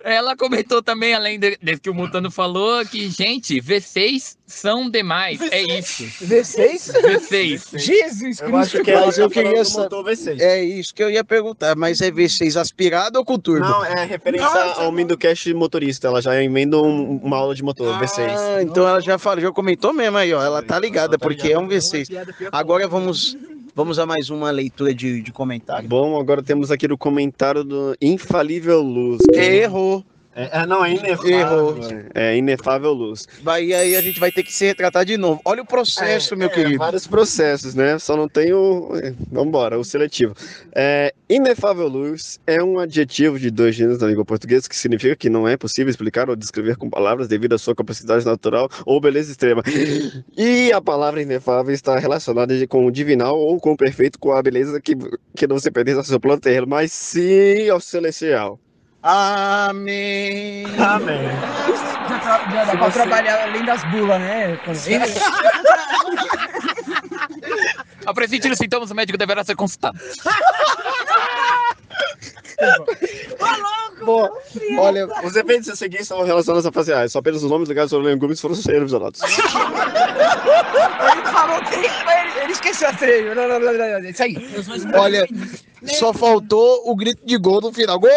ela 0.07 0.35
comentou 0.35 0.81
também, 0.81 1.13
além 1.13 1.39
de, 1.39 1.57
desse 1.61 1.81
que 1.81 1.89
o 1.89 1.93
Mutano 1.93 2.31
falou, 2.31 2.85
que, 2.85 3.09
gente, 3.09 3.61
V6 3.61 4.37
são 4.45 4.89
demais. 4.89 5.39
É 5.51 5.61
isso. 5.77 6.03
V6? 6.23 6.93
V6. 7.01 7.77
Jesus 7.77 8.39
Eu 8.39 8.55
acho 8.55 8.81
que 8.83 8.91
ela 8.91 9.05
Mas 9.07 9.17
eu 9.17 9.27
tá 9.27 9.33
falando 9.35 9.47
queria 9.49 9.63
do 9.63 9.69
saber. 9.69 9.83
motor 9.83 10.05
V6. 10.05 10.39
É 10.39 10.63
isso 10.63 10.93
que 10.95 11.03
eu 11.03 11.09
ia 11.11 11.23
perguntar, 11.23 11.75
mas 11.75 12.01
é 12.01 12.09
V6 12.09 12.59
aspirado 12.59 13.19
ou 13.19 13.25
com 13.25 13.37
turbo? 13.37 13.65
Não, 13.65 13.83
é 13.83 14.05
referência 14.05 14.47
ao 14.47 14.91
Mindocast 14.91 15.53
motorista. 15.53 16.07
Ela 16.07 16.21
já 16.21 16.41
emenda 16.41 16.77
um- 16.81 17.17
uma 17.17 17.37
aula 17.37 17.53
de 17.53 17.63
motor, 17.63 17.99
V6. 17.99 18.19
Ah, 18.29 18.61
então 18.63 18.87
ela 18.87 19.01
já 19.01 19.17
falou, 19.17 19.41
já 19.41 19.51
comentou 19.51 19.91
mesmo 19.93 20.17
aí, 20.17 20.33
ó. 20.33 20.41
Ela 20.43 20.63
tá 20.63 20.79
ligada, 20.79 21.17
porque 21.17 21.51
é 21.51 21.59
um 21.59 21.67
V6. 21.67 22.07
Agora 22.51 22.87
vamos, 22.87 23.35
vamos 23.77 23.99
a 23.99 24.07
mais 24.07 24.31
uma 24.31 24.49
leitura 24.49 24.91
de, 24.91 25.21
de 25.21 25.31
comentário. 25.31 25.87
Bom, 25.87 26.19
agora 26.19 26.41
temos 26.41 26.71
aqui 26.71 26.87
o 26.87 26.97
comentário 26.97 27.63
do 27.63 27.95
Infalível 28.01 28.81
Luz. 28.81 29.19
Errou. 29.31 30.03
É, 30.37 30.59
é, 30.61 30.65
não, 30.67 30.85
é 30.85 30.91
inefável. 30.91 31.39
Errou. 31.39 31.79
É 32.13 32.37
inefável 32.37 32.93
luz. 32.93 33.27
Vai, 33.41 33.65
e 33.65 33.73
aí 33.73 33.95
a 33.95 34.01
gente 34.01 34.19
vai 34.19 34.31
ter 34.31 34.43
que 34.43 34.53
se 34.53 34.65
retratar 34.65 35.03
de 35.03 35.17
novo. 35.17 35.41
Olha 35.43 35.63
o 35.63 35.65
processo, 35.65 36.37
meu 36.37 36.47
É, 36.47 36.51
querido. 36.51 36.77
vários 36.77 37.07
processos, 37.07 37.73
né? 37.73 37.97
Só 37.97 38.15
não 38.15 38.29
tem 38.29 38.53
o. 38.53 38.95
é, 39.01 39.13
Vambora, 39.31 39.79
o 39.79 39.83
seletivo. 39.83 40.35
É, 40.75 41.11
inefável 41.27 41.87
luz 41.87 42.39
é 42.45 42.63
um 42.63 42.77
adjetivo 42.77 43.39
de 43.39 43.49
dois 43.49 43.73
gêneros 43.73 43.99
na 43.99 44.07
língua 44.07 44.23
portuguesa 44.23 44.69
que 44.69 44.75
significa 44.75 45.15
que 45.15 45.27
não 45.27 45.47
é 45.47 45.57
possível 45.57 45.89
explicar 45.89 46.29
ou 46.29 46.35
descrever 46.35 46.77
com 46.77 46.87
palavras 46.87 47.27
devido 47.27 47.53
à 47.53 47.57
sua 47.57 47.73
capacidade 47.75 48.23
natural 48.23 48.69
ou 48.85 49.01
beleza 49.01 49.31
extrema. 49.31 49.63
E 50.37 50.71
a 50.71 50.79
palavra 50.79 51.21
inefável 51.21 51.73
está 51.73 51.97
relacionada 51.97 52.53
com 52.67 52.85
o 52.85 52.91
divinal 52.91 53.39
ou 53.39 53.59
com 53.59 53.71
o 53.71 53.77
perfeito, 53.77 54.19
com 54.19 54.31
a 54.31 54.41
beleza 54.41 54.79
que, 54.79 54.95
que 55.35 55.47
não 55.47 55.57
se 55.57 55.71
pertence 55.71 55.97
ao 55.97 56.03
seu 56.03 56.19
plano 56.19 56.39
terreno, 56.39 56.67
mas 56.67 56.91
sim 56.91 57.67
ao 57.69 57.79
celestial. 57.79 58.59
Amém. 59.09 60.65
Amém. 60.77 61.29
Já, 62.09 62.19
tra- 62.19 62.39
já 62.51 62.65
dá 62.65 62.71
Se 62.71 62.77
pra 62.77 62.85
você- 62.89 62.91
trabalhar 62.99 63.41
além 63.43 63.63
das 63.63 63.81
bulas, 63.85 64.19
né? 64.19 64.59
Ao 68.05 68.13
presente 68.13 68.49
os 68.49 68.57
sintomas, 68.57 68.91
o 68.91 68.95
médico 68.95 69.17
deverá 69.17 69.43
ser 69.45 69.55
consultado. 69.55 69.97
Bom, 74.03 74.29
olha, 74.79 75.07
Os 75.23 75.35
eventos 75.35 75.69
a 75.69 75.75
seguir 75.75 76.03
são 76.05 76.23
relacionados 76.23 76.65
a 76.65 76.71
faciais, 76.71 77.11
só 77.11 77.19
apenas 77.19 77.43
os 77.43 77.49
nomes 77.49 77.67
ligados 77.67 77.93
ao 77.93 77.99
legumes 77.99 78.39
foram 78.39 78.55
revisionados. 78.55 79.21
Ele 79.21 79.31
falou 81.31 81.61
que 81.63 81.75
ele, 81.75 81.87
ele 82.43 82.51
esqueceu 82.51 82.89
a 82.89 82.93
trilha. 82.93 83.35
Não, 83.35 83.47
não, 83.47 83.59
não, 83.59 83.73
não, 83.73 84.01
não, 84.01 84.09
Isso 84.09 84.23
aí. 84.23 84.37
olha, 84.95 85.27
só 85.85 86.13
faltou 86.13 86.89
o 86.89 86.95
grito 86.95 87.25
de 87.25 87.37
gol 87.37 87.61
no 87.61 87.71
final. 87.73 87.99
Gol! 87.99 88.09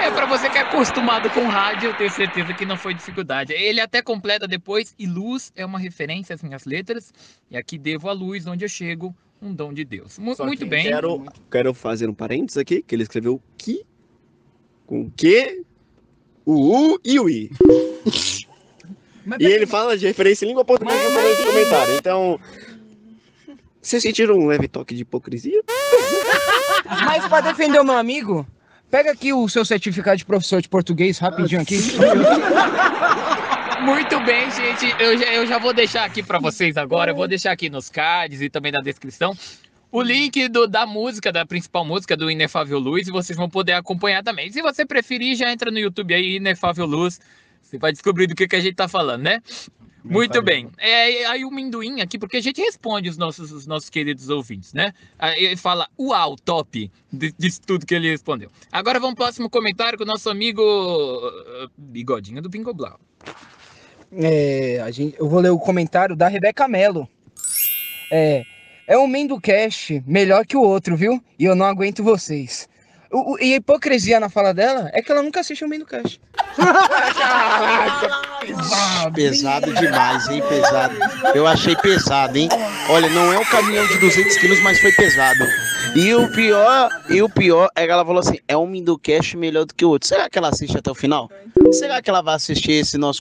É, 0.00 0.10
pra 0.10 0.26
você 0.26 0.50
que 0.50 0.58
é 0.58 0.62
acostumado 0.62 1.30
com 1.30 1.46
rádio, 1.46 1.90
eu 1.90 1.94
tenho 1.96 2.10
certeza 2.10 2.52
que 2.54 2.66
não 2.66 2.76
foi 2.76 2.92
dificuldade. 2.92 3.52
Ele 3.52 3.80
até 3.80 4.02
completa 4.02 4.48
depois, 4.48 4.94
e 4.98 5.06
luz 5.06 5.52
é 5.54 5.64
uma 5.64 5.78
referência 5.78 6.34
às 6.34 6.42
minhas 6.42 6.64
letras, 6.64 7.12
e 7.50 7.56
aqui 7.56 7.78
devo 7.78 8.08
a 8.08 8.12
luz 8.12 8.44
onde 8.46 8.64
eu 8.64 8.68
chego, 8.68 9.14
um 9.42 9.52
dom 9.54 9.72
de 9.72 9.84
Deus. 9.84 10.18
Mu- 10.18 10.34
Só 10.36 10.46
muito 10.46 10.60
que 10.60 10.64
bem. 10.64 10.84
Quero, 10.84 11.24
quero 11.50 11.74
fazer 11.74 12.08
um 12.08 12.14
parênteses 12.14 12.56
aqui, 12.58 12.80
que 12.82 12.94
ele 12.94 13.02
escreveu 13.02 13.40
que 13.58 13.82
com 14.86 15.10
que, 15.10 15.62
o 16.44 16.92
U 16.94 17.00
e 17.04 17.18
o 17.18 17.28
I. 17.28 17.50
E 19.38 19.44
ele 19.46 19.66
fala 19.66 19.96
de 19.96 20.06
referência 20.06 20.44
em 20.44 20.48
língua 20.48 20.64
portuguesa 20.64 20.98
no 21.08 21.46
comentário. 21.46 21.94
Então, 21.96 22.38
vocês 23.80 24.02
sentiram 24.02 24.36
um 24.36 24.46
leve 24.46 24.68
toque 24.68 24.94
de 24.94 25.02
hipocrisia? 25.02 25.62
Mas 27.06 27.26
pra 27.28 27.40
defender 27.40 27.80
o 27.80 27.84
meu 27.84 27.96
amigo, 27.96 28.46
pega 28.90 29.12
aqui 29.12 29.32
o 29.32 29.48
seu 29.48 29.64
certificado 29.64 30.16
de 30.18 30.24
professor 30.26 30.60
de 30.60 30.68
português 30.68 31.18
rapidinho 31.18 31.60
aqui. 31.62 31.78
Muito 33.84 34.20
bem, 34.20 34.50
gente. 34.50 34.94
Eu 35.02 35.18
já, 35.18 35.24
eu 35.34 35.46
já 35.46 35.58
vou 35.58 35.72
deixar 35.74 36.04
aqui 36.04 36.22
pra 36.22 36.38
vocês 36.38 36.76
agora. 36.76 37.10
Eu 37.10 37.16
vou 37.16 37.26
deixar 37.26 37.52
aqui 37.52 37.68
nos 37.68 37.90
cards 37.90 38.40
e 38.40 38.48
também 38.48 38.70
na 38.72 38.80
descrição 38.80 39.36
o 39.90 40.00
link 40.00 40.48
do- 40.48 40.66
da 40.66 40.86
música, 40.86 41.30
da 41.30 41.44
principal 41.44 41.84
música 41.84 42.16
do 42.16 42.30
Inefável 42.30 42.78
Luz, 42.78 43.08
e 43.08 43.10
vocês 43.10 43.36
vão 43.36 43.50
poder 43.50 43.72
acompanhar 43.72 44.22
também. 44.22 44.50
Se 44.50 44.62
você 44.62 44.86
preferir, 44.86 45.36
já 45.36 45.52
entra 45.52 45.70
no 45.70 45.78
YouTube 45.78 46.14
aí, 46.14 46.36
Inefável 46.36 46.86
Luz. 46.86 47.20
Você 47.60 47.76
vai 47.76 47.92
descobrir 47.92 48.26
do 48.26 48.34
que, 48.34 48.48
que 48.48 48.56
a 48.56 48.60
gente 48.60 48.74
tá 48.74 48.88
falando, 48.88 49.22
né? 49.22 49.40
Muito 50.04 50.42
bem. 50.42 50.68
É, 50.78 51.26
aí 51.26 51.44
o 51.44 51.50
Minduim 51.50 52.00
aqui, 52.00 52.18
porque 52.18 52.38
a 52.38 52.40
gente 52.40 52.60
responde 52.60 53.08
os 53.08 53.16
nossos, 53.16 53.52
os 53.52 53.66
nossos 53.66 53.88
queridos 53.90 54.28
ouvintes, 54.30 54.72
né? 54.72 54.92
Aí 55.18 55.44
ele 55.44 55.56
fala, 55.56 55.86
uau, 55.98 56.36
top, 56.36 56.90
disso 57.38 57.60
tudo 57.64 57.84
que 57.86 57.94
ele 57.94 58.10
respondeu. 58.10 58.50
Agora 58.72 58.98
vamos 58.98 59.14
pro 59.14 59.24
próximo 59.24 59.48
comentário 59.50 59.96
com 59.98 60.04
o 60.04 60.06
nosso 60.06 60.28
amigo 60.30 60.62
uh, 60.62 61.70
Bigodinho 61.76 62.40
do 62.42 62.48
Bingo 62.48 62.72
Blau. 62.74 62.98
É, 64.14 64.80
a 64.84 64.90
gente, 64.90 65.16
eu 65.18 65.28
vou 65.28 65.40
ler 65.40 65.50
o 65.50 65.58
comentário 65.58 66.14
da 66.14 66.28
Rebeca 66.28 66.68
Mello. 66.68 67.08
É, 68.10 68.42
é 68.86 68.98
um 68.98 69.06
Mendocast 69.06 70.02
melhor 70.06 70.44
que 70.44 70.56
o 70.56 70.62
outro, 70.62 70.96
viu? 70.96 71.22
E 71.38 71.44
eu 71.44 71.54
não 71.54 71.66
aguento 71.66 72.02
vocês. 72.02 72.68
O- 73.12 73.34
o- 73.34 73.38
e 73.38 73.52
a 73.52 73.56
hipocrisia 73.56 74.18
na 74.18 74.28
fala 74.30 74.54
dela 74.54 74.90
é 74.92 75.02
que 75.02 75.12
ela 75.12 75.22
nunca 75.22 75.40
assiste 75.40 75.64
o 75.64 75.68
Mendocast. 75.68 76.18
Pesado 79.14 79.72
demais, 79.74 80.28
hein? 80.28 80.42
Pesado. 80.48 80.94
Eu 81.34 81.46
achei 81.46 81.76
pesado, 81.76 82.36
hein? 82.36 82.48
Olha, 82.88 83.08
não 83.10 83.32
é 83.32 83.38
um 83.38 83.44
caminhão 83.44 83.86
de 83.86 83.98
200 83.98 84.36
quilos, 84.36 84.60
mas 84.62 84.80
foi 84.80 84.92
pesado. 84.92 85.44
E 85.94 86.14
o 86.14 86.30
pior, 86.32 86.88
e 87.10 87.20
o 87.22 87.28
pior 87.28 87.68
é 87.76 87.84
que 87.84 87.92
ela 87.92 88.04
falou 88.04 88.20
assim: 88.20 88.38
é 88.48 88.56
um 88.56 88.66
Mindocast 88.66 89.36
melhor 89.36 89.66
do 89.66 89.74
que 89.74 89.84
o 89.84 89.90
outro. 89.90 90.08
Será 90.08 90.28
que 90.30 90.38
ela 90.38 90.48
assiste 90.48 90.76
até 90.78 90.90
o 90.90 90.94
final? 90.94 91.30
Será 91.72 92.00
que 92.00 92.08
ela 92.08 92.22
vai 92.22 92.34
assistir 92.34 92.72
esse 92.72 92.96
nosso 92.96 93.20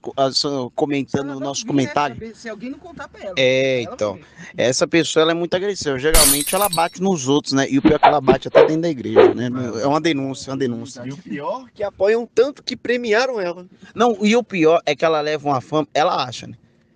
comentando 0.75 1.31
o 1.35 1.39
nosso 1.39 1.65
comentário? 1.65 2.17
Se 2.35 2.47
alguém 2.49 2.69
não 2.71 2.79
contar 2.79 3.07
pra 3.09 3.21
ela. 3.23 3.33
É, 3.37 3.81
então. 3.81 4.17
Essa 4.57 4.87
pessoa 4.87 5.23
ela 5.23 5.31
é 5.31 5.35
muito 5.35 5.53
agressiva. 5.53 5.99
Geralmente 5.99 6.53
ela 6.55 6.69
bate 6.69 7.01
nos 7.01 7.27
outros, 7.27 7.53
né? 7.53 7.67
E 7.69 7.77
o 7.77 7.81
pior 7.81 7.95
é 7.95 7.99
que 7.99 8.07
ela 8.07 8.21
bate 8.21 8.47
até 8.47 8.61
dentro 8.65 8.83
da 8.83 8.89
igreja, 8.89 9.33
né? 9.33 9.49
É 9.81 9.87
uma 9.87 10.01
denúncia, 10.01 10.49
é 10.49 10.51
uma 10.51 10.57
denúncia. 10.57 11.03
E 11.05 11.11
o 11.11 11.17
pior 11.17 11.69
que 11.73 11.83
apoiam 11.83 12.27
tanto 12.27 12.63
que 12.63 12.75
premiaram 12.75 13.39
ela. 13.39 13.65
Não, 13.95 14.17
e 14.21 14.35
o 14.35 14.43
pior 14.43 14.81
é 14.85 14.95
que 14.95 15.03
ela 15.03 15.21
leva 15.21 15.49
uma 15.49 15.61
fama, 15.61 15.87
ela 15.93 16.23
acha, 16.23 16.47
né? 16.47 16.55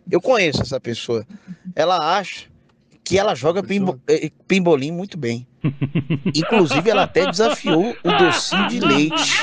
Eu 0.09 0.21
conheço 0.21 0.61
essa 0.61 0.79
pessoa. 0.79 1.25
Ela 1.75 2.17
acha 2.17 2.45
que 3.03 3.17
ela 3.17 3.35
joga 3.35 3.61
pimbo, 3.61 3.99
eh, 4.07 4.31
pimbolim 4.47 4.91
muito 4.91 5.17
bem. 5.17 5.47
Inclusive, 6.33 6.89
ela 6.89 7.03
até 7.03 7.29
desafiou 7.29 7.95
o 8.03 8.11
docinho 8.17 8.67
de 8.67 8.79
leite. 8.79 9.33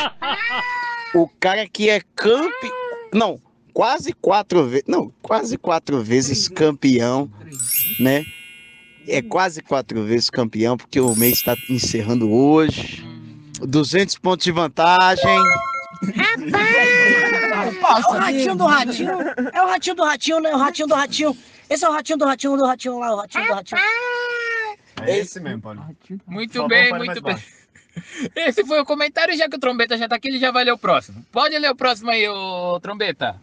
O 1.14 1.28
cara 1.28 1.68
que 1.68 1.88
é 1.88 2.00
campe... 2.14 2.70
Não, 3.12 3.40
quase 3.72 4.12
quatro 4.12 4.66
vezes... 4.66 4.84
Não, 4.86 5.12
quase 5.22 5.56
quatro 5.56 6.02
vezes 6.02 6.48
campeão, 6.48 7.30
né? 8.00 8.24
É 9.06 9.20
quase 9.20 9.60
quatro 9.62 10.04
vezes 10.04 10.30
campeão, 10.30 10.76
porque 10.76 11.00
o 11.00 11.14
mês 11.14 11.34
está 11.34 11.56
encerrando 11.68 12.30
hoje. 12.30 13.11
200 13.66 14.18
pontos 14.18 14.44
de 14.44 14.52
vantagem. 14.52 15.38
É 16.14 18.08
o 18.08 18.12
ratinho 18.12 18.54
do 18.56 18.66
ratinho. 18.66 19.10
É 19.52 19.62
o 19.62 19.66
ratinho 19.66 19.96
do 19.96 20.04
ratinho, 20.04 20.40
né? 20.40 20.54
O 20.54 20.58
ratinho 20.58 20.88
do 20.88 20.94
ratinho. 20.94 21.36
Esse 21.70 21.84
é 21.84 21.88
o 21.88 21.92
ratinho 21.92 22.18
do 22.18 22.24
ratinho 22.24 22.56
do 22.56 22.64
ratinho 22.66 22.98
lá, 22.98 23.14
o 23.14 23.16
ratinho 23.18 23.46
do 23.46 23.54
ratinho. 23.54 23.80
É 25.02 25.18
esse 25.18 25.40
mesmo, 25.40 25.62
Paulo. 25.62 25.84
Muito 26.26 26.54
favor, 26.54 26.68
bem, 26.68 26.92
muito 26.92 27.20
bem. 27.22 27.36
Esse 28.34 28.64
foi 28.64 28.80
o 28.80 28.86
comentário, 28.86 29.36
já 29.36 29.46
que 29.48 29.56
o 29.56 29.58
Trombeta 29.58 29.98
já 29.98 30.08
tá 30.08 30.16
aqui, 30.16 30.28
ele 30.28 30.38
já 30.38 30.50
vai 30.50 30.64
ler 30.64 30.72
o 30.72 30.78
próximo. 30.78 31.22
Pode 31.30 31.58
ler 31.58 31.70
o 31.70 31.76
próximo 31.76 32.10
aí, 32.10 32.26
ô 32.26 32.80
Trombeta. 32.80 33.38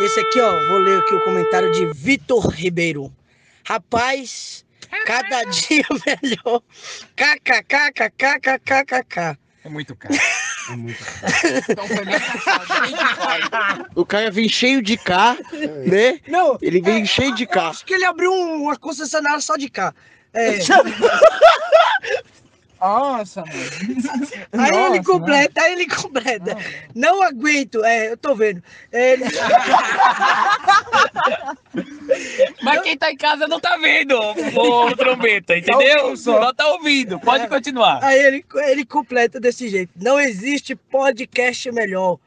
Esse 0.00 0.20
aqui, 0.20 0.40
ó, 0.40 0.68
vou 0.68 0.78
ler 0.78 1.00
aqui 1.00 1.14
o 1.14 1.24
comentário 1.24 1.72
de 1.72 1.84
Vitor 1.92 2.48
Ribeiro. 2.48 3.12
Rapaz, 3.64 4.64
cada 5.04 5.42
dia 5.50 5.84
melhor. 6.06 6.62
KKKKKKKK. 7.16 8.68
É 9.68 9.70
muito 9.70 9.94
caro. 9.94 10.14
É 10.70 10.76
muito 10.76 10.98
Então 11.68 11.86
foi 11.86 12.04
bem 12.06 12.18
demais. 12.18 13.84
O 13.94 14.06
cara 14.06 14.30
vem 14.30 14.48
cheio 14.48 14.80
de 14.82 14.96
K, 14.96 15.36
né? 15.86 16.20
Não, 16.26 16.56
Ele 16.62 16.80
vem 16.80 17.04
cheio 17.04 17.34
de 17.34 17.46
K. 17.46 17.68
acho 17.68 17.84
que 17.84 17.92
ele 17.92 18.06
abriu 18.06 18.32
um- 18.32 18.62
uma 18.62 18.76
concessionária 18.78 19.40
só 19.42 19.56
de 19.58 19.68
cá. 19.68 19.94
É, 20.32 20.58
Nossa, 22.80 23.42
aí 24.52 24.76
ele 24.86 25.02
completa, 25.02 25.60
aí 25.62 25.72
ele 25.72 25.86
completa. 25.88 26.56
Não 26.94 27.22
aguento, 27.22 27.84
é, 27.84 28.12
eu 28.12 28.16
tô 28.16 28.34
vendo. 28.34 28.62
É, 28.92 29.12
ele- 29.14 29.24
Mas 32.62 32.80
quem 32.82 32.96
tá 32.96 33.10
em 33.10 33.16
casa 33.16 33.46
não 33.46 33.60
tá 33.60 33.76
vendo, 33.76 34.14
ô 34.18 34.94
Trombeta, 34.96 35.56
entendeu? 35.56 36.16
Só 36.16 36.52
tá 36.52 36.66
ouvindo. 36.68 37.18
Pode 37.20 37.46
continuar. 37.48 38.02
Aí 38.02 38.18
ele, 38.18 38.44
ele 38.66 38.84
completa 38.84 39.38
desse 39.40 39.68
jeito. 39.68 39.90
Não 39.96 40.18
existe 40.20 40.74
podcast 40.74 41.70
melhor, 41.72 42.18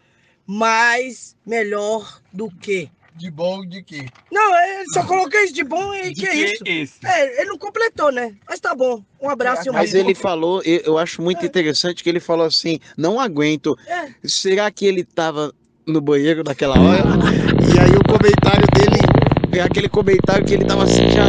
mas 0.45 1.35
melhor 1.45 2.19
do 2.31 2.49
que. 2.49 2.89
De 3.15 3.29
bom 3.29 3.65
de 3.65 3.83
quê? 3.83 4.05
Não, 4.31 4.55
ele 4.63 4.85
só 4.93 5.03
colocou 5.05 5.39
isso 5.41 5.53
de 5.53 5.63
bom 5.63 5.93
e 5.93 6.13
que 6.13 6.25
é 6.25 6.35
isso. 6.35 6.63
Esse. 6.65 7.05
É, 7.05 7.41
ele 7.41 7.49
não 7.49 7.57
completou, 7.57 8.11
né? 8.11 8.33
Mas 8.49 8.59
tá 8.59 8.73
bom. 8.73 9.03
Um 9.21 9.29
abraço 9.29 9.67
e 9.67 9.69
um 9.69 9.73
Mas 9.73 9.93
ele 9.93 10.15
falou, 10.15 10.61
eu 10.63 10.81
eu 10.85 10.97
acho 10.97 11.21
muito 11.21 11.45
interessante 11.45 12.03
que 12.03 12.09
ele 12.09 12.19
falou 12.19 12.45
assim: 12.45 12.79
não 12.97 13.19
aguento. 13.19 13.77
É. 13.87 14.09
Será 14.23 14.71
que 14.71 14.85
ele 14.85 15.03
tava 15.03 15.53
no 15.85 16.01
banheiro 16.01 16.43
naquela 16.43 16.79
hora? 16.79 17.03
E 17.73 17.79
aí 17.79 17.91
o 17.91 18.03
comentário 18.03 18.67
dele 18.73 19.57
é 19.59 19.61
aquele 19.61 19.87
comentário 19.87 20.45
que 20.45 20.53
ele 20.55 20.65
tava 20.65 20.83
assim 20.83 21.09
já. 21.11 21.25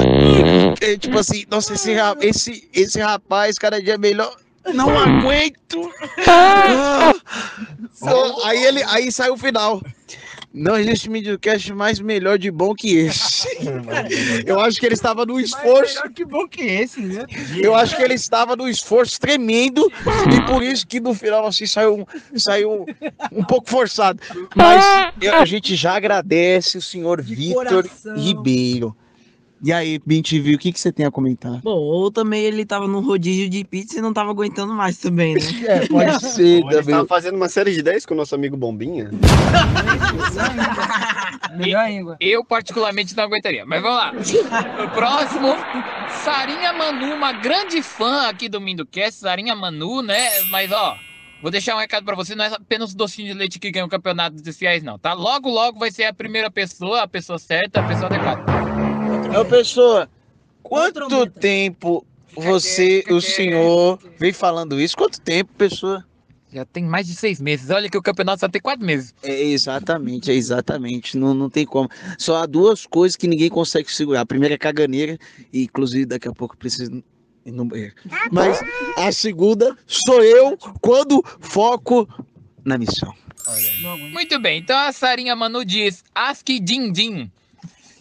é, 0.81 0.97
tipo 0.97 1.19
assim, 1.19 1.45
nossa, 1.51 1.75
esse, 1.75 1.93
esse, 2.21 2.69
esse 2.73 3.01
rapaz 3.01 3.59
cada 3.59 3.81
dia 3.81 3.95
é 3.95 3.99
melhor. 3.99 4.35
Não 4.75 4.89
aguento! 4.99 5.91
Ah. 6.27 7.13
Só- 7.93 8.47
aí 8.47 8.65
ele 8.65 8.83
aí 8.85 9.13
saiu 9.13 9.35
o 9.35 9.39
final. 9.39 9.81
Não 10.55 10.77
existe 10.77 11.09
videocast 11.09 11.73
mais 11.73 11.99
melhor 11.99 12.39
de 12.39 12.51
bom 12.51 12.75
que 12.75 12.95
esse. 12.99 13.49
Eu 14.47 14.61
acho 14.61 14.79
que 14.79 14.85
ele 14.85 14.95
estava 14.95 15.25
no 15.25 15.41
esforço. 15.41 15.95
Melhor 15.95 16.11
que 16.13 16.25
bom 16.25 16.47
que 16.47 16.63
esse, 16.63 17.01
né? 17.01 17.25
Eu 17.57 17.75
acho 17.75 17.97
que 17.97 18.03
ele 18.03 18.15
estava 18.15 18.55
no 18.55 18.69
esforço 18.69 19.19
tremendo 19.19 19.91
e 20.31 20.41
por 20.47 20.63
isso 20.63 20.87
que 20.87 21.01
no 21.01 21.15
final 21.15 21.47
assim 21.47 21.65
saiu, 21.67 21.95
um- 22.35 22.39
saiu 22.39 22.85
um 23.33 23.43
pouco 23.45 23.71
forçado. 23.71 24.21
Mas 24.55 24.85
eu- 25.21 25.35
a 25.37 25.45
gente 25.47 25.75
já 25.75 25.97
agradece 25.97 26.77
o 26.77 26.83
senhor 26.83 27.23
Vitor. 27.23 27.89
Ribeiro. 28.17 28.95
E 29.65 29.73
aí, 29.73 30.01
BinTV, 30.05 30.57
o 30.57 30.59
que, 30.59 30.73
que 30.73 30.81
você 30.81 30.91
tem 30.91 31.07
a 31.07 31.11
comentar? 31.11 31.61
Bom, 31.63 31.77
ou 31.77 32.11
também 32.11 32.43
ele 32.43 32.67
tava 32.67 32.89
num 32.89 32.99
rodízio 33.01 33.49
de 33.49 33.63
pizza 33.63 33.99
e 33.99 34.03
não 34.03 34.13
tava 34.13 34.31
aguentando 34.31 34.75
mais 34.75 34.99
também, 34.99 35.35
né? 35.35 35.41
É, 35.63 35.87
pode 35.87 36.21
ser 36.27 36.43
Ou 36.43 36.49
ele 36.49 36.63
também. 36.63 36.81
estava 36.81 37.07
fazendo 37.07 37.37
uma 37.37 37.49
série 37.49 37.73
de 37.73 37.81
10 37.81 38.05
com 38.05 38.15
o 38.15 38.17
nosso 38.17 38.35
amigo 38.35 38.57
Bombinha. 38.57 39.09
Melhor 41.57 41.85
ainda. 41.85 42.17
Eu 42.19 42.45
particularmente 42.45 43.17
não 43.17 43.23
aguentaria. 43.23 43.65
Mas 43.65 43.81
vamos 43.81 43.97
lá. 43.97 44.13
O 44.85 44.89
próximo, 44.91 45.55
Sarinha 46.25 46.73
Manu, 46.73 47.15
uma 47.15 47.33
grande 47.33 47.81
fã 47.83 48.29
aqui 48.29 48.49
do 48.49 48.61
Mindocast, 48.61 49.21
Sarinha 49.21 49.55
Manu, 49.55 50.03
né? 50.03 50.29
Mas 50.51 50.73
ó, 50.73 50.97
vou 51.41 51.53
deixar 51.53 51.77
um 51.77 51.79
recado 51.79 52.05
pra 52.05 52.17
você, 52.17 52.35
não 52.35 52.45
é 52.45 52.49
apenas 52.49 52.93
o 52.93 52.97
docinho 52.97 53.33
de 53.33 53.39
leite 53.39 53.61
que 53.61 53.71
ganha 53.71 53.87
o 53.87 53.89
campeonato 53.89 54.43
dos 54.43 54.57
fiéis, 54.57 54.83
não, 54.83 54.99
tá? 54.99 55.13
Logo, 55.13 55.49
logo 55.49 55.79
vai 55.79 55.93
ser 55.93 56.05
a 56.05 56.13
primeira 56.13 56.51
pessoa, 56.51 57.03
a 57.03 57.09
pessoa 57.09 57.39
certa, 57.39 57.79
a 57.81 57.87
pessoa 57.87 58.07
adequada. 58.07 58.52
Ô, 59.31 59.45
pessoa, 59.45 60.09
quanto 60.63 61.27
tempo 61.31 62.05
você, 62.35 63.05
o 63.11 63.21
senhor, 63.21 63.99
vem 64.19 64.33
falando 64.33 64.81
isso? 64.81 64.97
Quanto 64.97 65.21
tempo, 65.21 65.53
pessoa? 65.57 66.05
Já 66.53 66.67
tem 66.67 66.85
mais 66.85 67.07
de 67.07 67.15
seis 67.15 67.41
meses. 67.41 67.71
Olha 67.71 67.89
que 67.89 67.97
o 67.97 68.03
campeonato 68.03 68.41
só 68.41 68.49
tem 68.49 68.61
quatro 68.61 68.85
meses. 68.85 69.15
É 69.23 69.43
exatamente, 69.43 70.31
é 70.31 70.35
exatamente. 70.35 71.17
Não, 71.17 71.33
não 71.33 71.49
tem 71.49 71.65
como. 71.65 71.89
Só 72.19 72.37
há 72.37 72.47
duas 72.47 72.85
coisas 72.85 73.17
que 73.17 73.27
ninguém 73.27 73.49
consegue 73.49 73.91
segurar. 73.91 74.21
A 74.21 74.27
primeira 74.27 74.55
é 74.55 74.59
caganeira, 74.59 75.19
e 75.53 75.65
inclusive 75.65 76.05
daqui 76.05 76.29
a 76.29 76.33
pouco 76.33 76.55
eu 76.55 76.59
preciso 76.59 77.03
ir 77.47 77.53
no 77.53 77.65
banheiro. 77.65 77.95
Mas 78.31 78.61
a 78.99 79.11
segunda 79.13 79.77
sou 79.87 80.23
eu 80.23 80.59
quando 80.81 81.25
foco 81.41 82.07
na 82.65 82.77
missão. 82.77 83.15
Muito 84.13 84.39
bem, 84.39 84.61
então 84.61 84.79
a 84.79 84.93
Sarinha 84.93 85.35
Manu 85.35 85.65
diz 85.65 86.05
Aski 86.15 86.61
Din 86.61 86.93
Din. 86.93 87.31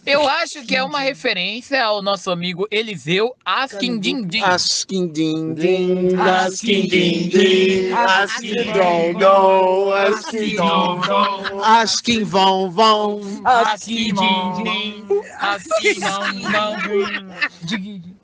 Eu 0.04 0.28
acho 0.28 0.66
que 0.66 0.74
é 0.74 0.82
uma 0.82 0.98
referência 1.00 1.84
ao 1.84 2.02
nosso 2.02 2.28
amigo 2.30 2.66
Eliseu 2.70 3.36
Askin 3.44 4.00
Din 4.00 4.26
Din. 4.26 4.42
Askin 4.42 5.12
din 5.12 5.54
din, 5.54 6.18
askin 6.18 6.88
din 6.88 7.28
din, 7.28 7.92
askin 7.94 8.72
Dom, 8.72 9.12
dom, 9.14 9.92
assim, 9.92 10.56
dom, 10.56 11.00
dom. 11.00 11.60
askin 11.62 12.24
vão 12.24 12.68
vão. 12.70 13.20
Askin 13.44 14.12
Din 14.14 14.64
Din. 14.64 15.06
Askin 15.38 16.00
não 16.00 16.32
não. 16.50 16.76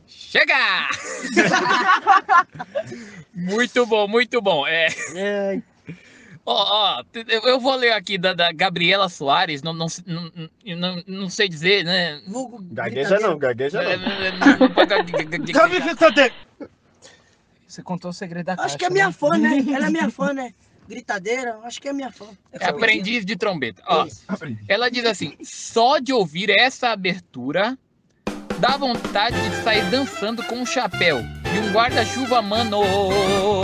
Chega! 0.08 0.88
muito 3.32 3.86
bom, 3.86 4.08
muito 4.08 4.42
bom. 4.42 4.66
É. 4.66 4.88
Ó, 6.50 7.00
ó, 7.00 7.04
eu 7.28 7.42
eu 7.42 7.60
vou 7.60 7.76
ler 7.76 7.92
aqui 7.92 8.16
da, 8.16 8.32
da 8.32 8.50
Gabriela 8.50 9.10
Soares, 9.10 9.62
não, 9.62 9.74
não, 9.74 9.86
não, 10.06 10.32
não, 10.64 11.02
não 11.06 11.28
sei 11.28 11.46
dizer, 11.46 11.84
né? 11.84 12.22
Vulgo 12.26 12.64
Gagueja 12.72 13.20
não, 13.20 13.38
gagueja 13.38 13.82
É, 13.82 13.98
não. 13.98 14.08
Você 17.66 17.82
contou 17.82 18.10
o 18.10 18.14
segredo 18.14 18.46
da 18.46 18.54
Acho 18.60 18.78
que 18.78 18.86
é 18.86 18.88
minha 18.88 19.08
né? 19.08 19.12
fã, 19.12 19.36
né? 19.36 19.58
Ela 19.70 19.88
é 19.88 19.90
minha 19.90 20.10
fã, 20.10 20.32
né? 20.32 20.54
Gritadeira, 20.88 21.58
acho 21.64 21.82
que 21.82 21.88
é 21.88 21.92
minha 21.92 22.10
fã. 22.10 22.24
É 22.50 22.64
aprendiz 22.64 23.26
de 23.26 23.36
trombeta. 23.36 23.82
Ó, 23.86 24.06
ela 24.66 24.90
diz 24.90 25.04
assim: 25.04 25.36
só 25.42 25.98
de 25.98 26.14
ouvir 26.14 26.48
essa 26.48 26.88
abertura 26.88 27.76
dá 28.58 28.78
vontade 28.78 29.36
de 29.38 29.56
sair 29.62 29.84
dançando 29.90 30.42
com 30.44 30.54
um 30.54 30.64
chapéu 30.64 31.18
e 31.18 31.58
um 31.58 31.72
guarda-chuva, 31.72 32.40
mano. 32.40 32.80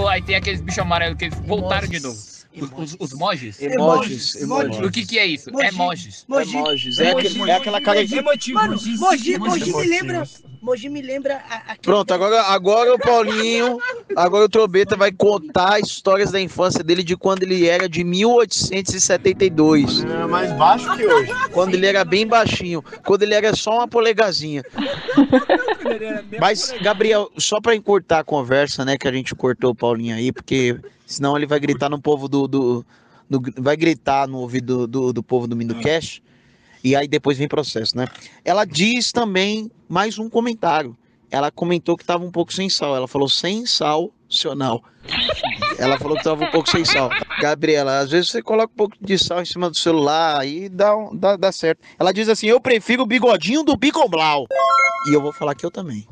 Aí 0.06 0.20
tem 0.20 0.36
aqueles 0.36 0.60
bichos 0.60 0.80
amarelos 0.80 1.16
que 1.16 1.24
eles 1.24 1.38
voltaram 1.46 1.88
de 1.88 1.98
novo. 1.98 2.33
Os, 2.60 2.70
os, 2.92 2.96
os 3.00 3.12
mojis? 3.12 3.60
Emojis, 3.60 4.36
emojis. 4.36 4.78
O 4.78 4.90
que 4.90 5.04
que 5.04 5.18
é 5.18 5.26
isso? 5.26 5.50
Moji. 5.50 5.66
É 5.66 5.72
mojis. 5.72 6.24
Moji. 6.28 6.56
Emojis. 6.56 6.98
É, 7.00 7.10
aquele- 7.10 7.50
é 7.50 7.54
aquela 7.54 7.80
cara 7.80 8.06
de. 8.06 8.16
Emotivo. 8.16 8.54
Mano, 8.58 8.76
Mogi, 8.98 9.38
Mogi 9.38 9.74
me 9.74 9.86
lembra. 9.86 10.28
Mogi 10.64 10.88
me 10.88 11.02
lembra 11.02 11.42
a, 11.50 11.56
aquele- 11.56 11.78
Pronto, 11.82 12.10
agora, 12.14 12.40
agora 12.44 12.94
o 12.94 12.98
Paulinho, 12.98 13.78
agora 14.16 14.46
o 14.46 14.48
Trombeta 14.48 14.96
vai 14.96 15.12
contar 15.12 15.78
histórias 15.78 16.30
da 16.30 16.40
infância 16.40 16.82
dele 16.82 17.02
de 17.02 17.18
quando 17.18 17.42
ele 17.42 17.66
era 17.68 17.86
de 17.86 18.02
1872. 18.02 20.04
É 20.04 20.26
mais 20.26 20.50
baixo 20.52 20.96
que 20.96 21.04
hoje. 21.06 21.30
Quando 21.52 21.74
ele 21.74 21.86
era 21.86 22.02
bem 22.02 22.26
baixinho, 22.26 22.82
quando 23.04 23.24
ele 23.24 23.34
era 23.34 23.54
só 23.54 23.74
uma 23.76 23.86
polegazinha. 23.88 24.62
Mas, 26.40 26.72
Gabriel, 26.80 27.30
só 27.36 27.60
pra 27.60 27.74
encurtar 27.74 28.20
a 28.20 28.24
conversa, 28.24 28.86
né, 28.86 28.96
que 28.96 29.06
a 29.06 29.12
gente 29.12 29.34
cortou 29.34 29.72
o 29.72 29.74
Paulinho 29.74 30.16
aí, 30.16 30.32
porque 30.32 30.80
senão 31.06 31.36
ele 31.36 31.44
vai 31.46 31.60
gritar 31.60 31.90
no 31.90 32.00
povo 32.00 32.26
do. 32.26 32.48
do- 32.48 32.86
no- 33.28 33.42
vai 33.58 33.76
gritar 33.76 34.26
no 34.26 34.38
ouvido 34.38 34.86
do, 34.86 35.12
do 35.12 35.22
povo 35.22 35.46
do 35.46 35.54
Minducast, 35.56 36.22
e 36.84 36.94
aí 36.94 37.08
depois 37.08 37.38
vem 37.38 37.48
processo, 37.48 37.96
né? 37.96 38.06
Ela 38.44 38.66
diz 38.66 39.10
também 39.10 39.70
mais 39.88 40.18
um 40.18 40.28
comentário. 40.28 40.94
Ela 41.30 41.50
comentou 41.50 41.96
que 41.96 42.04
tava 42.04 42.22
um 42.22 42.30
pouco 42.30 42.52
sem 42.52 42.68
sal. 42.68 42.94
Ela 42.94 43.08
falou 43.08 43.26
sensacional. 43.26 44.84
Ela 45.78 45.98
falou 45.98 46.16
que 46.16 46.22
tava 46.22 46.44
um 46.44 46.50
pouco 46.50 46.70
sem 46.70 46.84
sal. 46.84 47.08
Gabriela, 47.40 48.00
às 48.00 48.10
vezes 48.10 48.30
você 48.30 48.42
coloca 48.42 48.70
um 48.72 48.76
pouco 48.76 48.96
de 49.00 49.18
sal 49.18 49.40
em 49.40 49.46
cima 49.46 49.70
do 49.70 49.76
celular 49.76 50.46
e 50.46 50.68
dá, 50.68 50.92
dá, 51.14 51.36
dá 51.36 51.50
certo. 51.50 51.80
Ela 51.98 52.12
diz 52.12 52.28
assim: 52.28 52.48
Eu 52.48 52.60
prefiro 52.60 53.02
o 53.02 53.06
bigodinho 53.06 53.64
do 53.64 53.76
Bicoblau. 53.76 54.46
E 55.08 55.14
eu 55.14 55.22
vou 55.22 55.32
falar 55.32 55.54
que 55.54 55.64
eu 55.64 55.70
também. 55.70 56.06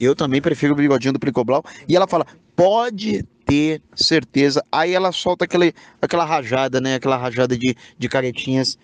Eu 0.00 0.16
também 0.16 0.40
prefiro 0.40 0.72
o 0.72 0.76
bigodinho 0.76 1.12
do 1.12 1.20
Picoblau. 1.20 1.62
E 1.86 1.94
ela 1.94 2.08
fala: 2.08 2.26
Pode 2.56 3.22
ter 3.44 3.82
certeza. 3.94 4.64
Aí 4.72 4.94
ela 4.94 5.12
solta 5.12 5.44
aquele, 5.44 5.74
aquela 6.00 6.24
rajada, 6.24 6.80
né? 6.80 6.94
Aquela 6.94 7.18
rajada 7.18 7.56
de, 7.56 7.76
de 7.98 8.08
caretinhas 8.08 8.78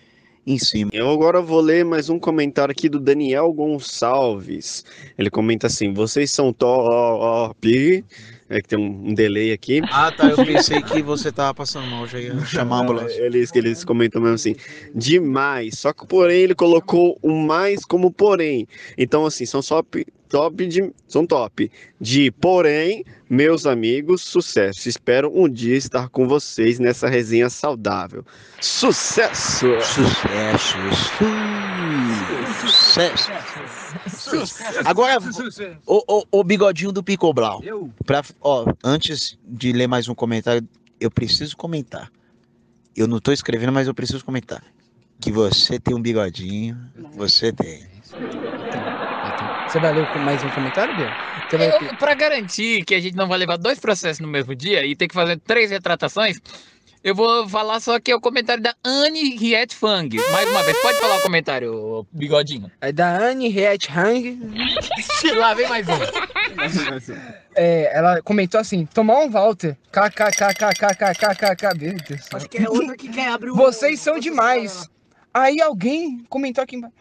em 0.47 0.57
cima. 0.57 0.89
Eu 0.93 1.09
agora 1.09 1.41
vou 1.41 1.59
ler 1.59 1.83
mais 1.83 2.09
um 2.09 2.17
comentário 2.17 2.71
aqui 2.71 2.87
do 2.87 3.01
Daniel 3.01 3.51
Gonçalves. 3.51 4.85
Ele 5.17 5.29
comenta 5.29 5.67
assim: 5.67 5.93
vocês 5.93 6.31
são 6.31 6.53
top. 6.53 8.05
É 8.49 8.61
que 8.61 8.69
tem 8.69 8.79
um, 8.79 9.09
um 9.09 9.13
delay 9.13 9.51
aqui. 9.51 9.81
Ah, 9.91 10.09
tá. 10.09 10.29
Eu 10.29 10.37
pensei 10.37 10.81
que 10.81 11.01
você 11.01 11.33
tava 11.33 11.53
passando 11.53 11.87
mal, 11.87 12.07
já 12.07 12.17
ia 12.17 12.39
chamar 12.45 12.77
a 12.77 12.81
ambulância. 12.83 13.21
Eles, 13.21 13.53
eles 13.53 13.83
comentam 13.83 14.21
mesmo 14.21 14.35
assim, 14.35 14.55
demais. 14.95 15.79
Só 15.79 15.91
que 15.91 16.07
porém 16.07 16.43
ele 16.43 16.55
colocou 16.55 17.19
o 17.21 17.33
mais 17.33 17.83
como 17.83 18.09
porém. 18.09 18.65
Então, 18.97 19.25
assim, 19.25 19.45
são 19.45 19.61
só 19.61 19.83
top 20.27 20.67
de. 20.67 20.91
São 21.07 21.25
top. 21.25 21.71
De 21.99 22.31
porém, 22.31 23.03
meus 23.29 23.65
amigos, 23.65 24.21
sucesso. 24.21 24.87
Espero 24.87 25.31
um 25.33 25.49
dia 25.49 25.75
estar 25.75 26.09
com 26.09 26.27
vocês 26.27 26.79
nessa 26.79 27.07
resenha 27.07 27.49
saudável. 27.49 28.25
Sucesso! 28.61 29.67
Sucesso! 29.81 30.77
Sucesso! 32.59 33.31
Agora, 34.85 35.19
o, 35.85 36.03
o, 36.07 36.23
o 36.31 36.43
bigodinho 36.43 36.91
do 36.91 37.03
Picoblau. 37.03 37.61
Pra, 38.05 38.23
ó, 38.41 38.65
antes 38.83 39.37
de 39.43 39.71
ler 39.71 39.87
mais 39.87 40.07
um 40.07 40.15
comentário, 40.15 40.67
eu 40.99 41.11
preciso 41.11 41.55
comentar. 41.55 42.11
Eu 42.95 43.07
não 43.07 43.19
tô 43.19 43.31
escrevendo, 43.31 43.71
mas 43.71 43.87
eu 43.87 43.93
preciso 43.93 44.25
comentar. 44.25 44.63
Que 45.19 45.31
você 45.31 45.79
tem 45.79 45.95
um 45.95 46.01
bigodinho. 46.01 46.77
Você 47.15 47.51
tem. 47.51 47.96
Você 49.67 49.81
vai 49.81 49.93
ler 49.93 50.07
mais 50.19 50.41
um 50.43 50.49
comentário, 50.49 50.95
Bia? 50.95 51.11
Vai... 51.51 51.67
Eu, 51.67 51.97
pra 51.97 52.13
garantir 52.13 52.85
que 52.85 52.95
a 52.95 53.01
gente 53.01 53.17
não 53.17 53.27
vai 53.27 53.37
levar 53.37 53.57
dois 53.57 53.77
processos 53.77 54.21
no 54.21 54.27
mesmo 54.27 54.55
dia 54.55 54.85
e 54.85 54.95
ter 54.95 55.09
que 55.09 55.13
fazer 55.13 55.37
três 55.39 55.69
retratações, 55.69 56.39
eu 57.03 57.13
vou 57.13 57.47
falar 57.49 57.81
só 57.81 57.99
que 57.99 58.09
é 58.09 58.15
o 58.15 58.21
comentário 58.21 58.63
da 58.63 58.73
Anne 58.81 59.35
Riet 59.35 59.75
Fang. 59.75 60.15
Mais 60.31 60.49
uma 60.49 60.63
vez, 60.63 60.77
pode 60.81 60.97
falar 60.99 61.17
o 61.17 61.21
comentário, 61.21 62.07
bigodinho. 62.13 62.71
É 62.79 62.93
da 62.93 63.17
Anne 63.17 63.49
Riet 63.49 63.89
Hang. 63.91 64.39
Lá 65.35 65.53
vem 65.53 65.67
mais 65.67 65.85
um. 65.87 65.93
É, 67.53 67.91
ela 67.93 68.21
comentou 68.21 68.61
assim: 68.61 68.85
tomar 68.85 69.19
um 69.19 69.29
Walter. 69.29 69.75
KKKKKKKKK. 69.91 71.77
Meu 71.77 71.97
Deus. 72.07 72.27
Acho 72.33 72.49
que 72.49 72.57
é 72.57 72.69
outra 72.69 72.95
que 72.95 73.09
quer 73.09 73.27
abrir 73.27 73.51
o. 73.51 73.55
Vocês 73.55 73.99
são 73.99 74.17
demais. 74.17 74.89
Aí 75.33 75.61
alguém 75.61 76.25
comentou 76.29 76.63
aqui 76.63 76.77
embaixo. 76.77 76.95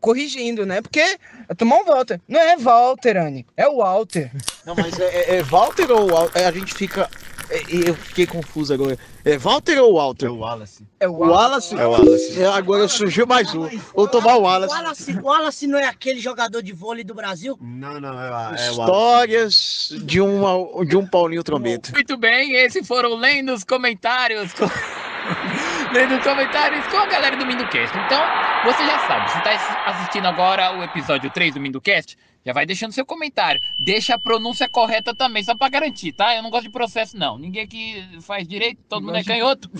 Corrigindo, 0.00 0.64
né? 0.64 0.80
Porque 0.80 1.00
é 1.00 1.54
tomar 1.56 1.76
um 1.76 1.84
Walter. 1.84 2.20
Não 2.28 2.38
é 2.40 2.56
Walter, 2.56 3.16
Anne. 3.16 3.46
É 3.56 3.66
o 3.66 3.78
Walter. 3.78 4.30
Não, 4.64 4.74
mas 4.76 4.98
é, 5.00 5.04
é- 5.04 5.36
é 5.38 5.42
Walter 5.42 5.90
ou 5.90 6.08
Walter? 6.08 6.46
A 6.46 6.52
gente 6.52 6.74
fica. 6.74 7.08
é- 7.50 7.62
Eu 7.88 7.94
fiquei 7.94 8.26
confuso 8.26 8.72
agora. 8.74 8.98
É 9.24 9.36
Walter 9.38 9.78
ou 9.80 9.94
Walter? 9.94 10.26
É 10.26 10.28
o 10.30 10.36
Wallace. 10.36 10.86
É 11.00 11.08
o 11.08 11.12
Wallace? 11.14 11.74
É 11.74 11.86
o 11.86 11.90
Wallace. 11.90 12.42
É, 12.42 12.46
agora 12.46 12.86
surgiu 12.88 13.26
mais 13.26 13.52
um. 13.54 13.68
Vou 13.94 14.06
tomar 14.08 14.36
o 14.36 14.42
Wallace. 14.42 14.74
Wallace, 14.74 15.12
o 15.12 15.22
Wallace 15.24 15.66
não 15.66 15.78
é 15.78 15.86
aquele 15.86 16.20
jogador 16.20 16.62
de 16.62 16.72
vôlei 16.72 17.02
do 17.04 17.14
Brasil? 17.14 17.58
Não, 17.60 18.00
não, 18.00 18.20
é, 18.20 18.52
é 18.60 18.70
Histórias 18.70 19.88
de, 20.02 20.20
uma, 20.20 20.84
de 20.84 20.96
um 20.96 21.06
Paulinho 21.06 21.42
Trombeta. 21.42 21.90
Muito 21.92 22.16
bem, 22.16 22.54
esses 22.54 22.86
foram 22.86 23.14
lendo 23.16 23.52
os 23.52 23.64
comentários. 23.64 24.52
Lendo 25.96 26.18
os 26.18 26.24
comentários 26.24 26.86
com 26.88 26.98
a 26.98 27.06
galera 27.06 27.38
do 27.38 27.46
Minducast. 27.46 27.96
Então, 27.96 28.22
você 28.66 28.84
já 28.84 28.98
sabe, 29.06 29.30
se 29.30 29.42
tá 29.42 29.84
assistindo 29.86 30.26
agora 30.26 30.76
o 30.78 30.82
episódio 30.82 31.30
3 31.30 31.54
do 31.54 31.60
Minducast, 31.60 32.18
já 32.44 32.52
vai 32.52 32.66
deixando 32.66 32.92
seu 32.92 33.06
comentário. 33.06 33.62
Deixa 33.78 34.14
a 34.14 34.18
pronúncia 34.18 34.68
correta 34.68 35.14
também, 35.14 35.42
só 35.42 35.56
pra 35.56 35.70
garantir, 35.70 36.12
tá? 36.12 36.36
Eu 36.36 36.42
não 36.42 36.50
gosto 36.50 36.64
de 36.64 36.70
processo, 36.70 37.16
não. 37.16 37.38
Ninguém 37.38 37.62
aqui 37.62 38.06
faz 38.20 38.46
direito, 38.46 38.82
todo 38.86 39.06
mundo 39.06 39.16
é 39.16 39.24
canhoto. 39.24 39.70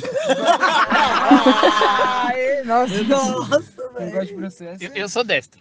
Aê, 2.31 2.63
nossa. 2.65 3.03
Nossa, 3.05 3.91
Não 4.01 4.11
gosto 4.11 4.27
de 4.29 4.35
processo. 4.37 4.83
Eu, 4.85 4.93
eu 4.95 5.09
sou 5.11 5.23
destro. 5.23 5.61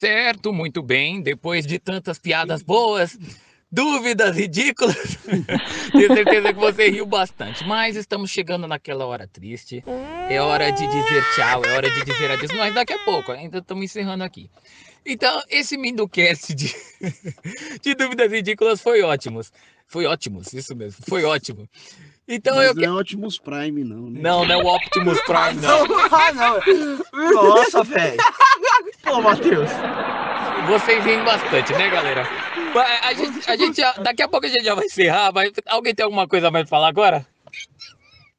Certo, 0.00 0.52
muito 0.52 0.82
bem. 0.82 1.22
Depois 1.22 1.64
de 1.64 1.78
tantas 1.78 2.18
piadas 2.18 2.64
boas, 2.64 3.16
dúvidas 3.76 4.34
ridículas, 4.34 4.96
tenho 5.92 6.14
certeza 6.14 6.54
que 6.54 6.58
você 6.58 6.88
riu 6.88 7.04
bastante. 7.04 7.62
Mas 7.66 7.94
estamos 7.94 8.30
chegando 8.30 8.66
naquela 8.66 9.04
hora 9.04 9.28
triste. 9.28 9.84
É 10.30 10.40
hora 10.40 10.72
de 10.72 10.86
dizer 10.86 11.22
tchau, 11.34 11.62
é 11.62 11.76
hora 11.76 11.90
de 11.90 12.04
dizer 12.04 12.30
adeus. 12.30 12.52
Mas 12.52 12.74
daqui 12.74 12.94
a 12.94 12.98
pouco, 13.00 13.32
ainda 13.32 13.58
estamos 13.58 13.84
encerrando 13.84 14.24
aqui. 14.24 14.50
Então, 15.04 15.42
esse 15.50 15.76
Minducast 15.76 16.54
de, 16.54 16.74
de 17.82 17.94
dúvidas 17.94 18.32
ridículas 18.32 18.80
foi 18.80 19.02
ótimo. 19.02 19.42
Foi 19.86 20.06
ótimo, 20.06 20.40
isso 20.52 20.74
mesmo, 20.74 21.04
foi 21.06 21.24
ótimo. 21.24 21.68
Então 22.26 22.60
eu 22.60 22.74
Mas 22.74 22.84
não 22.84 22.96
é 22.96 23.00
Optimus 23.00 23.38
Prime, 23.38 23.84
não, 23.84 24.10
né? 24.10 24.20
Não, 24.20 24.44
não 24.44 24.60
é 24.60 24.64
o 24.64 24.66
Optimus 24.66 25.20
Prime, 25.20 25.60
não. 25.60 25.86
Ah, 26.10 26.32
não. 26.32 27.32
Nossa, 27.32 27.84
velho. 27.84 28.16
Pô, 29.04 29.22
Matheus. 29.22 29.70
Vocês 30.66 31.04
riem 31.04 31.22
bastante, 31.22 31.72
né, 31.74 31.88
galera? 31.88 32.26
Mas 32.74 33.00
A 33.02 33.12
gente, 33.14 33.50
a 33.50 33.56
gente 33.56 33.76
já- 33.80 33.92
daqui 33.94 34.22
a 34.22 34.28
pouco 34.28 34.46
a 34.46 34.48
gente 34.48 34.64
já 34.64 34.74
vai 34.74 34.84
encerrar, 34.86 35.32
mas 35.32 35.52
alguém 35.66 35.94
tem 35.94 36.04
alguma 36.04 36.26
coisa 36.28 36.50
mais 36.50 36.64
pra 36.64 36.76
falar 36.76 36.88
agora? 36.88 37.26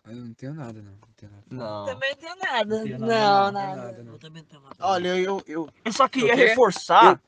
Eu 0.08 0.16
não 0.16 0.34
tenho 0.34 0.54
nada, 0.54 0.82
não. 0.82 0.92
não 0.92 1.10
tenho 1.18 1.32
nada. 1.32 1.44
Não. 1.50 1.86
Também 1.86 2.10
não 2.12 2.18
tenho 2.18 2.36
nada. 2.38 2.84
tenho 2.84 3.00
Não, 3.00 3.08
nada, 3.08 3.52
nada. 3.52 4.04
não. 4.04 4.14
Eu 4.14 4.20
também 4.20 4.42
não 4.44 4.50
tenho 4.50 4.62
nada. 4.62 4.76
Olha, 4.80 5.08
eu. 5.18 5.42
eu... 5.48 5.70
Eu 5.84 5.92
só 5.94 6.08
queria 6.08 6.36
quê? 6.36 6.46
reforçar 6.46 7.20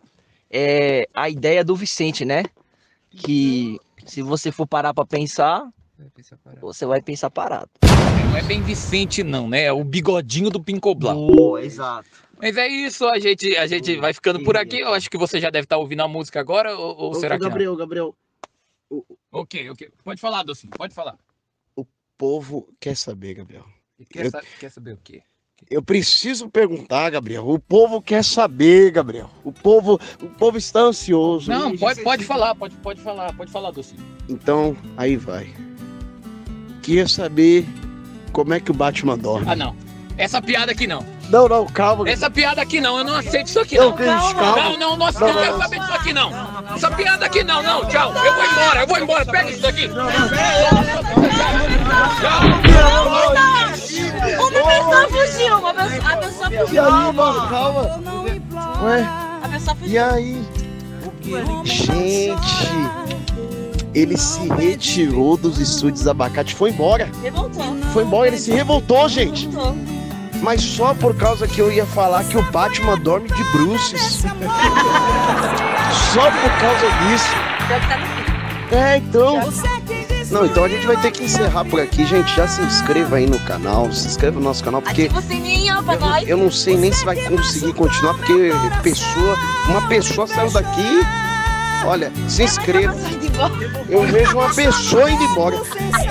é, 0.50 1.08
a 1.14 1.30
ideia 1.30 1.64
do 1.64 1.76
Vicente, 1.76 2.24
né? 2.26 2.43
Que 3.12 3.80
se 4.06 4.22
você 4.22 4.52
for 4.52 4.66
parar 4.68 4.93
pra 4.93 5.06
pensar, 5.06 5.68
você 6.62 6.86
vai 6.86 7.02
pensar 7.02 7.30
parado. 7.30 7.70
Não 8.30 8.38
é 8.38 8.43
bem 8.43 8.62
Vicente, 8.62 9.24
não, 9.24 9.50
né? 9.50 9.64
É 9.64 9.74
o 9.74 9.84
bigodinho 9.84 10.50
do 10.50 10.62
Pincoblau. 10.62 11.16
Boa, 11.28 11.62
exato. 11.64 12.08
Mas 12.42 12.56
é 12.58 12.68
isso, 12.68 13.06
a 13.08 13.20
gente, 13.20 13.56
a 13.58 13.68
gente 13.68 13.96
vai 13.98 14.14
ficando 14.14 14.44
por 14.44 14.56
aqui. 14.58 14.80
Eu 14.80 14.94
acho 14.94 15.10
que 15.10 15.18
você 15.18 15.40
já 15.40 15.50
deve 15.50 15.66
estar 15.66 15.78
ouvindo 15.78 16.02
a 16.02 16.08
música 16.08 16.40
agora, 16.40 16.76
ou, 16.78 16.96
ou 16.98 17.14
será 17.16 17.36
que 17.38 17.44
não? 17.44 17.50
Gabriel, 17.50 17.76
Gabriel, 17.76 18.16
Ok, 19.32 19.70
ok. 19.70 19.90
Pode 20.04 20.20
falar, 20.20 20.44
Docinho, 20.44 20.72
pode 20.76 20.94
falar. 20.96 21.16
o 21.76 21.86
povo 22.18 22.68
quer 22.80 22.96
saber, 22.98 23.36
Gabriel. 23.36 23.66
Quer, 24.10 24.26
Eu- 24.26 24.32
sa- 24.32 24.42
quer 24.60 24.72
saber 24.72 24.94
o 24.94 24.98
quê? 25.04 25.22
Eu 25.70 25.84
preciso 25.84 26.50
perguntar, 26.50 27.10
Gabriel. 27.10 27.46
O 27.48 27.60
povo 27.60 28.02
quer 28.02 28.24
saber, 28.24 28.92
Gabriel. 28.92 29.30
O 29.44 29.52
povo, 29.52 30.00
o 30.22 30.30
povo 30.30 30.58
está 30.58 30.80
ansioso. 30.80 31.52
Não, 31.52 31.78
pode, 31.78 32.02
pode 32.02 32.24
falar, 32.24 32.56
pode, 32.56 32.76
pode 32.78 33.02
falar, 33.02 33.34
pode 33.36 33.52
falar, 33.52 33.70
Docinho. 33.72 34.02
Então, 34.30 34.76
aí 34.96 35.18
vai. 35.18 35.54
Queria 36.82 37.08
saber 37.08 37.66
como 38.32 38.54
é 38.54 38.60
que 38.62 38.72
o 38.72 38.74
Batman 38.74 39.18
dorme. 39.18 39.48
Ah, 39.52 39.56
não. 39.56 39.76
Essa 40.18 40.42
piada 40.42 40.72
aqui 40.72 40.88
não. 40.88 41.06
Não, 41.30 41.48
não, 41.48 41.66
calma. 41.68 42.10
Essa 42.10 42.30
piada 42.30 42.62
aqui 42.62 42.82
não, 42.82 42.98
eu 42.98 43.04
não 43.04 43.16
aceito 43.16 43.48
isso 43.48 43.60
aqui 43.60 43.78
Não, 43.78 43.90
não. 43.90 43.96
Cris, 43.96 44.08
calma. 44.34 44.56
Não, 44.64 44.78
não, 44.78 44.98
nossa, 44.98 45.20
Não, 45.20 45.28
não 45.28 45.34
não, 45.36 45.42
quero 45.42 45.54
não. 45.58 45.62
saber 45.62 45.80
disso 45.80 45.94
aqui 45.94 46.14
não. 46.14 46.32
Essa 46.76 46.92
piada 46.92 47.26
aqui 47.26 47.44
não, 47.44 47.62
não, 47.64 47.86
tchau. 47.86 48.14
Eu 48.16 48.34
vou 48.34 48.46
embora, 48.46 48.80
eu 48.82 48.88
vou 48.88 48.98
embora. 49.00 49.26
Pega 49.26 49.50
isso 49.52 49.62
daqui. 49.62 49.90
Uma 54.40 54.52
pessoa 54.52 55.08
fugiu, 55.10 55.58
uma 55.58 55.74
pessoa, 55.74 56.12
a 56.14 56.18
pessoa 56.18 56.54
E 56.54 56.58
fugiu. 56.66 56.84
aí, 56.84 57.14
mano, 57.14 57.48
calma. 57.50 58.00
Ué, 58.84 59.02
A 59.44 59.48
pessoa 59.50 59.76
fugiu. 59.76 59.94
e 59.94 59.98
aí? 60.00 60.42
Gente, 61.64 62.66
ele 63.94 64.18
se 64.18 64.48
retirou 64.50 65.38
dos 65.38 65.60
estúdios 65.60 66.08
abacate, 66.08 66.56
foi 66.56 66.72
embora. 66.72 67.10
Revoltou. 67.22 67.76
Foi 67.94 68.04
embora, 68.04 68.28
ele 68.28 68.38
se 68.40 68.52
revoltou, 68.52 69.08
gente. 69.10 69.48
Revoltou. 69.48 69.99
Mas 70.42 70.62
só 70.62 70.94
por 70.94 71.16
causa 71.16 71.48
que 71.48 71.60
eu 71.60 71.72
ia 71.72 71.86
falar 71.86 72.24
que 72.24 72.38
o 72.38 72.42
Batman 72.52 72.98
dorme 72.98 73.28
de 73.30 73.44
bruces. 73.52 74.24
Só 76.14 76.32
por 76.32 76.52
causa 76.60 76.88
disso. 77.08 77.36
Deve 77.68 77.84
estar 77.84 77.98
no 77.98 78.06
fim. 78.08 78.76
É, 78.76 78.98
então. 78.98 79.40
Não, 80.32 80.46
então 80.46 80.64
a 80.64 80.70
gente 80.70 80.86
vai 80.86 80.96
ter 80.98 81.12
que 81.12 81.24
encerrar 81.24 81.66
por 81.66 81.80
aqui, 81.82 82.06
gente. 82.06 82.36
Já 82.36 82.48
se 82.48 82.62
inscreva 82.62 83.16
aí 83.16 83.26
no 83.26 83.40
canal, 83.40 83.92
se 83.92 84.08
inscreva 84.08 84.40
no 84.40 84.46
nosso 84.46 84.64
canal, 84.64 84.80
porque 84.82 85.04
Ativa 85.04 85.20
o 85.20 85.22
sininho 85.24 85.84
pra 85.84 85.98
nós. 85.98 86.28
eu 86.30 86.38
não 86.38 86.52
sei 86.52 86.78
nem 86.78 86.92
se 86.92 87.04
vai 87.04 87.16
conseguir 87.16 87.74
continuar, 87.74 88.14
porque 88.14 88.52
pessoa, 88.84 89.36
uma 89.68 89.88
pessoa 89.88 90.28
saiu 90.28 90.52
daqui. 90.52 91.02
Olha, 91.86 92.12
se 92.28 92.44
inscreva. 92.44 92.94
Eu 93.90 94.04
vejo 94.04 94.38
uma 94.38 94.54
pessoa 94.54 95.10
indo 95.10 95.24
embora. 95.24 95.56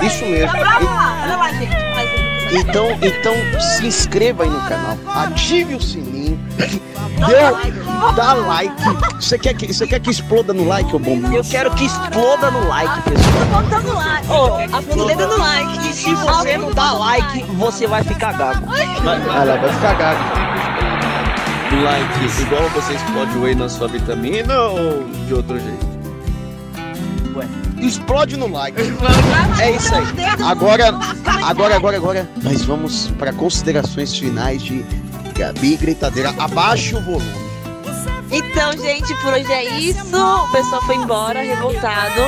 Isso 0.05 0.25
mesmo. 0.25 0.57
Olha 0.57 1.37
lá, 1.37 1.51
gente. 1.53 2.18
Então, 2.51 2.87
então 3.01 3.35
se 3.59 3.85
inscreva 3.85 4.43
aí 4.43 4.49
no 4.49 4.61
canal, 4.61 4.97
ative 5.07 5.75
o 5.75 5.81
sininho, 5.81 6.39
dê, 6.57 8.15
dá 8.15 8.33
like. 8.33 8.73
Você 9.19 9.37
quer 9.37 9.53
que, 9.53 9.71
você 9.71 9.85
quer 9.85 9.99
que 9.99 10.09
exploda 10.09 10.53
no 10.53 10.67
like, 10.67 10.95
ô 10.95 10.99
bom? 10.99 11.19
Eu 11.31 11.43
quero 11.43 11.69
que 11.71 11.85
exploda 11.85 12.49
no 12.49 12.67
like, 12.67 13.01
pessoal. 13.03 13.61
Botando 13.61 13.93
like. 13.95 14.31
Ô, 14.31 14.77
aponta 14.77 15.03
o 15.03 15.07
dedo 15.07 15.27
no 15.27 15.37
like. 15.37 15.89
E 15.89 15.93
se 15.93 16.15
você 16.15 16.57
não 16.57 16.71
dá 16.71 16.91
like, 16.93 17.43
você 17.43 17.85
vai 17.87 18.03
ficar 18.03 18.33
gago. 18.33 18.65
Lá, 18.65 19.45
vai 19.45 19.73
ficar 19.73 19.93
gago. 19.93 20.19
Like, 21.83 22.41
igual 22.41 22.67
você 22.69 22.93
explode 22.93 23.37
o 23.37 23.43
whey 23.43 23.53
na 23.53 23.69
sua 23.69 23.87
vitamina 23.87 24.59
ou 24.59 25.03
de 25.27 25.33
outro 25.35 25.59
jeito? 25.59 25.98
Explode 27.81 28.37
no 28.37 28.47
like. 28.51 28.77
É 29.61 29.71
isso 29.71 29.93
aí. 29.95 30.05
Agora, 30.45 30.89
agora, 31.45 31.75
agora, 31.75 31.97
agora, 31.97 32.29
nós 32.41 32.63
vamos 32.63 33.07
para 33.17 33.31
considerações 33.33 34.17
finais 34.17 34.61
de 34.61 34.85
Gabi 35.35 35.77
Gritadeira. 35.77 36.33
Abaixe 36.37 36.95
o 36.95 37.01
volume. 37.01 37.49
Então, 38.31 38.71
gente, 38.73 39.13
por 39.21 39.33
hoje 39.33 39.51
é 39.51 39.79
isso. 39.79 40.15
O 40.15 40.51
pessoal 40.51 40.81
foi 40.83 40.95
embora, 40.95 41.41
revoltado. 41.41 42.21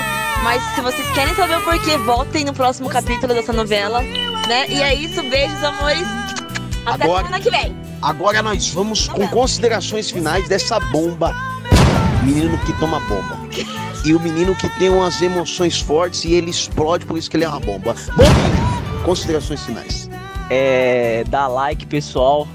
Mas 0.43 0.63
se 0.73 0.81
vocês 0.81 1.07
querem 1.11 1.35
saber 1.35 1.57
o 1.57 1.61
porquê, 1.61 1.97
voltem 1.97 2.43
no 2.43 2.53
próximo 2.53 2.89
capítulo 2.89 3.33
dessa 3.33 3.53
novela, 3.53 4.01
né? 4.01 4.65
E 4.69 4.81
é 4.81 4.95
isso, 4.95 5.21
beijos, 5.29 5.63
amores. 5.63 6.07
Até 6.85 7.03
Agora- 7.03 7.23
semana 7.25 7.39
que 7.39 7.51
vem. 7.51 7.75
Agora 8.01 8.41
nós 8.41 8.67
vamos 8.69 9.07
com 9.07 9.27
considerações 9.27 10.09
finais 10.09 10.47
dessa 10.49 10.79
bomba. 10.79 11.35
Menino 12.23 12.57
que 12.59 12.73
toma 12.79 12.99
bomba. 13.01 13.37
E 14.03 14.13
o 14.13 14.19
menino 14.19 14.55
que 14.55 14.67
tem 14.79 14.89
umas 14.89 15.21
emoções 15.21 15.79
fortes 15.79 16.25
e 16.25 16.33
ele 16.33 16.49
explode, 16.49 17.05
por 17.05 17.17
isso 17.17 17.29
que 17.29 17.37
ele 17.37 17.43
é 17.43 17.47
uma 17.49 17.59
bomba. 17.59 17.95
Bombinha, 18.15 19.03
considerações 19.05 19.63
finais. 19.63 20.09
É, 20.49 21.23
dá 21.27 21.47
like, 21.47 21.85
pessoal. 21.85 22.47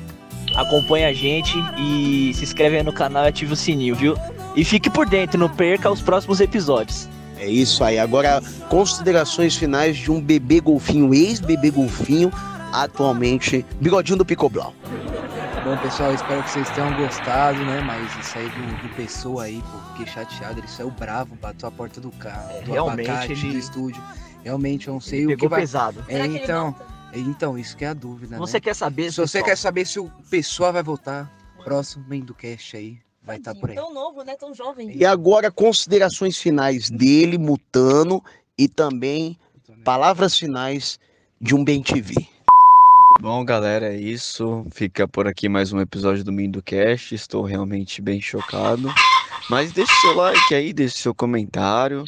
Acompanha 0.56 1.08
a 1.08 1.12
gente 1.12 1.54
e 1.78 2.32
se 2.34 2.44
inscreve 2.44 2.78
aí 2.78 2.82
no 2.82 2.92
canal 2.92 3.24
e 3.24 3.28
ativa 3.28 3.52
o 3.52 3.56
sininho, 3.56 3.94
viu? 3.94 4.16
E 4.56 4.64
fique 4.64 4.88
por 4.88 5.06
dentro, 5.06 5.38
não 5.38 5.48
perca 5.48 5.90
os 5.90 6.00
próximos 6.00 6.40
episódios. 6.40 7.08
É 7.38 7.46
isso 7.46 7.84
aí. 7.84 7.98
Agora, 7.98 8.42
considerações 8.68 9.54
finais 9.54 9.96
de 9.96 10.10
um 10.10 10.20
bebê 10.20 10.60
golfinho, 10.60 11.12
ex-bebê 11.12 11.70
golfinho, 11.70 12.32
atualmente 12.72 13.64
bigodinho 13.80 14.18
do 14.18 14.24
Picoblau. 14.24 14.74
Bom, 15.66 15.76
pessoal, 15.78 16.14
espero 16.14 16.44
que 16.44 16.50
vocês 16.50 16.70
tenham 16.70 16.94
gostado, 16.94 17.58
né? 17.64 17.80
Mas 17.80 18.16
isso 18.24 18.38
aí 18.38 18.48
do, 18.50 18.88
do 18.88 18.94
Pessoa 18.94 19.42
aí, 19.42 19.60
pô, 19.60 19.78
fiquei 19.90 20.06
chateado. 20.06 20.60
Ele 20.60 20.68
saiu 20.68 20.92
bravo, 20.92 21.34
bateu 21.34 21.68
a 21.68 21.72
porta 21.72 22.00
do 22.00 22.12
carro, 22.12 22.62
do 22.62 22.70
realmente 22.70 23.10
abacate, 23.10 23.32
ele- 23.32 23.50
do 23.54 23.58
estúdio. 23.58 24.00
Realmente, 24.44 24.86
eu 24.86 24.94
não 24.94 25.00
sei 25.00 25.24
o 25.24 25.30
Pegou 25.30 25.40
que 25.40 25.48
vai... 25.48 25.62
pesado. 25.62 26.04
É, 26.06 26.24
então, 26.24 26.72
é, 27.12 27.18
então, 27.18 27.58
isso 27.58 27.76
que 27.76 27.84
é 27.84 27.88
a 27.88 27.94
dúvida, 27.94 28.38
Você 28.38 28.58
né? 28.58 28.60
quer 28.60 28.76
saber, 28.76 29.10
Se 29.10 29.16
você 29.16 29.22
pessoal? 29.22 29.44
quer 29.44 29.56
saber 29.56 29.86
se 29.88 29.98
o 29.98 30.08
Pessoa 30.30 30.70
vai 30.70 30.84
voltar, 30.84 31.28
próximo 31.64 32.04
do 32.24 32.32
cast 32.32 32.76
aí, 32.76 32.98
vai 33.20 33.38
estar 33.38 33.52
por 33.56 33.68
aí. 33.68 33.74
Tão 33.74 33.92
novo, 33.92 34.22
né? 34.22 34.36
Tão 34.36 34.54
jovem. 34.54 34.96
E 34.96 35.04
agora, 35.04 35.50
considerações 35.50 36.38
finais 36.38 36.88
dele, 36.88 37.38
Mutano, 37.38 38.22
e 38.56 38.68
também 38.68 39.36
palavras 39.82 40.38
finais 40.38 40.96
de 41.40 41.56
um 41.56 41.64
Bem 41.64 41.82
TV. 41.82 42.35
Bom, 43.20 43.44
galera, 43.44 43.94
é 43.94 43.96
isso. 43.96 44.66
Fica 44.70 45.08
por 45.08 45.26
aqui 45.26 45.48
mais 45.48 45.72
um 45.72 45.80
episódio 45.80 46.22
do 46.22 46.32
Mindocast. 46.32 47.14
Estou 47.14 47.42
realmente 47.42 48.02
bem 48.02 48.20
chocado. 48.20 48.92
Mas 49.48 49.72
deixe 49.72 49.92
seu 50.00 50.14
like 50.14 50.54
aí, 50.54 50.72
deixe 50.72 50.98
seu 50.98 51.14
comentário. 51.14 52.04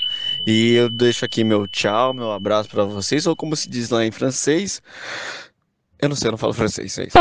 E 0.47 0.75
eu 0.75 0.91
deixo 0.91 1.25
aqui 1.25 1.43
meu 1.43 1.67
tchau, 1.67 2.13
meu 2.13 2.31
abraço 2.31 2.69
pra 2.69 2.85
vocês. 2.85 3.27
Ou 3.27 3.35
como 3.35 3.57
se 3.57 3.69
diz 3.69 3.89
lá 3.91 4.05
em 4.05 4.11
francês. 4.11 4.83
Eu 5.99 6.09
não 6.09 6.17
sei, 6.17 6.29
eu 6.29 6.33
não 6.33 6.39
falo 6.39 6.53
francês, 6.53 6.99
é 6.99 7.07
isso. 7.07 7.19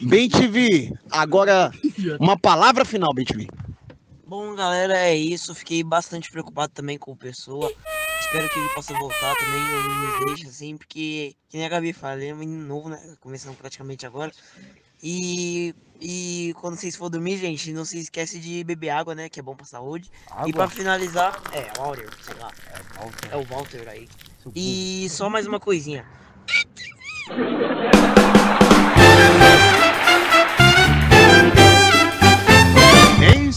Bem 0.02 0.28
TV, 0.28 0.92
agora 1.10 1.70
uma 2.18 2.38
palavra 2.38 2.84
final, 2.84 3.14
Bem 3.14 3.24
TV. 3.24 3.46
Bom, 4.26 4.54
galera, 4.54 4.98
é 4.98 5.14
isso. 5.14 5.54
Fiquei 5.54 5.84
bastante 5.84 6.30
preocupado 6.30 6.72
também 6.72 6.98
com 6.98 7.12
o 7.12 7.16
Pessoa. 7.16 7.72
Espero 8.26 8.48
que 8.48 8.58
ele 8.58 8.68
possa 8.70 8.92
voltar 8.94 9.36
também. 9.36 9.60
Não 9.60 10.18
nos 10.18 10.26
deixe 10.26 10.48
assim, 10.48 10.76
porque, 10.76 11.36
que 11.48 11.56
nem 11.56 11.66
a 11.66 11.68
Gabi 11.68 11.92
fala, 11.92 12.16
ele 12.16 12.28
é 12.28 12.34
um 12.34 12.38
menino 12.38 12.66
novo, 12.66 12.88
né? 12.88 13.16
Começando 13.20 13.56
praticamente 13.56 14.04
agora. 14.04 14.32
E, 15.02 15.74
e 16.00 16.52
quando 16.60 16.76
vocês 16.76 16.96
for 16.96 17.08
dormir, 17.08 17.36
gente, 17.38 17.72
não 17.72 17.84
se 17.84 17.98
esquece 17.98 18.40
de 18.40 18.64
beber 18.64 18.90
água, 18.90 19.14
né? 19.14 19.28
Que 19.28 19.38
é 19.38 19.42
bom 19.42 19.54
pra 19.54 19.64
saúde. 19.64 20.10
E 20.26 20.32
Água? 20.32 20.52
pra 20.52 20.68
finalizar, 20.68 21.40
é, 21.52 21.70
Walter, 21.78 22.08
sei 22.20 22.34
lá. 22.34 22.52
É 23.30 23.36
o 23.36 23.44
Walter 23.44 23.88
aí. 23.88 24.08
E 24.54 25.06
só 25.08 25.30
mais 25.30 25.46
uma 25.46 25.60
coisinha. 25.60 26.04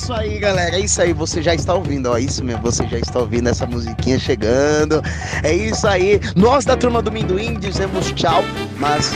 isso 0.10 0.14
aí, 0.14 0.40
galera. 0.40 0.76
É 0.76 0.80
isso 0.80 1.02
aí. 1.02 1.14
Você 1.14 1.42
já 1.42 1.54
está 1.54 1.76
ouvindo, 1.76 2.10
ó. 2.10 2.18
Isso 2.18 2.44
mesmo. 2.44 2.64
Você 2.64 2.88
já 2.88 2.98
está 2.98 3.20
ouvindo 3.20 3.48
essa 3.48 3.68
musiquinha 3.68 4.18
chegando. 4.18 5.04
É 5.44 5.54
isso 5.54 5.88
aí. 5.88 6.20
Nós 6.36 6.66
da 6.66 6.76
turma 6.76 7.02
do 7.02 7.12
Minduim 7.12 7.60
dizemos 7.60 8.12
tchau, 8.14 8.44
mas 8.78 9.14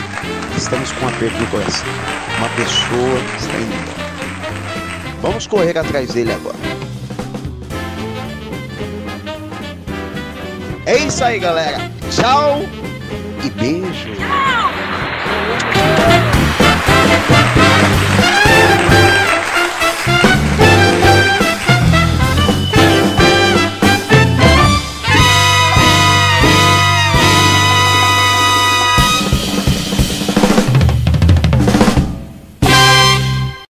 estamos 0.55 0.91
com 0.91 1.05
um 1.05 1.09
aperto 1.09 1.39
no 1.39 1.47
coração. 1.47 1.87
Uma 2.37 2.49
pessoa 2.49 3.19
está 3.37 3.57
indo. 3.57 5.21
Vamos 5.21 5.47
correr 5.47 5.77
atrás 5.77 6.13
dele 6.13 6.33
agora. 6.33 6.57
É 10.85 10.97
isso 10.97 11.23
aí, 11.23 11.39
galera. 11.39 11.89
Tchau 12.11 12.61
e 13.43 13.49
beijo. 13.49 14.13
Tchau! 14.15 16.12